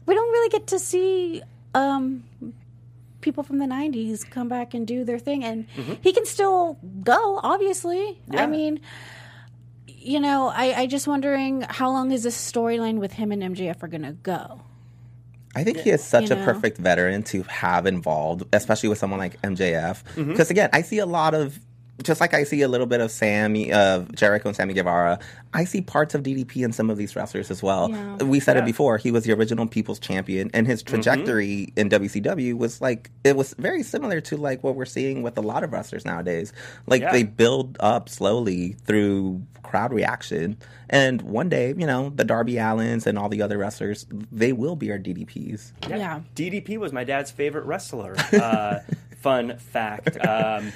we 0.06 0.14
don't 0.14 0.32
really 0.36 0.50
get 0.50 0.66
to 0.74 0.78
see 0.78 1.42
um, 1.74 2.24
people 3.20 3.42
from 3.44 3.58
the 3.58 3.66
'90s 3.66 4.28
come 4.28 4.48
back 4.48 4.74
and 4.74 4.86
do 4.86 5.04
their 5.04 5.18
thing, 5.20 5.44
and 5.44 5.66
he 6.02 6.12
can 6.12 6.26
still 6.26 6.78
go. 7.04 7.38
Obviously, 7.42 8.18
Yeah. 8.32 8.42
I 8.42 8.46
mean. 8.46 8.80
You 10.04 10.20
know, 10.20 10.48
I, 10.48 10.82
I 10.82 10.86
just 10.86 11.08
wondering 11.08 11.62
how 11.62 11.90
long 11.90 12.10
is 12.10 12.22
this 12.24 12.36
storyline 12.36 12.98
with 12.98 13.12
him 13.12 13.32
and 13.32 13.42
MJF 13.42 13.82
are 13.82 13.88
gonna 13.88 14.12
go? 14.12 14.60
I 15.56 15.64
think 15.64 15.78
he 15.78 15.90
is 15.90 16.04
such 16.04 16.28
You 16.30 16.36
a 16.36 16.44
perfect 16.44 16.76
veteran 16.76 17.22
to 17.24 17.42
have 17.44 17.86
involved, 17.86 18.44
especially 18.52 18.90
with 18.90 18.98
someone 18.98 19.18
like 19.18 19.40
MJF. 19.40 20.02
Mm-hmm. 20.04 20.30
Because 20.30 20.50
again, 20.50 20.68
I 20.74 20.82
see 20.82 20.98
a 20.98 21.06
lot 21.06 21.32
of, 21.32 21.58
just 22.02 22.20
like 22.20 22.34
I 22.34 22.42
see 22.44 22.62
a 22.62 22.68
little 22.68 22.86
bit 22.86 23.00
of 23.00 23.10
Sammy, 23.10 23.72
of 23.72 24.12
Jericho 24.14 24.48
and 24.48 24.56
Sammy 24.56 24.74
Guevara. 24.74 25.18
I 25.52 25.64
see 25.64 25.80
parts 25.80 26.14
of 26.14 26.22
DDP 26.24 26.64
in 26.64 26.72
some 26.72 26.90
of 26.90 26.96
these 26.96 27.14
wrestlers 27.14 27.50
as 27.50 27.62
well. 27.62 27.88
Yeah. 27.90 28.16
We 28.24 28.40
said 28.40 28.56
Yeah. 28.56 28.62
it 28.62 28.66
before; 28.66 28.98
he 28.98 29.10
was 29.12 29.24
the 29.24 29.32
original 29.32 29.66
People's 29.68 29.98
Champion, 30.00 30.50
and 30.52 30.66
his 30.66 30.82
Mm-hmm. 30.82 30.94
trajectory 30.94 31.72
in 31.76 31.88
WCW 31.88 32.54
was 32.58 32.80
like 32.80 33.10
it 33.22 33.36
was 33.36 33.54
very 33.58 33.82
similar 33.84 34.20
to 34.22 34.36
like 34.36 34.64
what 34.64 34.74
we're 34.74 34.84
seeing 34.84 35.22
with 35.22 35.38
a 35.38 35.40
lot 35.42 35.62
of 35.62 35.72
wrestlers 35.72 36.04
nowadays. 36.04 36.52
Like 36.86 37.02
Yeah. 37.02 37.12
they 37.12 37.22
build 37.22 37.76
up 37.80 38.08
slowly 38.08 38.72
through 38.86 39.42
crowd 39.62 39.92
reaction, 39.92 40.56
and 40.90 41.22
one 41.22 41.48
day, 41.48 41.68
you 41.78 41.86
know, 41.86 42.10
the 42.14 42.24
Darby 42.24 42.54
Allins 42.54 43.06
and 43.06 43.16
all 43.18 43.28
the 43.28 43.40
other 43.42 43.56
wrestlers, 43.56 44.04
they 44.32 44.52
will 44.52 44.76
be 44.76 44.90
our 44.90 44.98
DDPs. 44.98 45.72
Yeah. 45.88 46.20
DDP 46.34 46.76
was 46.76 46.92
my 46.92 47.04
dad's 47.04 47.30
favorite 47.30 47.64
wrestler. 47.66 48.14
Uh, 48.32 48.80
fun 49.20 49.56
fact. 49.58 50.18
Um, 50.26 50.72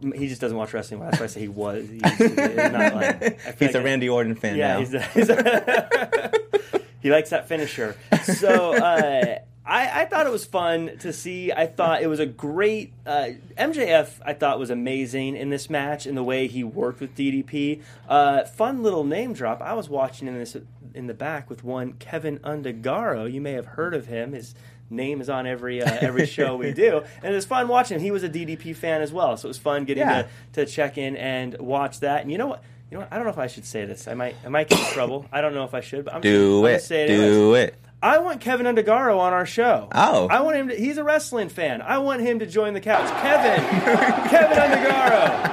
he 0.00 0.28
just 0.28 0.40
doesn't 0.40 0.56
watch 0.56 0.72
wrestling. 0.72 1.00
That's 1.00 1.18
why 1.18 1.24
I 1.24 1.28
say 1.28 1.40
he 1.40 1.48
was. 1.48 1.88
He's, 1.88 2.02
he's 2.16 2.36
not 2.36 2.94
like, 2.94 3.40
a 3.60 3.82
Randy 3.82 4.08
Orton 4.08 4.34
fan 4.34 4.56
Yeah, 4.56 4.74
now. 4.74 4.78
he's 4.80 4.94
a, 4.94 5.02
he's 5.02 5.28
a 5.30 6.32
he 7.00 7.10
likes 7.10 7.30
that 7.30 7.48
finisher. 7.48 7.96
So 8.22 8.74
uh, 8.74 9.38
I, 9.66 10.02
I 10.02 10.04
thought 10.06 10.26
it 10.26 10.32
was 10.32 10.44
fun 10.44 10.96
to 11.00 11.12
see. 11.12 11.52
I 11.52 11.66
thought 11.66 12.02
it 12.02 12.06
was 12.06 12.20
a 12.20 12.26
great 12.26 12.92
uh, 13.06 13.30
MJF. 13.58 14.20
I 14.24 14.32
thought 14.32 14.58
was 14.58 14.70
amazing 14.70 15.36
in 15.36 15.50
this 15.50 15.68
match 15.68 16.06
in 16.06 16.14
the 16.14 16.24
way 16.24 16.46
he 16.46 16.64
worked 16.64 17.00
with 17.00 17.14
DDP. 17.14 17.82
Uh, 18.08 18.44
fun 18.44 18.82
little 18.82 19.04
name 19.04 19.32
drop. 19.34 19.60
I 19.60 19.74
was 19.74 19.88
watching 19.88 20.26
in 20.28 20.34
this 20.38 20.56
in 20.94 21.06
the 21.06 21.14
back 21.14 21.50
with 21.50 21.62
one 21.64 21.92
Kevin 21.94 22.38
Undergaro. 22.38 23.30
You 23.30 23.40
may 23.40 23.52
have 23.52 23.66
heard 23.66 23.94
of 23.94 24.06
him. 24.06 24.32
His 24.32 24.54
name 24.90 25.20
is 25.20 25.28
on 25.30 25.46
every 25.46 25.82
uh, 25.82 25.90
every 26.00 26.26
show 26.26 26.56
we 26.56 26.72
do, 26.72 27.02
and 27.22 27.32
it 27.32 27.36
was 27.36 27.44
fun 27.46 27.68
watching. 27.68 27.96
him. 27.98 28.02
He 28.02 28.10
was 28.10 28.22
a 28.22 28.28
DDP 28.28 28.74
fan 28.76 29.02
as 29.02 29.12
well, 29.12 29.36
so 29.36 29.46
it 29.46 29.50
was 29.50 29.58
fun 29.58 29.84
getting 29.84 30.02
Yeah. 30.06 30.22
to 30.54 30.64
to 30.64 30.66
check 30.70 30.98
in 30.98 31.16
and 31.16 31.56
watch 31.58 32.00
that. 32.00 32.22
And 32.22 32.30
you 32.32 32.38
know 32.38 32.46
what? 32.46 32.62
You 32.90 32.96
know 32.96 33.00
what? 33.02 33.12
I 33.12 33.16
don't 33.16 33.24
know 33.24 33.30
if 33.32 33.38
I 33.38 33.48
should 33.48 33.66
say 33.66 33.84
this. 33.84 34.08
I 34.08 34.14
might 34.14 34.34
I 34.44 34.48
might 34.48 34.68
get 34.68 34.78
in 34.78 34.86
trouble. 34.94 35.26
I 35.30 35.40
don't 35.42 35.54
know 35.54 35.64
if 35.64 35.74
I 35.74 35.80
should, 35.80 36.04
but 36.04 36.14
I'm 36.14 36.20
Do 36.22 36.58
I'm 36.58 36.62
gonna 36.62 36.74
it. 36.74 36.82
say 36.82 37.04
it 37.04 37.08
Do 37.08 37.22
anyways. 37.22 37.68
it. 37.68 37.74
I 38.00 38.18
want 38.18 38.40
Kevin 38.40 38.64
Undergaro 38.66 39.18
on 39.18 39.32
our 39.32 39.44
show. 39.44 39.88
Oh. 39.90 40.28
I 40.28 40.40
want 40.42 40.56
him 40.56 40.68
to 40.68 40.74
he's 40.76 40.98
a 40.98 41.04
wrestling 41.04 41.48
fan. 41.48 41.82
I 41.82 41.98
want 41.98 42.20
him 42.22 42.38
to 42.38 42.46
join 42.46 42.72
the 42.72 42.80
couch. 42.80 43.10
Kevin 43.22 43.58
Kevin 44.30 44.56
Undergaro. 44.56 45.48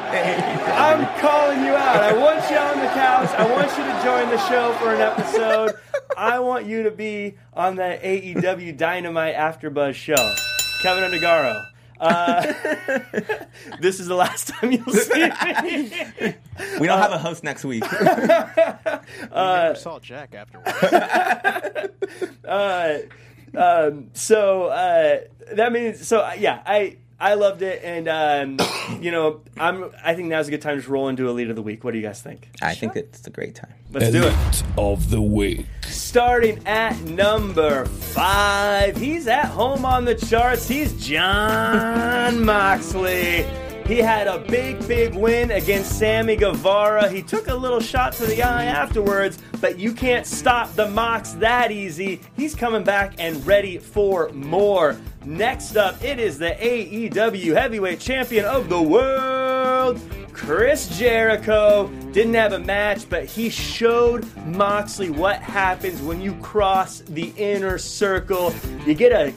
I'm 0.78 1.20
calling 1.20 1.64
you 1.66 1.74
out. 1.74 2.04
I 2.04 2.14
want 2.16 2.50
you 2.52 2.58
on 2.58 2.78
the 2.80 2.88
couch. 2.94 3.30
I 3.32 3.52
want 3.52 3.70
you 3.78 3.84
to 3.84 4.02
join 4.04 4.30
the 4.30 4.38
show 4.48 4.74
for 4.80 4.94
an 4.94 5.02
episode. 5.02 5.74
I 6.18 6.40
want 6.40 6.66
you 6.66 6.84
to 6.84 6.92
be 6.92 7.36
on 7.54 7.76
the 7.76 8.00
AEW 8.02 8.78
Dynamite 8.78 9.36
AfterBuzz 9.36 9.94
show. 9.96 10.36
Kevin 10.82 11.04
Undergaro. 11.10 11.66
Uh, 12.00 12.42
this 13.80 14.00
is 14.00 14.08
the 14.08 14.16
last 14.16 14.50
time 14.50 14.72
you'll 14.72 14.94
see 14.94 15.30
me. 15.64 16.36
We 16.80 16.88
don't 16.88 17.00
have 17.00 17.12
a 17.12 17.18
host 17.18 17.44
next 17.44 17.66
week. 17.66 17.84
We 17.92 18.06
never 18.06 19.76
saw 19.76 20.00
Jack 20.00 20.36
afterwards. 20.36 20.72
uh, 22.46 23.00
um, 23.58 24.10
so 24.14 24.66
uh, 24.66 25.20
that 25.54 25.72
means 25.72 26.06
so 26.08 26.20
uh, 26.20 26.34
yeah 26.38 26.62
I 26.66 26.98
I 27.20 27.36
loved 27.36 27.62
it 27.62 27.82
and 27.84 28.08
um, 28.08 28.68
you 29.02 29.12
know 29.12 29.42
I'm 29.58 29.92
I 30.04 30.16
think 30.16 30.28
now's 30.28 30.48
a 30.48 30.52
good 30.52 30.62
time 30.62 30.74
to 30.74 30.78
just 30.78 30.90
roll 30.90 31.08
into 31.08 31.28
elite 31.28 31.50
of 31.50 31.56
the 31.56 31.62
week. 31.62 31.84
What 31.84 31.92
do 31.92 31.98
you 31.98 32.06
guys 32.06 32.22
think? 32.22 32.50
I 32.62 32.76
think 32.76 32.96
it's 32.96 33.26
a 33.26 33.30
great 33.30 33.56
time. 33.56 33.74
Let's 33.92 34.12
do 34.12 34.28
it. 34.28 34.64
Of 34.78 35.10
the 35.10 35.22
week. 35.22 35.66
Starting 35.84 36.66
at 36.68 37.00
number 37.04 37.86
five, 37.86 38.98
he's 38.98 39.28
at 39.28 39.46
home 39.46 39.86
on 39.86 40.06
the 40.06 40.16
charts. 40.16 40.68
He's 40.68 40.94
Jon 41.06 42.44
Moxley. 42.46 43.46
He 43.88 44.00
had 44.00 44.26
a 44.26 44.40
big, 44.40 44.86
big 44.88 45.14
win 45.14 45.52
against 45.52 46.00
Sammy 46.00 46.36
Guevara. 46.36 47.08
He 47.08 47.22
took 47.22 47.48
a 47.48 47.54
little 47.54 47.80
shot 47.80 48.14
to 48.14 48.26
the 48.26 48.42
eye 48.42 48.66
afterwards, 48.66 49.38
but 49.62 49.78
you 49.78 49.94
can't 49.94 50.26
stop 50.26 50.74
the 50.74 50.90
Mox 50.90 51.34
that 51.34 51.72
easy. 51.72 52.20
He's 52.36 52.56
coming 52.56 52.84
back 52.84 53.14
and 53.20 53.46
ready 53.46 53.78
for 53.78 54.30
more. 54.30 54.98
Next 55.26 55.76
up, 55.76 56.04
it 56.04 56.20
is 56.20 56.38
the 56.38 56.52
AEW 56.52 57.56
Heavyweight 57.56 58.00
Champion 58.00 58.46
of 58.46 58.70
the 58.70 58.80
World, 58.80 60.00
Chris 60.34 61.00
Jericho. 61.00 61.88
Didn't 62.12 62.36
have 62.36 62.54
a 62.54 62.60
match, 62.60 63.10
but 63.10 63.26
he 63.26 63.50
showed 63.50 64.24
Moxley 64.46 65.10
what 65.10 65.42
happens 65.42 66.00
when 66.04 66.22
you 66.22 66.36
cross 66.36 67.00
the 67.00 67.34
inner 67.38 67.80
circle. 67.80 68.54
You 68.86 68.94
get 68.94 69.12
a 69.14 69.34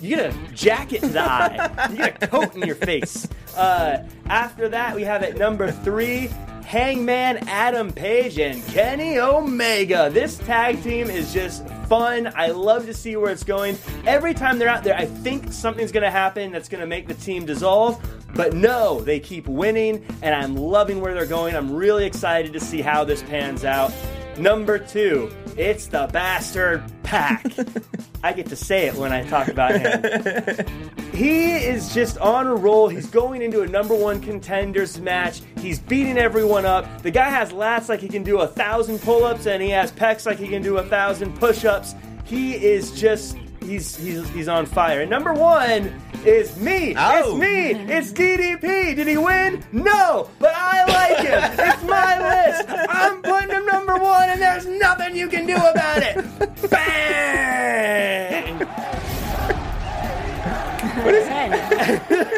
you 0.00 0.14
get 0.16 0.32
a 0.32 0.52
jacket 0.52 1.00
to 1.00 1.08
the 1.08 1.20
eye. 1.20 1.88
You 1.90 1.96
get 1.96 2.22
a 2.22 2.28
coat 2.28 2.54
in 2.54 2.62
your 2.62 2.76
face. 2.76 3.26
Uh, 3.56 4.04
after 4.26 4.68
that, 4.68 4.94
we 4.94 5.02
have 5.02 5.24
at 5.24 5.36
number 5.36 5.72
three, 5.72 6.28
Hangman 6.64 7.38
Adam 7.48 7.92
Page 7.92 8.38
and 8.38 8.64
Kenny 8.68 9.18
Omega. 9.18 10.10
This 10.10 10.38
tag 10.38 10.82
team 10.82 11.10
is 11.10 11.32
just 11.32 11.66
fun. 11.94 12.32
I 12.34 12.48
love 12.48 12.86
to 12.86 12.92
see 12.92 13.14
where 13.14 13.30
it's 13.30 13.44
going. 13.44 13.78
Every 14.04 14.34
time 14.34 14.58
they're 14.58 14.68
out 14.68 14.82
there, 14.82 14.96
I 14.96 15.04
think 15.06 15.52
something's 15.52 15.92
going 15.92 16.02
to 16.02 16.10
happen 16.10 16.50
that's 16.50 16.68
going 16.68 16.80
to 16.80 16.88
make 16.88 17.06
the 17.06 17.14
team 17.14 17.46
dissolve. 17.46 18.04
But 18.34 18.52
no, 18.52 19.00
they 19.00 19.20
keep 19.20 19.46
winning, 19.46 20.04
and 20.20 20.34
I'm 20.34 20.56
loving 20.56 21.00
where 21.00 21.14
they're 21.14 21.24
going. 21.24 21.54
I'm 21.54 21.72
really 21.72 22.04
excited 22.04 22.52
to 22.52 22.58
see 22.58 22.80
how 22.80 23.04
this 23.04 23.22
pans 23.22 23.64
out. 23.64 23.92
Number 24.36 24.76
two, 24.76 25.32
it's 25.56 25.86
the 25.86 26.08
bastard 26.12 26.82
Pac. 27.02 27.46
I 28.22 28.32
get 28.32 28.46
to 28.46 28.56
say 28.56 28.86
it 28.86 28.94
when 28.94 29.12
I 29.12 29.22
talk 29.28 29.48
about 29.48 29.78
him. 29.78 30.66
he 31.12 31.52
is 31.52 31.92
just 31.94 32.18
on 32.18 32.46
a 32.46 32.54
roll. 32.54 32.88
He's 32.88 33.06
going 33.06 33.42
into 33.42 33.60
a 33.60 33.66
number 33.66 33.94
one 33.94 34.20
contenders 34.20 34.98
match. 34.98 35.42
He's 35.58 35.78
beating 35.78 36.18
everyone 36.18 36.64
up. 36.64 37.02
The 37.02 37.10
guy 37.10 37.28
has 37.28 37.52
lats 37.52 37.88
like 37.88 38.00
he 38.00 38.08
can 38.08 38.22
do 38.22 38.40
a 38.40 38.46
thousand 38.46 39.00
pull 39.00 39.24
ups, 39.24 39.46
and 39.46 39.62
he 39.62 39.70
has 39.70 39.92
pecs 39.92 40.26
like 40.26 40.38
he 40.38 40.48
can 40.48 40.62
do 40.62 40.78
a 40.78 40.82
thousand 40.82 41.36
push 41.36 41.64
ups. 41.64 41.94
He 42.24 42.54
is 42.54 42.98
just. 42.98 43.36
He's, 43.64 43.96
he's, 43.96 44.28
he's 44.30 44.48
on 44.48 44.66
fire. 44.66 45.00
And 45.00 45.10
number 45.10 45.32
one 45.32 46.00
is 46.24 46.56
me. 46.58 46.94
Oh. 46.96 47.18
It's 47.18 47.40
me. 47.40 47.70
It's 47.92 48.12
DDP. 48.12 48.94
Did 48.96 49.08
he 49.08 49.16
win? 49.16 49.64
No, 49.72 50.28
but 50.38 50.52
I 50.54 50.84
like 50.84 51.18
him. 51.26 51.66
it's 51.66 51.82
my 51.84 52.18
list. 52.48 52.68
I'm 52.68 53.22
putting 53.22 53.50
him 53.50 53.66
number 53.66 53.96
one, 53.96 54.28
and 54.30 54.40
there's 54.40 54.66
nothing 54.66 55.16
you 55.16 55.28
can 55.28 55.46
do 55.46 55.56
about 55.56 56.02
it. 56.02 56.70
Bang! 56.70 58.62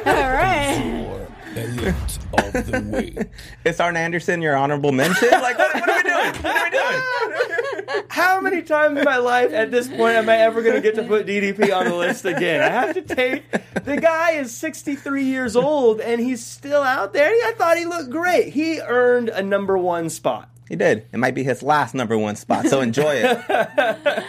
All 0.07 0.33
right. 0.33 1.29
Elliot 1.57 1.95
of 2.35 2.53
the 2.53 2.91
way. 2.93 3.27
Is 3.71 3.81
Arn 3.81 3.97
Anderson 3.97 4.43
your 4.43 4.57
honorable 4.57 4.93
mention? 4.93 5.29
Like, 5.47 5.59
what, 5.59 5.75
what 5.75 5.89
are 5.89 5.97
we 5.97 6.03
doing? 6.03 6.43
What 6.43 6.57
are 6.57 6.65
we 6.65 6.71
doing? 6.71 8.05
How 8.09 8.41
many 8.41 8.63
times 8.63 8.99
in 8.99 9.05
my 9.05 9.19
life 9.19 9.53
at 9.53 9.71
this 9.71 9.87
point 9.89 10.17
am 10.17 10.29
I 10.29 10.39
ever 10.39 10.63
going 10.63 10.75
to 10.75 10.81
get 10.81 10.95
to 10.97 11.05
put 11.05 11.27
DDP 11.27 11.75
on 11.75 11.85
the 11.87 11.95
list 11.95 12.25
again? 12.25 12.63
I 12.63 12.69
have 12.69 12.95
to 12.95 13.03
take. 13.03 13.51
The 13.85 13.97
guy 14.01 14.33
is 14.33 14.53
63 14.55 15.25
years 15.25 15.55
old 15.57 16.01
and 16.01 16.21
he's 16.21 16.45
still 16.45 16.83
out 16.83 17.13
there. 17.13 17.29
I 17.29 17.53
thought 17.57 17.77
he 17.79 17.85
looked 17.87 18.11
great. 18.11 18.53
He 18.53 18.81
earned 18.81 19.29
a 19.29 19.43
number 19.43 19.79
one 19.79 20.11
spot. 20.11 20.51
He 20.69 20.75
did. 20.77 21.07
It 21.13 21.19
might 21.19 21.35
be 21.35 21.45
his 21.45 21.63
last 21.63 21.95
number 21.95 22.19
one 22.19 22.35
spot, 22.35 22.67
so 22.67 22.81
enjoy 22.81 23.17
it. 23.17 24.25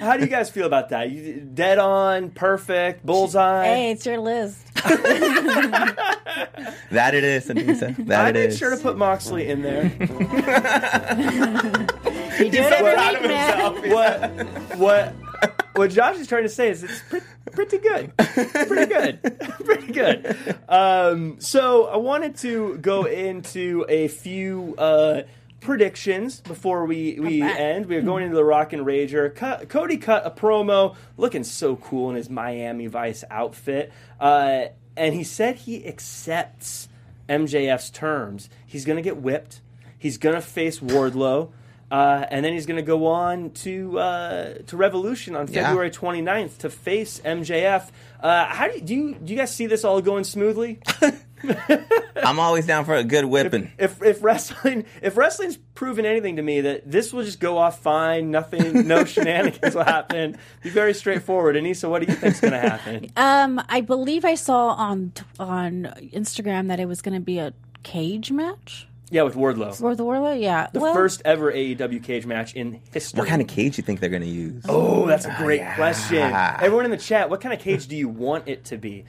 How 0.00 0.16
do 0.16 0.22
you 0.24 0.28
guys 0.30 0.48
feel 0.48 0.66
about 0.66 0.88
that? 0.88 1.54
Dead 1.54 1.78
on, 1.78 2.30
perfect, 2.30 3.04
bullseye. 3.04 3.64
Hey, 3.66 3.90
it's 3.90 4.06
your 4.06 4.18
list. 4.18 4.61
That 6.90 7.14
it 7.14 7.24
is, 7.24 7.46
Anissa. 7.48 7.96
That 8.06 8.26
I 8.26 8.28
it 8.30 8.34
made 8.34 8.48
is. 8.50 8.58
sure 8.58 8.70
to 8.70 8.76
put 8.76 8.96
Moxley 8.98 9.48
in 9.48 9.62
there. 9.62 9.84
You 12.38 12.50
do 12.50 12.62
it 12.62 12.72
every 12.72 12.96
week, 12.96 13.22
man. 13.28 13.90
what 13.90 14.30
what 14.78 15.14
what 15.74 15.90
Josh 15.90 16.16
is 16.18 16.26
trying 16.26 16.44
to 16.44 16.48
say 16.48 16.70
is 16.70 16.82
it's 16.82 17.00
pretty, 17.08 17.26
pretty 17.52 17.78
good, 17.78 18.16
pretty 18.16 18.86
good, 18.86 19.20
pretty 19.64 19.92
good. 19.92 20.36
Um, 20.68 21.36
so 21.40 21.86
I 21.86 21.96
wanted 21.98 22.36
to 22.38 22.78
go 22.78 23.04
into 23.04 23.84
a 23.88 24.08
few. 24.08 24.74
Uh, 24.78 25.22
Predictions 25.62 26.40
before 26.40 26.84
we, 26.86 27.18
we 27.20 27.40
end. 27.40 27.86
We 27.86 27.96
are 27.96 28.02
going 28.02 28.24
into 28.24 28.34
the 28.36 28.44
Rock 28.44 28.72
and 28.72 28.84
Rager. 28.84 29.34
Cut, 29.34 29.68
Cody 29.68 29.96
cut 29.96 30.26
a 30.26 30.30
promo 30.30 30.96
looking 31.16 31.44
so 31.44 31.76
cool 31.76 32.10
in 32.10 32.16
his 32.16 32.28
Miami 32.28 32.88
Vice 32.88 33.22
outfit. 33.30 33.92
Uh, 34.20 34.66
and 34.96 35.14
he 35.14 35.22
said 35.24 35.56
he 35.56 35.86
accepts 35.86 36.88
MJF's 37.28 37.90
terms. 37.90 38.50
He's 38.66 38.84
going 38.84 38.96
to 38.96 39.02
get 39.02 39.16
whipped. 39.18 39.60
He's 39.98 40.18
going 40.18 40.34
to 40.34 40.42
face 40.42 40.80
Wardlow. 40.80 41.52
Uh, 41.90 42.24
and 42.30 42.44
then 42.44 42.54
he's 42.54 42.64
going 42.66 42.76
to 42.78 42.82
go 42.82 43.06
on 43.06 43.50
to 43.50 43.98
uh, 43.98 44.54
to 44.66 44.76
Revolution 44.78 45.36
on 45.36 45.46
Yeah. 45.46 45.66
February 45.66 45.90
29th 45.90 46.56
to 46.58 46.70
face 46.70 47.20
MJF. 47.22 47.90
Uh, 48.18 48.46
how 48.46 48.66
do 48.68 48.74
you, 48.76 48.80
do 48.80 48.94
you 48.94 49.14
do 49.14 49.32
you 49.34 49.38
guys 49.38 49.54
see 49.54 49.66
this 49.66 49.84
all 49.84 50.00
going 50.00 50.24
smoothly? 50.24 50.80
I'm 52.16 52.38
always 52.38 52.66
down 52.66 52.84
for 52.84 52.94
a 52.94 53.04
good 53.04 53.24
whipping. 53.24 53.72
If 53.78 54.02
if 54.02 54.22
wrestling 54.22 54.84
if 55.00 55.16
wrestling's 55.16 55.56
proven 55.74 56.04
anything 56.06 56.36
to 56.36 56.42
me 56.42 56.60
that 56.62 56.90
this 56.90 57.12
will 57.12 57.24
just 57.24 57.40
go 57.40 57.58
off 57.58 57.80
fine, 57.80 58.30
nothing, 58.30 58.86
no 58.86 59.04
shenanigans 59.06 59.74
will 59.74 59.84
happen. 59.84 60.36
Be 60.62 60.70
very 60.70 60.94
straightforward. 60.94 61.56
Anissa, 61.56 61.88
what 61.90 62.04
do 62.04 62.12
you 62.12 62.18
think's 62.18 62.40
going 62.40 62.52
to 62.52 62.60
happen? 62.60 63.10
Um, 63.16 63.60
I 63.68 63.80
believe 63.80 64.24
I 64.24 64.34
saw 64.34 64.68
on 64.74 65.12
on 65.38 65.92
Instagram 66.12 66.68
that 66.68 66.78
it 66.80 66.86
was 66.86 67.02
going 67.02 67.14
to 67.14 67.20
be 67.24 67.38
a 67.38 67.52
cage 67.82 68.30
match 68.30 68.86
Yeah, 69.10 69.22
with 69.22 69.34
Wardlow, 69.34 69.74
for 69.74 69.96
the 69.96 70.04
Wardlow. 70.04 70.40
Yeah, 70.40 70.68
the 70.72 70.78
well, 70.80 70.94
first 70.94 71.20
ever 71.24 71.52
AEW 71.52 72.02
cage 72.04 72.26
match 72.26 72.54
in 72.54 72.80
history. 72.92 73.18
What 73.18 73.28
kind 73.28 73.42
of 73.42 73.48
cage 73.48 73.74
do 73.76 73.80
you 73.80 73.86
think 73.86 73.98
they're 74.00 74.08
going 74.08 74.22
to 74.22 74.28
use? 74.28 74.62
Oh, 74.68 75.06
that's 75.06 75.24
a 75.26 75.34
great 75.38 75.62
question. 75.74 76.18
yeah. 76.18 76.58
Everyone 76.62 76.84
in 76.84 76.92
the 76.92 76.96
chat, 76.96 77.28
what 77.28 77.40
kind 77.40 77.52
of 77.52 77.58
cage 77.60 77.88
do 77.88 77.96
you 77.96 78.08
want 78.08 78.46
it 78.48 78.64
to 78.66 78.76
be? 78.76 79.04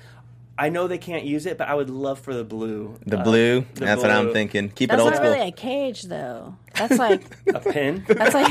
I 0.57 0.69
know 0.69 0.87
they 0.87 0.99
can't 0.99 1.23
use 1.25 1.47
it, 1.47 1.57
but 1.57 1.67
I 1.67 1.73
would 1.73 1.89
love 1.89 2.19
for 2.19 2.33
the 2.35 2.43
blue. 2.43 2.95
The 3.07 3.17
uh, 3.19 3.23
blue? 3.23 3.65
the 3.73 3.85
That's 3.85 4.01
what 4.03 4.11
I'm 4.11 4.31
thinking. 4.33 4.69
Keep 4.69 4.89
That's 4.91 4.99
it 5.01 5.03
old 5.03 5.13
not 5.13 5.21
really 5.23 5.41
a 5.41 5.51
cage 5.51 6.03
though. 6.03 6.55
That's 6.75 6.97
like 6.97 7.23
A 7.53 7.59
pin. 7.59 8.03
that's 8.07 8.33
like 8.33 8.47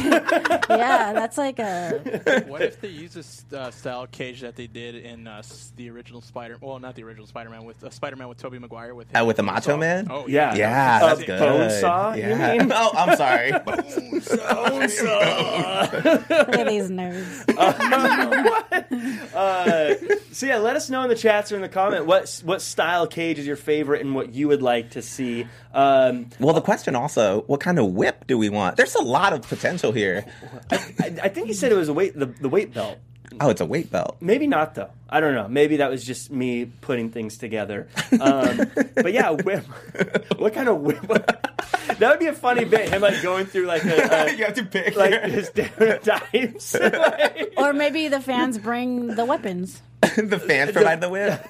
yeah, 0.68 1.12
that's 1.12 1.36
like 1.38 1.58
a 1.60 2.44
What 2.48 2.62
if 2.62 2.80
they 2.80 2.88
use 2.88 3.14
this 3.14 3.44
uh, 3.52 3.70
style 3.70 4.06
cage 4.08 4.40
that 4.42 4.54
they 4.56 4.66
did 4.68 4.94
in 4.96 5.26
uh, 5.28 5.42
the 5.76 5.90
original 5.90 6.20
Spider? 6.22 6.56
Well, 6.60 6.78
not 6.80 6.94
the 6.96 7.02
original 7.04 7.26
Spider-Man 7.26 7.64
with 7.64 7.82
uh, 7.84 7.90
Spider-Man 7.90 8.28
with 8.28 8.38
Tobey 8.38 8.58
Maguire 8.58 8.94
with 8.94 9.14
Uh, 9.14 9.20
him. 9.20 9.26
with 9.26 9.36
the 9.36 9.42
Macho 9.44 9.72
Saw. 9.72 9.76
Man? 9.76 10.06
Oh 10.10 10.26
Yeah. 10.28 10.54
Yeah, 10.54 10.98
A 11.04 11.06
that's 11.06 11.24
good. 11.24 11.38
bone 11.38 11.70
saw, 11.70 12.14
you 12.14 12.22
mean? 12.34 12.72
Oh, 12.72 12.90
I'm 12.96 13.16
sorry. 13.16 13.52
look 13.52 13.64
at 16.58 16.66
these 16.68 16.90
nerds. 16.90 17.48
Uh, 19.34 19.94
so 20.32 20.46
yeah, 20.46 20.58
let 20.58 20.76
us 20.76 20.90
know 20.90 21.02
in 21.02 21.08
the 21.08 21.14
chats 21.16 21.50
or 21.52 21.56
in 21.56 21.62
the 21.62 21.68
comment 21.92 22.06
what 22.06 22.42
what 22.44 22.62
style 22.62 23.06
cage 23.06 23.38
is 23.38 23.46
your 23.46 23.56
favorite 23.56 24.00
and 24.00 24.14
what 24.14 24.34
you 24.34 24.48
would 24.48 24.62
like 24.62 24.90
to 24.90 25.02
see. 25.02 25.46
Um, 25.72 26.30
well, 26.38 26.54
the 26.54 26.60
question 26.60 26.96
also, 26.96 27.42
what 27.42 27.60
kind 27.60 27.78
of 27.78 27.86
whip 27.92 28.26
do 28.26 28.38
we 28.38 28.48
want? 28.48 28.76
There's 28.76 28.94
a 28.94 29.02
lot 29.02 29.32
of 29.32 29.42
potential 29.42 29.92
here. 29.92 30.24
I, 30.70 30.76
I 31.22 31.28
think 31.28 31.46
he 31.46 31.52
said 31.52 31.72
it 31.72 31.76
was 31.76 31.88
a 31.88 31.94
weight 31.94 32.18
the, 32.18 32.26
the 32.26 32.48
weight 32.48 32.72
belt. 32.74 32.98
Oh, 33.40 33.50
it's 33.50 33.60
a 33.60 33.66
weight 33.66 33.90
belt. 33.90 34.16
Maybe 34.20 34.46
not 34.46 34.74
though. 34.74 34.90
I 35.08 35.20
don't 35.20 35.34
know. 35.34 35.48
Maybe 35.48 35.76
that 35.78 35.90
was 35.90 36.04
just 36.04 36.30
me 36.30 36.66
putting 36.80 37.10
things 37.10 37.36
together. 37.38 37.88
Um, 38.20 38.70
but 38.94 39.12
yeah, 39.12 39.30
whip. 39.30 39.64
What 40.38 40.54
kind 40.54 40.68
of 40.68 40.80
whip? 40.80 41.00
that 41.06 42.00
would 42.00 42.18
be 42.18 42.26
a 42.26 42.32
funny 42.32 42.64
bit. 42.64 42.88
Him 42.88 43.02
like 43.02 43.22
going 43.22 43.46
through 43.46 43.66
like 43.66 43.84
a, 43.84 43.94
a 44.02 44.28
have 44.44 44.54
to 44.54 44.64
pick. 44.64 44.96
like 44.96 45.22
his 45.24 45.50
different 45.50 46.02
types. 46.04 46.74
Like, 46.74 47.52
Or 47.56 47.72
maybe 47.72 48.08
the 48.08 48.20
fans 48.20 48.58
bring 48.58 49.08
the 49.08 49.24
weapons. 49.24 49.80
the 50.16 50.38
fans 50.38 50.72
provide 50.72 51.00
the 51.00 51.08
whip. 51.10 51.48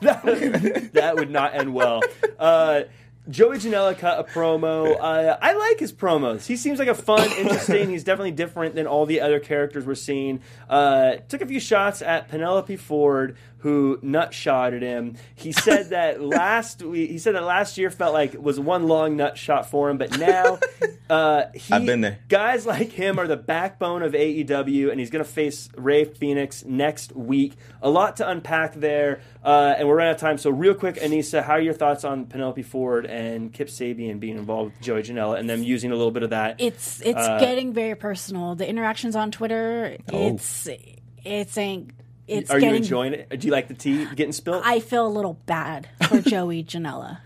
that 0.92 1.14
would 1.16 1.30
not 1.30 1.54
end 1.54 1.72
well. 1.72 2.02
Uh, 2.38 2.82
Joey 3.30 3.58
Janela 3.58 3.96
cut 3.96 4.18
a 4.18 4.24
promo. 4.24 4.96
Uh, 4.98 5.38
I 5.40 5.52
like 5.52 5.78
his 5.78 5.92
promos. 5.92 6.46
He 6.46 6.56
seems 6.56 6.80
like 6.80 6.88
a 6.88 6.94
fun, 6.94 7.30
interesting. 7.38 7.88
He's 7.88 8.02
definitely 8.02 8.32
different 8.32 8.74
than 8.74 8.88
all 8.88 9.06
the 9.06 9.20
other 9.20 9.38
characters 9.38 9.86
we're 9.86 9.94
seeing. 9.94 10.40
Uh, 10.68 11.16
took 11.28 11.40
a 11.40 11.46
few 11.46 11.60
shots 11.60 12.02
at 12.02 12.28
Penelope 12.28 12.76
Ford, 12.76 13.36
who 13.62 13.98
nut 14.02 14.34
shot 14.34 14.74
at 14.74 14.82
him. 14.82 15.16
He 15.34 15.52
said 15.52 15.90
that 15.90 16.20
last 16.22 16.82
we, 16.82 17.06
he 17.06 17.18
said 17.18 17.34
that 17.36 17.44
last 17.44 17.78
year 17.78 17.90
felt 17.90 18.12
like 18.12 18.34
was 18.34 18.58
one 18.60 18.88
long 18.88 19.16
nut 19.16 19.38
shot 19.38 19.70
for 19.70 19.88
him, 19.88 19.98
but 19.98 20.18
now 20.18 20.58
uh, 21.10 21.44
he, 21.54 21.72
I've 21.72 21.86
been 21.86 22.00
there. 22.00 22.18
Guys 22.28 22.66
like 22.66 22.90
him 22.90 23.18
are 23.20 23.28
the 23.28 23.36
backbone 23.36 24.02
of 24.02 24.12
AEW, 24.12 24.90
and 24.90 24.98
he's 24.98 25.10
going 25.10 25.24
to 25.24 25.30
face 25.30 25.68
Rey 25.76 26.04
Fenix 26.04 26.64
next 26.64 27.14
week. 27.14 27.54
A 27.80 27.88
lot 27.88 28.16
to 28.16 28.28
unpack 28.28 28.74
there, 28.74 29.20
uh, 29.44 29.74
and 29.78 29.86
we're 29.88 29.96
running 29.96 30.10
out 30.10 30.16
of 30.16 30.20
time. 30.20 30.38
So, 30.38 30.50
real 30.50 30.74
quick, 30.74 30.96
Anissa, 30.96 31.42
how 31.44 31.52
are 31.52 31.60
your 31.60 31.74
thoughts 31.74 32.04
on 32.04 32.26
Penelope 32.26 32.62
Ford 32.64 33.06
and 33.06 33.52
Kip 33.52 33.68
Sabian 33.68 34.18
being 34.18 34.38
involved 34.38 34.72
with 34.72 34.82
Joey 34.82 35.02
Janela 35.02 35.38
and 35.38 35.48
them 35.48 35.62
using 35.62 35.92
a 35.92 35.94
little 35.94 36.10
bit 36.10 36.24
of 36.24 36.30
that? 36.30 36.56
It's 36.60 37.00
it's 37.02 37.16
Uh, 37.18 37.38
getting 37.38 37.72
very 37.72 37.94
personal. 37.94 38.56
The 38.56 38.68
interactions 38.68 39.14
on 39.14 39.30
Twitter, 39.30 39.96
it's 40.12 40.68
it's 41.24 41.56
ain't 41.56 41.92
it's 42.38 42.50
are 42.50 42.58
you 42.58 42.72
enjoying 42.74 43.12
it? 43.14 43.38
Do 43.40 43.46
you 43.46 43.52
like 43.52 43.68
the 43.68 43.74
tea 43.74 44.06
getting 44.14 44.32
spilled? 44.32 44.62
I 44.64 44.80
feel 44.80 45.06
a 45.06 45.08
little 45.08 45.38
bad 45.46 45.88
for 46.08 46.20
Joey 46.22 46.64
Janela. 46.64 47.18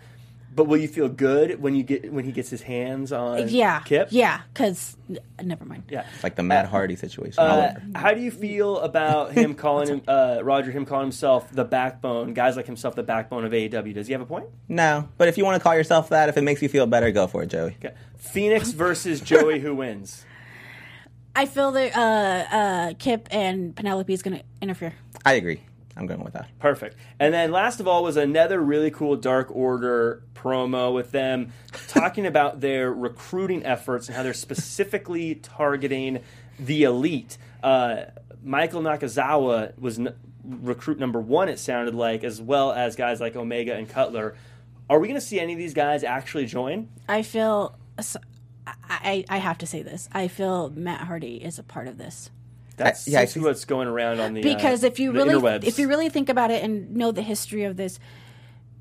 But 0.55 0.69
will 0.69 0.79
you 0.79 0.89
feel 0.89 1.11
good 1.11 1.61
when 1.61 1.75
you 1.75 1.83
get 1.83 2.11
when 2.11 2.25
he 2.25 2.33
gets 2.33 2.49
his 2.49 2.63
hands 2.63 3.13
on 3.13 3.47
Yeah, 3.51 3.81
Kip? 3.81 4.09
yeah. 4.11 4.41
Because 4.55 4.97
never 5.43 5.67
mind. 5.67 5.83
yeah. 5.91 6.07
It's 6.15 6.25
like 6.25 6.35
the 6.35 6.43
Matt 6.43 6.65
Hardy 6.67 6.97
situation 6.97 7.39
Uh, 7.45 7.75
how 7.95 8.15
do 8.15 8.23
you 8.23 8.31
feel 8.31 8.79
about 8.79 9.33
him 9.33 9.53
calling 9.65 9.89
him 9.89 10.03
uh, 10.09 10.41
Roger? 10.43 10.71
Him 10.71 10.87
calling 10.87 11.05
himself 11.09 11.53
the 11.53 11.65
backbone. 11.65 12.33
Guys 12.33 12.57
like 12.57 12.65
himself, 12.65 12.95
the 12.95 13.03
backbone 13.03 13.45
of 13.45 13.53
AEW. 13.53 13.93
Does 13.93 14.07
he 14.07 14.15
have 14.15 14.23
a 14.23 14.27
point? 14.27 14.47
No, 14.67 15.07
but 15.19 15.29
if 15.29 15.37
you 15.37 15.45
want 15.45 15.57
to 15.59 15.63
call 15.63 15.75
yourself 15.77 16.09
that, 16.09 16.31
if 16.31 16.39
it 16.39 16.43
makes 16.43 16.63
you 16.63 16.71
feel 16.71 16.87
better, 16.87 17.11
go 17.11 17.27
for 17.27 17.43
it, 17.43 17.49
Joey. 17.49 17.77
Okay. 17.85 17.93
Fenix 18.17 18.71
versus 18.71 19.21
Joey, 19.21 19.61
who 19.61 19.75
wins? 19.75 20.25
I 21.37 21.45
feel 21.45 21.71
that 21.73 21.95
uh, 21.95 22.57
uh, 22.57 22.95
Kip 22.99 23.29
and 23.31 23.77
Penelope 23.77 24.11
is 24.11 24.23
going 24.23 24.39
to 24.39 24.45
interfere. 24.63 24.95
I 25.25 25.35
agree. 25.35 25.61
I'm 25.95 26.07
going 26.07 26.25
with 26.25 26.33
that. 26.33 26.49
Perfect. 26.59 26.97
And 27.21 27.33
then 27.33 27.53
last 27.53 27.79
of 27.79 27.87
all 27.87 28.03
was 28.03 28.17
another 28.17 28.59
really 28.59 28.91
cool 28.91 29.17
Dark 29.17 29.55
Order 29.55 30.23
promo 30.35 30.95
with 30.95 31.11
them 31.11 31.53
talking 31.89 32.25
about 32.33 32.61
their 32.61 32.91
recruiting 32.91 33.65
efforts 33.67 34.09
and 34.09 34.17
how 34.17 34.23
they're 34.23 34.33
specifically 34.33 35.35
targeting 35.37 36.21
the 36.59 36.85
elite. 36.85 37.37
Uh, 37.63 38.05
Michael 38.43 38.81
Nakazawa 38.81 39.79
was 39.79 39.99
n- 39.99 40.15
recruit 40.43 40.99
number 40.99 41.21
one, 41.21 41.51
it 41.51 41.59
sounded 41.59 41.95
like, 41.95 42.25
as 42.25 42.41
well 42.41 42.73
as 42.73 42.97
guys 42.97 43.21
like 43.21 43.37
Omega 43.37 43.75
and 43.75 43.87
Cutler. 43.89 44.37
Are 44.89 44.99
we 44.99 45.09
going 45.09 45.21
to 45.21 45.27
see 45.27 45.39
any 45.39 45.53
of 45.53 45.59
these 45.59 45.75
guys 45.75 46.03
actually 46.03 46.47
join? 46.47 46.89
I 47.09 47.23
feel. 47.23 47.77
So- 48.67 48.73
I, 48.89 49.25
I 49.29 49.37
I 49.37 49.39
have 49.39 49.59
to 49.59 49.67
say 49.67 49.83
this. 49.83 50.09
I 50.13 50.29
feel 50.29 50.71
Matt 50.71 51.01
Hardy 51.03 51.37
is 51.37 51.59
a 51.59 51.63
part 51.63 51.89
of 51.89 51.99
this. 51.99 52.31
That's 52.77 53.07
Uh, 53.09 53.13
yeah, 53.13 53.21
I 53.21 53.25
see- 53.27 53.41
what's 53.41 53.65
going 53.65 53.89
around 53.89 54.21
on 54.21 54.35
the 54.35 54.43
because 54.43 54.85
uh, 54.85 54.89
if 54.89 54.99
you 55.01 55.13
really 55.13 55.35
interwebs. 55.35 55.65
if 55.65 55.79
you 55.79 55.89
really 55.89 56.09
think 56.11 56.29
about 56.29 56.51
it 56.51 56.63
and 56.63 56.95
know 56.95 57.11
the 57.13 57.23
history 57.23 57.65
of 57.65 57.77
this 57.77 57.99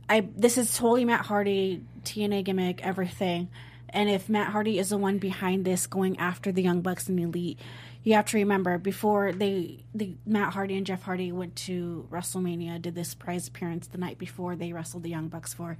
i 0.09 0.27
this 0.35 0.57
is 0.57 0.75
totally 0.77 1.05
matt 1.05 1.25
hardy 1.25 1.81
tna 2.03 2.43
gimmick 2.43 2.85
everything 2.85 3.47
and 3.89 4.09
if 4.09 4.27
matt 4.29 4.51
hardy 4.51 4.77
is 4.79 4.89
the 4.89 4.97
one 4.97 5.17
behind 5.17 5.63
this 5.65 5.87
going 5.87 6.17
after 6.19 6.51
the 6.51 6.61
young 6.61 6.81
bucks 6.81 7.07
and 7.09 7.17
the 7.17 7.23
elite 7.23 7.57
you 8.03 8.13
have 8.13 8.25
to 8.25 8.37
remember 8.37 8.77
before 8.77 9.31
they 9.31 9.83
the 9.95 10.13
matt 10.25 10.53
hardy 10.53 10.75
and 10.77 10.85
jeff 10.85 11.01
hardy 11.03 11.31
went 11.31 11.55
to 11.55 12.05
wrestlemania 12.11 12.79
did 12.81 12.93
this 12.95 13.15
prize 13.15 13.47
appearance 13.47 13.87
the 13.87 13.97
night 13.97 14.17
before 14.19 14.55
they 14.57 14.73
wrestled 14.73 15.03
the 15.03 15.09
young 15.09 15.27
bucks 15.29 15.53
for 15.53 15.77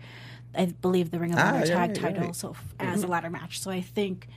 i 0.57 0.65
believe 0.81 1.11
the 1.11 1.19
ring 1.19 1.31
of 1.33 1.39
Ah, 1.39 1.47
honor 1.49 1.57
you're 1.59 1.67
tag 1.67 1.77
right, 1.77 1.89
you're 1.97 2.09
title 2.11 2.25
right. 2.27 2.35
so 2.35 2.55
as 2.79 3.03
a 3.03 3.07
ladder 3.07 3.29
match 3.29 3.59
so 3.59 3.71
i 3.71 3.81
think 3.81 4.27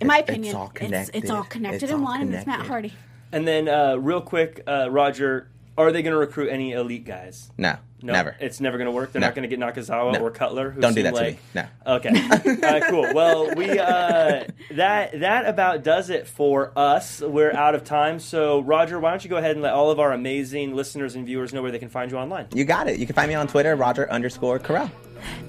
in 0.00 0.06
my 0.06 0.18
opinion 0.18 0.44
it's 0.46 0.54
all 0.54 0.72
it's, 0.80 1.10
it's 1.14 1.30
all 1.30 1.42
connected. 1.44 1.50
connected 1.50 1.82
It's 1.84 1.92
in 1.92 1.98
all 1.98 2.04
one 2.04 2.20
and 2.22 2.34
it's 2.34 2.46
matt 2.46 2.66
hardy 2.66 2.92
and 3.32 3.46
then 3.46 3.68
uh, 3.68 3.94
real 3.94 4.20
quick, 4.20 4.64
uh, 4.66 4.88
Roger, 4.90 5.48
are 5.78 5.92
they 5.92 6.02
going 6.02 6.10
to 6.14 6.18
recruit 6.18 6.48
any 6.48 6.72
elite 6.72 7.04
guys? 7.04 7.48
No, 7.56 7.76
No, 8.02 8.12
never. 8.14 8.34
It's 8.40 8.58
never 8.60 8.76
going 8.76 8.86
to 8.86 8.90
work. 8.90 9.12
They're 9.12 9.20
No. 9.20 9.28
not 9.28 9.36
going 9.36 9.48
to 9.48 9.56
get 9.56 9.60
Nakazawa 9.64 10.14
No. 10.14 10.18
or 10.20 10.32
Cutler. 10.32 10.70
Who 10.70 10.80
Don't 10.80 10.94
do 10.94 11.04
seem 11.04 11.12
that 11.14 11.14
to 11.14 11.30
me. 11.30 11.38
No. 11.54 11.64
Okay. 11.86 12.08
All 12.10 12.72
right. 12.72 12.82
Cool. 12.90 13.14
Well, 13.14 13.54
we 13.54 13.78
uh, 13.78 14.46
that 14.72 15.20
that 15.20 15.46
about 15.46 15.84
does 15.84 16.10
it 16.10 16.26
for 16.26 16.72
us. 16.74 17.20
We're 17.20 17.52
out 17.52 17.76
of 17.76 17.84
time. 17.84 18.18
So, 18.18 18.58
Roger, 18.62 18.98
why 18.98 19.10
don't 19.10 19.22
you 19.22 19.30
go 19.30 19.36
ahead 19.36 19.52
and 19.52 19.62
let 19.62 19.74
all 19.74 19.92
of 19.92 20.00
our 20.00 20.10
amazing 20.12 20.74
listeners 20.74 21.14
and 21.14 21.24
viewers 21.24 21.54
know 21.54 21.62
where 21.62 21.70
they 21.70 21.78
can 21.78 21.88
find 21.88 22.10
you 22.10 22.16
online? 22.18 22.46
You 22.52 22.64
got 22.64 22.88
it. 22.88 22.98
You 22.98 23.06
can 23.06 23.14
find 23.14 23.28
me 23.28 23.36
on 23.36 23.46
Twitter, 23.46 23.76
Roger 23.76 24.10
underscore 24.10 24.58
Corral. 24.58 24.90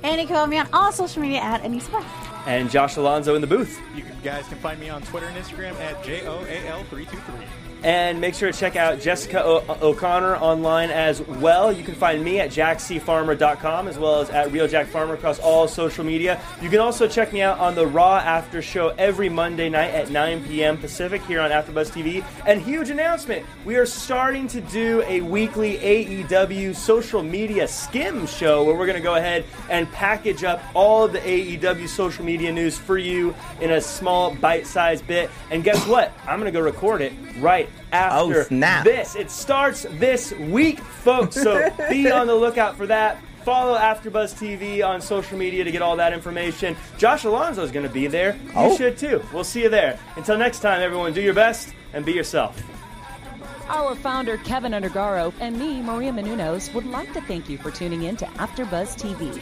And 0.03 0.19
you 0.21 0.27
can 0.27 0.35
follow 0.35 0.47
me 0.47 0.57
on 0.57 0.67
all 0.73 0.91
social 0.91 1.21
media 1.21 1.39
at 1.39 1.63
any 1.63 1.79
spot 1.79 2.30
And 2.47 2.69
Josh 2.71 2.97
Alonzo 2.97 3.35
in 3.35 3.41
the 3.41 3.47
booth. 3.47 3.79
You 3.95 4.03
guys 4.23 4.47
can 4.47 4.57
find 4.57 4.79
me 4.79 4.89
on 4.89 5.01
Twitter 5.03 5.27
and 5.27 5.37
Instagram 5.37 5.73
at 5.79 6.01
JOAL323. 6.03 7.45
And 7.83 8.21
make 8.21 8.35
sure 8.35 8.51
to 8.51 8.55
check 8.55 8.75
out 8.75 8.99
Jessica 9.01 9.43
o- 9.43 9.65
O'Connor 9.81 10.35
online 10.35 10.91
as 10.91 11.19
well. 11.19 11.71
You 11.73 11.83
can 11.83 11.95
find 11.95 12.23
me 12.23 12.39
at 12.39 12.51
jackcfarmer.com 12.51 13.87
as 13.87 13.97
well 13.97 14.21
as 14.21 14.29
at 14.29 14.51
Real 14.51 14.67
Jack 14.67 14.85
Farmer 14.85 15.15
across 15.15 15.39
all 15.39 15.67
social 15.67 16.03
media. 16.03 16.39
You 16.61 16.69
can 16.69 16.77
also 16.77 17.07
check 17.07 17.33
me 17.33 17.41
out 17.41 17.57
on 17.57 17.73
the 17.73 17.87
Raw 17.87 18.17
After 18.17 18.61
Show 18.61 18.89
every 18.99 19.29
Monday 19.29 19.67
night 19.67 19.89
at 19.95 20.11
9 20.11 20.43
p.m. 20.45 20.77
Pacific 20.77 21.23
here 21.23 21.41
on 21.41 21.49
AfterBuzz 21.49 21.89
TV. 21.89 22.23
And 22.45 22.61
huge 22.61 22.91
announcement: 22.91 23.47
we 23.65 23.75
are 23.77 23.87
starting 23.87 24.47
to 24.49 24.61
do 24.61 25.01
a 25.07 25.21
weekly 25.21 25.77
AEW 25.79 26.75
social 26.75 27.23
media 27.23 27.67
skim 27.67 28.27
show 28.27 28.63
where 28.63 28.75
we're 28.75 28.85
going 28.85 28.97
to 28.97 29.01
go 29.03 29.15
ahead 29.15 29.43
and 29.71 29.91
package 29.91 30.43
up 30.43 30.61
all 30.75 31.07
the 31.07 31.19
AEW 31.19 31.87
social 31.87 32.23
media 32.23 32.30
news 32.37 32.77
for 32.77 32.97
you 32.97 33.35
in 33.59 33.71
a 33.71 33.81
small 33.81 34.33
bite-sized 34.35 35.05
bit. 35.07 35.29
And 35.49 35.63
guess 35.63 35.85
what? 35.87 36.11
I'm 36.27 36.39
going 36.39 36.51
to 36.51 36.57
go 36.57 36.63
record 36.63 37.01
it 37.01 37.13
right 37.39 37.69
oh, 37.71 37.95
after 37.95 38.39
Oh, 38.41 38.43
snap. 38.43 38.83
this. 38.83 39.15
It 39.15 39.29
starts 39.31 39.85
this 39.91 40.31
week, 40.33 40.79
folks. 40.79 41.35
So 41.35 41.69
be 41.89 42.09
on 42.11 42.27
the 42.27 42.35
lookout 42.35 42.77
for 42.77 42.87
that. 42.87 43.21
Follow 43.43 43.75
AfterBuzz 43.77 44.35
TV 44.35 44.87
on 44.87 45.01
social 45.01 45.37
media 45.37 45.63
to 45.63 45.71
get 45.71 45.81
all 45.81 45.95
that 45.95 46.13
information. 46.13 46.75
Josh 46.99 47.23
Alonzo 47.23 47.63
is 47.63 47.71
going 47.71 47.87
to 47.87 47.91
be 47.91 48.05
there. 48.07 48.35
You 48.35 48.51
Oh. 48.55 48.77
should 48.77 48.97
too. 48.97 49.23
We'll 49.33 49.43
see 49.43 49.63
you 49.63 49.69
there. 49.69 49.97
Until 50.15 50.37
next 50.37 50.59
time, 50.59 50.81
everyone, 50.81 51.13
do 51.13 51.21
your 51.21 51.33
best 51.33 51.73
and 51.93 52.05
be 52.05 52.11
yourself. 52.13 52.61
Our 53.67 53.95
founder, 53.95 54.37
Kevin 54.37 54.73
Undergaro, 54.73 55.33
and 55.39 55.57
me, 55.57 55.81
Maria 55.81 56.11
Menounos, 56.11 56.73
would 56.73 56.85
like 56.85 57.13
to 57.13 57.21
thank 57.21 57.49
you 57.49 57.57
for 57.57 57.71
tuning 57.71 58.03
in 58.03 58.17
to 58.17 58.25
AfterBuzz 58.25 58.99
TV. 58.99 59.41